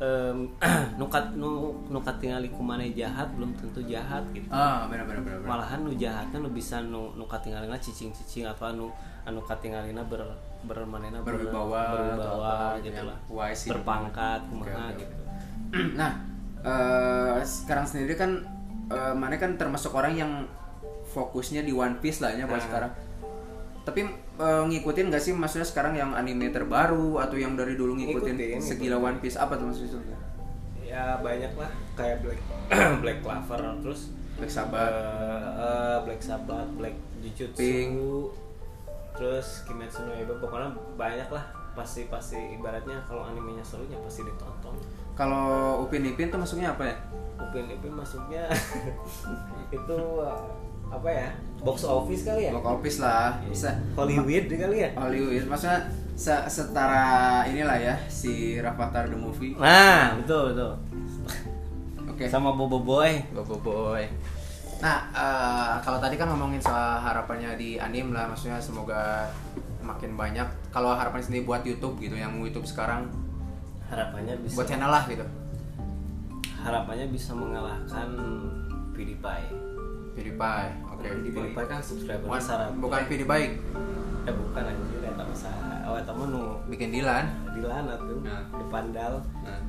em, 0.00 0.48
nukat 1.00 1.36
nu 1.36 1.76
nukat 1.92 2.16
tingali 2.16 2.48
kumane 2.48 2.88
jahat 2.96 3.28
belum 3.36 3.52
tentu 3.60 3.84
jahat 3.84 4.24
gitu. 4.32 4.48
Ah, 4.48 4.88
benar 4.88 5.04
benar 5.04 5.20
benar. 5.20 5.38
benar. 5.44 5.48
malahan 5.48 5.80
nu 5.84 5.92
jahatnya 5.92 6.38
nu 6.40 6.48
bisa 6.50 6.80
nu 6.80 7.12
nu 7.14 7.24
katingalina 7.28 7.76
cicing-cicing 7.76 8.48
atau 8.48 8.72
anu 8.72 8.86
anu 9.28 9.44
katingalina 9.44 10.00
ber 10.08 10.24
bermanena 10.64 11.20
ber- 11.20 11.36
Berwibawa 11.40 11.80
atau 11.84 11.96
berwibawa 11.96 12.48
apa, 12.76 12.84
gitu 12.84 12.96
yang 12.96 13.08
lah 13.08 13.18
wise 13.28 13.64
berpangkat 13.68 14.40
kumaha 14.48 14.84
oke, 14.92 14.96
gitu 15.00 15.14
Nah, 16.00 16.10
eh, 16.64 17.40
sekarang 17.44 17.84
sendiri 17.84 18.16
kan 18.16 18.40
eh, 18.88 19.14
mana 19.16 19.36
kan 19.36 19.56
termasuk 19.60 19.92
orang 19.92 20.16
yang 20.16 20.32
fokusnya 21.10 21.66
di 21.66 21.72
One 21.72 21.98
Piece 22.00 22.22
lah 22.24 22.32
ya 22.32 22.46
Nah. 22.46 22.56
sekarang. 22.56 22.90
Tapi 23.84 24.00
eh, 24.40 24.62
ngikutin 24.66 25.06
gak 25.08 25.20
sih 25.20 25.32
maksudnya 25.32 25.62
sekarang 25.62 25.92
yang 25.92 26.10
anime 26.12 26.48
terbaru 26.48 27.20
atau 27.20 27.36
yang 27.36 27.54
dari 27.54 27.76
dulu 27.76 27.92
ngikutin, 27.94 28.34
Ngikutin, 28.34 28.58
segila 28.58 28.96
ngikutin. 28.96 29.08
One 29.12 29.18
Piece 29.20 29.36
apa 29.36 29.54
tuh 29.54 29.68
maksudnya? 29.68 30.18
ya 30.80 31.14
banyak 31.22 31.54
lah 31.54 31.70
kayak 31.94 32.18
Black 32.18 32.40
Black 33.06 33.18
Clover 33.20 33.62
terus 33.78 34.10
Black 34.34 34.50
Sabbath. 34.50 34.90
eh, 34.90 35.46
eh, 35.54 35.96
Black 36.02 36.18
Sabbath 36.18 36.66
Black 36.74 36.96
Jujutsu 37.20 37.54
Pink. 37.54 37.94
terus 39.14 39.62
Kimetsu 39.68 40.02
no 40.02 40.10
Yaiba 40.10 40.34
pokoknya 40.40 40.74
banyak 40.96 41.28
lah 41.30 41.44
pasti 41.70 42.10
pasti 42.10 42.34
ibaratnya 42.56 42.98
kalau 43.06 43.22
animenya 43.22 43.62
serunya 43.62 43.94
pasti 44.02 44.26
ditonton 44.26 44.74
Kalau 45.14 45.84
Upin 45.84 46.02
Ipin 46.02 46.26
tuh 46.26 46.40
masuknya 46.40 46.72
apa 46.72 46.88
ya? 46.88 46.96
Upin 47.38 47.68
Ipin 47.68 47.92
masuknya 47.92 48.48
itu 49.76 49.98
uh, 50.18 50.42
apa 50.90 51.08
ya 51.08 51.28
box 51.62 51.86
office 51.86 52.22
kali 52.26 52.48
ya 52.48 52.52
Box 52.52 52.66
office 52.66 52.98
lah. 52.98 53.38
Se 53.54 53.70
Hollywood 53.94 54.46
kali 54.50 54.76
ya 54.82 54.90
Hollywood 54.98 55.46
maksudnya 55.46 55.86
se- 56.18 56.46
setara 56.50 57.46
inilah 57.46 57.78
ya 57.78 57.94
si 58.10 58.58
Rafathar 58.58 59.06
the 59.08 59.16
movie. 59.16 59.54
nah 59.56 60.18
betul 60.18 60.52
betul 60.52 60.72
Oke. 62.10 62.24
sama 62.28 62.52
Bobo 62.52 62.82
Boy 62.82 63.22
Bobo 63.32 63.56
Boy. 63.60 64.04
Nah, 64.80 65.12
eh, 65.12 65.74
kalau 65.84 66.00
tadi 66.00 66.16
kan 66.16 66.28
ngomongin 66.32 66.56
soal 66.56 66.96
harapannya 66.96 67.52
di 67.52 67.76
anim 67.76 68.16
lah, 68.16 68.24
maksudnya 68.32 68.56
semoga 68.56 69.28
makin 69.84 70.16
banyak. 70.16 70.48
Kalau 70.72 70.96
harapannya 70.96 71.20
sendiri 71.20 71.44
buat 71.44 71.60
YouTube 71.60 72.00
gitu, 72.00 72.16
yang 72.16 72.32
YouTube 72.40 72.64
sekarang 72.64 73.04
harapannya 73.92 74.40
bisa 74.40 74.56
buat 74.56 74.64
channel 74.64 74.88
lah 74.88 75.04
gitu. 75.04 75.20
harapannya 76.60 77.08
bisa 77.08 77.32
mengalahkan 77.36 78.08
PewDiePie 78.96 79.48
PewDiePie, 80.12 80.68
oke. 80.86 81.06
PewDiePie 81.06 81.66
kan 81.66 81.80
subscriber 81.80 82.26
Bukan, 82.26 82.38
besar 82.38 82.58
bukan 82.76 83.00
PewDiePie, 83.06 83.46
eh 84.28 84.34
bukan 84.36 84.62
anjir 84.68 85.00
eta 85.00 85.22
mah 85.24 85.36
saha 85.36 85.74
oh 85.88 85.96
mah 85.96 86.26
nu 86.28 86.42
bikin 86.68 86.92
Dilan. 86.92 87.24
di 87.56 87.60
lana 87.64 87.94
tuh 87.96 88.20
Nah. 88.20 88.44
di 88.52 88.64
pandal 88.68 89.24
Nah, 89.40 89.60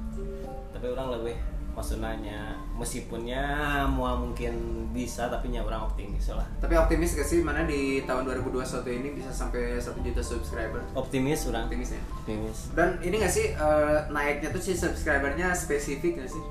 tapi 0.75 0.85
orang 0.91 1.07
lebih 1.17 1.35
maksudnya 1.71 2.51
meskipunnya 2.75 3.43
mau 3.87 4.19
mungkin 4.19 4.53
bisa 4.91 5.31
tapi 5.31 5.55
nya 5.55 5.63
orang 5.63 5.87
optimis 5.87 6.27
lah 6.35 6.43
tapi 6.59 6.75
optimis 6.75 7.15
gak 7.15 7.23
sih 7.23 7.39
mana 7.39 7.63
di 7.63 8.03
tahun 8.03 8.27
2021 8.27 8.83
ini 8.91 9.15
bisa 9.15 9.31
sampai 9.31 9.79
1 9.79 9.87
juta 10.03 10.19
subscriber? 10.19 10.83
optimis 10.91 11.47
orang 11.47 11.71
Optimis 11.71 11.95
ya. 11.95 12.01
optimis 12.11 12.57
Dan 12.75 12.99
ini 12.99 13.23
gak 13.23 13.31
sih 13.31 13.55
eh, 13.55 13.97
naiknya 14.11 14.51
tuh 14.51 14.59
si 14.59 14.75
subscribernya 14.75 15.55
spesifik 15.55 16.19
gak 16.19 16.29
sih? 16.29 16.43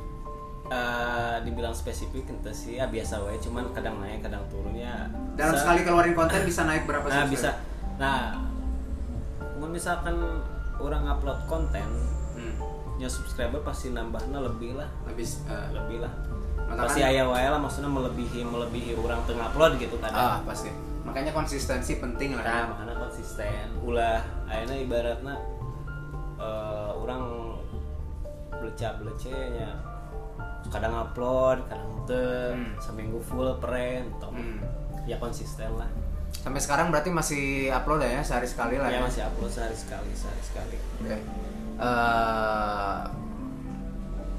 Eh, 0.70 1.36
dibilang 1.42 1.74
spesifik 1.74 2.30
ente 2.30 2.54
sih 2.54 2.78
ya 2.78 2.86
biasa 2.86 3.18
wae 3.20 3.34
cuman 3.42 3.74
kadang 3.74 3.98
naik 3.98 4.22
kadang 4.22 4.38
turun 4.46 4.70
ya 4.70 5.02
Dalam 5.34 5.50
Se- 5.50 5.66
sekali 5.66 5.82
keluarin 5.82 6.14
konten 6.14 6.46
bisa 6.46 6.62
naik 6.62 6.86
berapa 6.86 7.02
nah 7.02 7.26
bisa. 7.26 7.58
Nah 7.98 8.38
misalkan 9.66 10.14
orang 10.78 11.10
upload 11.10 11.42
konten 11.44 11.90
Hmm. 12.30 12.54
ya 12.96 13.10
subscriber 13.10 13.58
pasti 13.60 13.90
nambahnya 13.90 14.38
lebih 14.38 14.78
lah. 14.78 14.86
Habis 15.04 15.42
eh, 15.44 15.68
lebih 15.74 16.06
lah. 16.06 16.12
Maka 16.70 16.86
pasti 16.86 17.02
kan- 17.02 17.10
aya 17.10 17.26
wae 17.26 17.50
lah 17.50 17.58
maksudnya 17.58 17.90
melebihi 17.90 18.40
melebihi 18.46 18.94
orang 18.94 19.26
tengah 19.26 19.50
upload 19.50 19.74
gitu 19.74 19.98
ah 19.98 20.06
kadang 20.06 20.46
pasti. 20.46 20.70
Makanya 21.02 21.34
konsistensi 21.34 21.98
penting 21.98 22.38
lah. 22.38 22.46
nah 22.46 22.64
makanya 22.70 22.94
konsisten. 22.94 23.74
Ulah 23.82 24.22
akhirnya 24.46 24.78
ibaratnya 24.78 25.34
eh, 26.38 26.90
orang 26.94 27.22
belecak 28.54 29.02
belecenya 29.02 29.89
kadang 30.68 30.92
upload 30.94 31.58
kadang 31.66 31.88
teu 32.04 32.52
Hmm. 32.52 32.74
seminggu 32.76 33.18
full 33.18 33.48
pren 33.56 34.04
tong. 34.18 34.34
Hmm. 34.34 34.60
ya 35.02 35.16
konsisten 35.16 35.72
lah 35.74 35.88
Sampai 36.30 36.56
sekarang 36.56 36.88
berarti 36.88 37.10
masih 37.10 37.44
upload 37.68 38.00
ya 38.02 38.20
sehari 38.20 38.44
sekali 38.44 38.76
lah 38.76 38.88
ya 38.88 38.96
ya. 38.96 39.00
masih 39.02 39.22
upload 39.24 39.50
sehari 39.50 39.74
sekali 39.74 40.12
sehari 40.12 40.40
sekali 40.40 40.76
Oke. 41.00 41.16
Eh, 41.76 42.98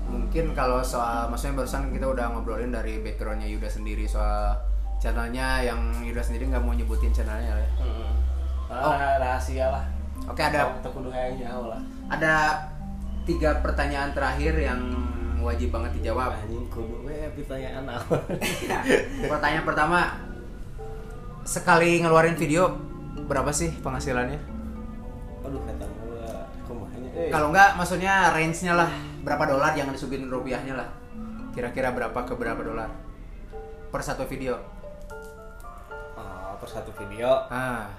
mungkin 0.07 0.51
kalau 0.51 0.79
soal 0.81 1.27
maksudnya 1.27 1.57
barusan 1.57 1.89
kita 1.89 2.05
udah 2.05 2.25
ngobrolin 2.29 2.69
dari 2.69 2.99
backgroundnya 2.99 3.47
Yuda 3.47 3.67
sendiri 3.67 4.03
soal 4.03 4.55
channelnya 4.97 5.63
yang 5.63 5.79
Yuda 6.01 6.21
sendiri 6.21 6.47
nggak 6.47 6.59
mau 6.59 6.71
nyebutin 6.71 7.09
channelnya 7.09 7.51
lah 7.51 7.63
ya. 7.63 7.71
Hmm. 7.79 8.11
Oh. 8.71 8.93
Ah, 8.93 9.17
rahasia 9.17 9.67
lah 9.67 9.85
Oke 10.23 10.39
ada 10.39 10.71
hayang 11.09 11.35
jauh 11.37 11.67
lah 11.67 11.81
ada 12.07 12.33
tiga 13.23 13.59
pertanyaan 13.59 14.11
terakhir 14.11 14.53
yang 14.55 14.79
wajib 15.41 15.69
banget 15.73 15.91
dijawab. 16.01 16.33
anjing 16.37 16.65
kudu 16.69 17.05
we 17.05 17.17
pertanyaan 17.37 17.85
apa 17.85 18.15
Pertanyaan 19.27 19.65
pertama, 19.65 19.99
sekali 21.43 22.01
ngeluarin 22.01 22.37
video 22.37 22.77
berapa 23.27 23.49
sih 23.51 23.73
penghasilannya? 23.81 24.39
aduh 25.41 25.61
kata 25.65 25.85
gua 25.89 26.29
eh 27.17 27.29
Kalau 27.33 27.49
nggak, 27.51 27.75
maksudnya 27.75 28.29
range-nya 28.31 28.73
lah 28.77 28.89
berapa 29.21 29.43
dolar, 29.49 29.75
jangan 29.77 29.93
disubitin 29.93 30.29
rupiahnya 30.31 30.73
lah. 30.77 30.89
Kira-kira 31.51 31.91
berapa 31.91 32.15
ke 32.23 32.33
berapa 32.33 32.61
dolar 32.63 32.89
per 33.91 34.01
satu 34.01 34.23
video? 34.23 34.55
oh, 36.15 36.55
per 36.55 36.69
satu 36.71 36.95
video 36.95 37.27
Ah, 37.51 37.91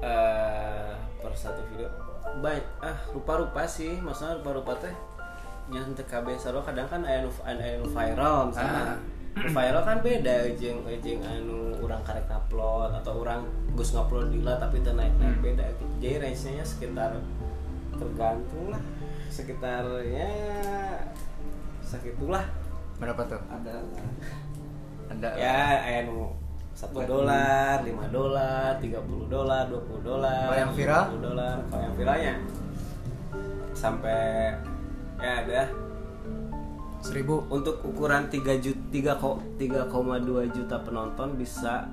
eh 0.00 0.94
per 1.20 1.34
satu 1.36 1.60
video 1.68 1.90
baik 2.40 2.64
ah 2.80 2.96
rupa-rupa 3.10 3.66
sih 3.66 3.98
maksudnya 3.98 4.38
rupa-rupa 4.38 4.78
teh 4.78 4.94
yang 5.70 5.86
TKB 5.94 6.34
saro 6.34 6.60
kadang 6.60 6.86
kan 6.86 7.02
aya 7.02 7.22
nu 7.22 7.30
aya 7.42 7.78
nu 7.78 7.86
viral 7.86 8.50
misalnya 8.50 8.82
Ah. 8.90 8.98
Nu 9.38 9.46
viral 9.46 9.82
kan 9.86 10.02
beda 10.02 10.36
jeung 10.58 10.82
jeung 10.98 11.22
anu 11.22 11.78
orang 11.80 12.02
karek 12.02 12.26
upload 12.26 12.90
atau 12.90 13.22
orang 13.22 13.46
gus 13.72 13.94
ngupload 13.94 14.34
lila 14.34 14.58
tapi 14.58 14.82
teu 14.82 14.92
naik 14.92 15.14
naik 15.16 15.38
Hmm. 15.38 15.44
beda 15.46 15.64
gitu 15.70 15.84
jadi 16.02 16.14
range 16.18 16.42
nya 16.50 16.64
sekitar 16.66 17.10
tergantung 17.94 18.74
lah 18.74 18.82
sekitarnya 19.30 20.30
segitulah 21.80 22.44
berapa 22.98 23.22
tuh? 23.24 23.40
ada 23.46 23.74
Ada 25.06 25.28
ya 25.34 25.58
aya 25.80 26.00
nu 26.06 26.30
satu 26.70 27.02
dolar, 27.02 27.82
lima 27.82 28.06
dolar, 28.08 28.78
tiga 28.78 29.02
puluh 29.02 29.26
dolar, 29.26 29.68
dua 29.68 29.82
puluh 29.84 30.00
dolar. 30.00 30.48
Kalau 30.48 30.60
yang 30.64 30.72
viral? 30.72 31.04
50 31.12 31.26
dolar. 31.28 31.56
Kalau 31.66 31.82
yang 31.82 31.94
viralnya 31.98 32.34
sampai 33.74 34.54
ya 35.20 35.32
ada 35.44 35.62
seribu. 37.00 37.44
untuk 37.48 37.80
ukuran 37.84 38.28
3 38.28 38.60
juta 38.60 38.82
tiga 38.92 39.12
kok 39.16 39.40
3,2 39.56 40.56
juta 40.56 40.76
penonton 40.84 41.36
bisa 41.36 41.88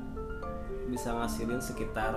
bisa 0.88 1.12
ngasilin 1.12 1.60
sekitar 1.60 2.16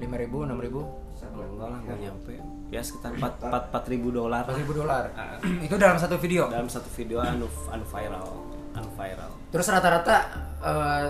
lima 0.00 0.16
ribu, 0.18 0.42
enam 0.42 0.58
ribu, 0.58 0.82
enggak 1.22 1.68
lah 1.68 1.78
nggak 1.84 1.98
nyampe 2.00 2.34
ya 2.72 2.80
sekitar 2.80 3.14
4 3.14 3.70
4 3.70 3.92
ribu 3.92 4.08
dolar 4.10 4.42
empat 4.48 4.58
ribu 4.58 4.72
dolar. 4.72 5.04
Ah. 5.12 5.36
Itu 5.68 5.76
dalam 5.76 6.00
satu 6.00 6.16
video. 6.16 6.48
dalam 6.48 6.66
satu 6.66 6.88
video 6.96 7.20
anu 7.20 7.46
anu 7.68 7.84
viral 7.84 8.26
anu 8.72 8.88
viral 8.96 9.30
Terus 9.52 9.66
rata-rata 9.68 10.16
eh, 10.64 11.06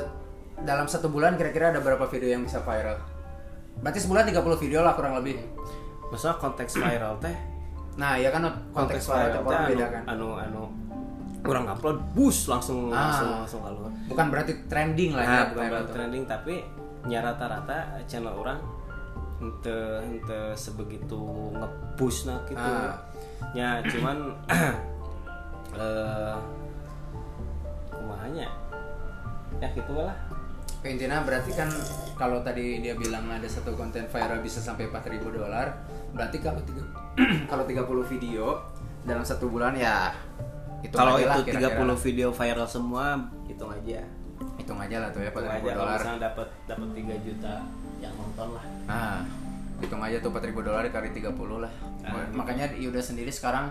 dalam 0.66 0.90
satu 0.90 1.06
bulan 1.06 1.38
kira-kira 1.38 1.70
ada 1.70 1.78
berapa 1.78 2.04
video 2.10 2.34
yang 2.34 2.42
bisa 2.42 2.58
viral? 2.66 2.98
Berarti 3.78 3.98
sebulan 4.02 4.28
30 4.28 4.62
video 4.62 4.82
lah 4.82 4.92
kurang 4.98 5.16
lebih. 5.22 5.38
masalah 6.12 6.36
konteks 6.36 6.76
viral 6.76 7.16
teh 7.24 7.51
Nah, 7.92 8.16
ya 8.16 8.28
kan 8.28 8.42
konteks 8.72 9.04
viral 9.06 9.28
tiap 9.30 9.44
orang 9.44 9.64
beda 9.68 9.84
anu, 9.84 9.92
kan. 9.92 10.02
anu 10.08 10.28
anu 10.34 10.62
orang 11.42 11.64
upload 11.68 11.98
bus 12.12 12.46
langsung 12.46 12.88
Ah. 12.88 13.10
langsung 13.10 13.28
langsung 13.36 13.60
keluar 13.62 13.90
Bukan 14.06 14.26
berarti 14.28 14.52
trending 14.64 15.10
lah 15.12 15.22
ya. 15.22 15.28
nah, 15.28 15.44
bukan 15.50 15.64
berarti 15.68 15.84
tuh. 15.84 15.94
trending 15.94 16.24
tapi 16.24 16.54
nya 17.02 17.18
rata-rata 17.20 17.76
channel 18.06 18.30
orang 18.32 18.58
ente 19.38 19.78
ente 20.00 20.40
sebegitu 20.54 21.18
ngepush 21.52 22.24
nah 22.24 22.38
gitu 22.46 22.62
Ah. 22.62 22.94
ya 23.52 23.82
cuman 23.82 24.16
eh 25.74 26.36
kumahanya 27.90 28.46
ya 29.58 29.68
gitu 29.68 29.92
lah 29.94 30.14
intinya 30.88 31.22
berarti 31.22 31.54
kan 31.54 31.70
kalau 32.18 32.42
tadi 32.42 32.82
dia 32.82 32.98
bilang 32.98 33.30
ada 33.30 33.46
satu 33.46 33.74
konten 33.78 34.06
viral 34.10 34.42
bisa 34.42 34.58
sampai 34.58 34.90
4000 34.90 35.22
dolar, 35.30 35.66
berarti 36.10 36.42
kalau 36.42 36.58
tiga 36.66 36.82
kalau 37.50 37.62
30 37.66 38.12
video 38.18 38.58
dalam 39.06 39.22
satu 39.22 39.46
bulan 39.46 39.74
ya 39.78 40.10
itu 40.82 40.94
kalau 40.94 41.18
itu 41.18 41.46
kira-kira 41.46 41.78
30 41.78 41.86
lah. 41.86 41.98
video 41.98 42.28
viral 42.34 42.66
semua 42.66 43.04
hitung 43.46 43.70
aja 43.70 44.02
hitung 44.58 44.78
aja 44.78 44.96
lah 44.98 45.08
tuh 45.14 45.22
ya 45.22 45.30
hitung 45.30 45.46
4000 45.46 45.54
aja 45.54 45.62
kalau 45.62 45.78
dolar. 45.78 45.98
misalnya 45.98 46.22
dapat 46.26 46.48
dapat 46.66 46.88
3 46.98 47.26
juta 47.26 47.54
yang 48.02 48.14
nonton 48.18 48.48
lah 48.58 48.64
Nah, 48.82 49.22
hitung 49.78 50.02
aja 50.02 50.16
tuh 50.18 50.30
4000 50.34 50.62
dolar 50.62 50.84
kali 50.90 51.08
30 51.14 51.62
lah. 51.62 51.72
Ah. 52.06 52.26
Makanya 52.34 52.74
Yuda 52.74 53.02
sendiri 53.02 53.30
sekarang 53.30 53.70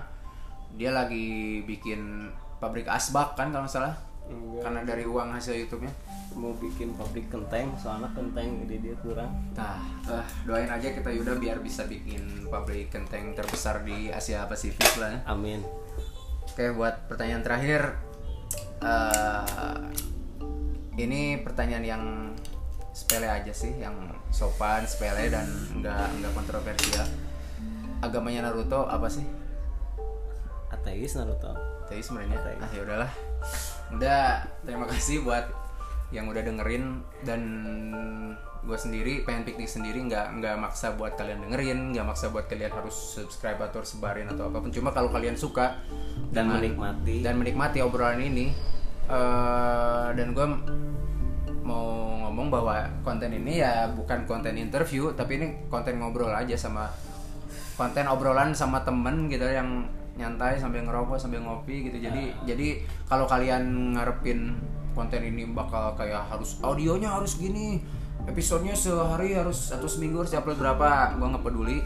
dia 0.79 0.91
lagi 0.91 1.61
bikin 1.67 2.31
pabrik 2.63 2.87
asbak 2.87 3.35
kan 3.35 3.51
kalau 3.51 3.67
salah. 3.67 3.95
Enggak. 4.29 4.61
Karena 4.63 4.81
dari 4.85 5.03
uang 5.07 5.29
hasil 5.33 5.55
YouTube-nya. 5.55 5.93
mau 6.31 6.55
bikin 6.55 6.95
pabrik 6.95 7.27
kenteng 7.27 7.75
soalnya 7.75 8.07
kenteng 8.15 8.63
ide 8.63 8.79
dia 8.79 8.95
kurang 9.03 9.27
Nah, 9.51 9.83
eh, 10.07 10.23
doain 10.47 10.71
aja 10.71 10.95
kita 10.95 11.11
Yuda 11.11 11.35
biar 11.35 11.59
bisa 11.59 11.83
bikin 11.83 12.47
pabrik 12.47 12.87
kenteng 12.87 13.35
terbesar 13.35 13.83
di 13.83 14.07
Asia 14.07 14.47
Pasifik 14.47 14.95
lah. 14.95 15.11
ya. 15.11 15.19
amin 15.27 15.59
Oke, 16.47 16.71
buat 16.71 17.11
pertanyaan 17.11 17.43
terakhir, 17.43 17.99
eh, 18.79 19.81
ini 20.99 21.43
pertanyaan 21.43 21.83
yang 21.83 22.03
sepele 22.91 23.27
aja 23.27 23.51
sih, 23.51 23.75
yang 23.75 23.95
sopan, 24.31 24.83
sepele 24.83 25.27
dan 25.31 25.47
nggak 25.79 26.07
nggak 26.19 26.31
kontroversial. 26.31 27.07
Agamanya 27.99 28.47
Naruto 28.47 28.87
apa 28.87 29.11
sih? 29.11 29.23
ateis 30.71 31.19
Naruto 31.19 31.51
Teis 31.91 32.07
sebenarnya. 32.07 32.39
Ateis. 32.39 32.59
Ah 32.63 32.69
ya 32.71 32.81
udahlah. 32.87 33.11
Udah, 33.91 34.47
terima 34.63 34.85
kasih 34.87 35.23
buat 35.23 35.45
yang 36.11 36.27
udah 36.27 36.43
dengerin 36.43 36.99
dan 37.23 37.41
gue 38.61 38.77
sendiri 38.77 39.23
pengen 39.25 39.47
piknik 39.47 39.65
sendiri 39.65 40.05
nggak 40.05 40.37
nggak 40.37 40.55
maksa 40.59 40.93
buat 40.93 41.17
kalian 41.17 41.49
dengerin 41.49 41.95
nggak 41.95 42.05
maksa 42.05 42.29
buat 42.29 42.45
kalian 42.45 42.69
harus 42.69 42.93
subscribe 42.93 43.57
atau 43.57 43.81
sebarin 43.81 44.27
atau 44.29 44.51
apa 44.51 44.59
pun. 44.61 44.69
Cuma 44.71 44.91
kalau 44.91 45.09
kalian 45.09 45.35
suka 45.39 45.79
dan 46.31 46.47
dengan- 46.47 46.59
menikmati. 46.61 47.15
dan 47.23 47.35
menikmati 47.39 47.79
obrolan 47.81 48.21
ini 48.21 48.51
Eh, 49.11 50.07
dan 50.15 50.31
gue 50.31 50.47
mau 51.67 51.83
ngomong 52.23 52.47
bahwa 52.47 52.87
konten 53.03 53.27
ini 53.35 53.59
ya 53.59 53.91
bukan 53.91 54.23
konten 54.23 54.55
interview 54.55 55.11
tapi 55.11 55.35
ini 55.35 55.47
konten 55.67 55.99
ngobrol 55.99 56.31
aja 56.31 56.55
sama 56.55 56.87
konten 57.75 58.07
obrolan 58.07 58.55
sama 58.55 58.87
temen 58.87 59.27
gitu 59.27 59.43
yang 59.43 59.83
nyantai 60.19 60.59
sambil 60.59 60.83
ngerokok 60.83 61.17
sambil 61.17 61.43
ngopi 61.43 61.87
gitu. 61.87 61.97
Jadi 62.01 62.35
jadi 62.43 62.83
kalau 63.07 63.25
kalian 63.29 63.95
ngarepin 63.95 64.59
konten 64.91 65.23
ini 65.23 65.47
bakal 65.47 65.95
kayak 65.95 66.27
harus 66.27 66.59
audionya 66.59 67.15
harus 67.15 67.39
gini 67.39 67.79
episodenya 68.27 68.75
sehari 68.75 69.33
harus 69.33 69.71
atau 69.71 69.87
seminggu 69.87 70.21
harus 70.21 70.35
upload 70.35 70.59
berapa 70.59 71.15
gue 71.17 71.27
nggak 71.31 71.43
peduli. 71.45 71.79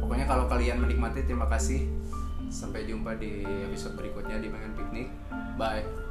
Pokoknya 0.00 0.26
kalau 0.26 0.44
kalian 0.48 0.82
menikmati 0.82 1.24
terima 1.24 1.46
kasih. 1.48 1.86
Sampai 2.50 2.82
jumpa 2.82 3.14
di 3.14 3.46
episode 3.46 3.94
berikutnya 3.94 4.42
di 4.42 4.50
Pengen 4.50 4.74
Piknik. 4.74 5.08
Bye 5.54 6.09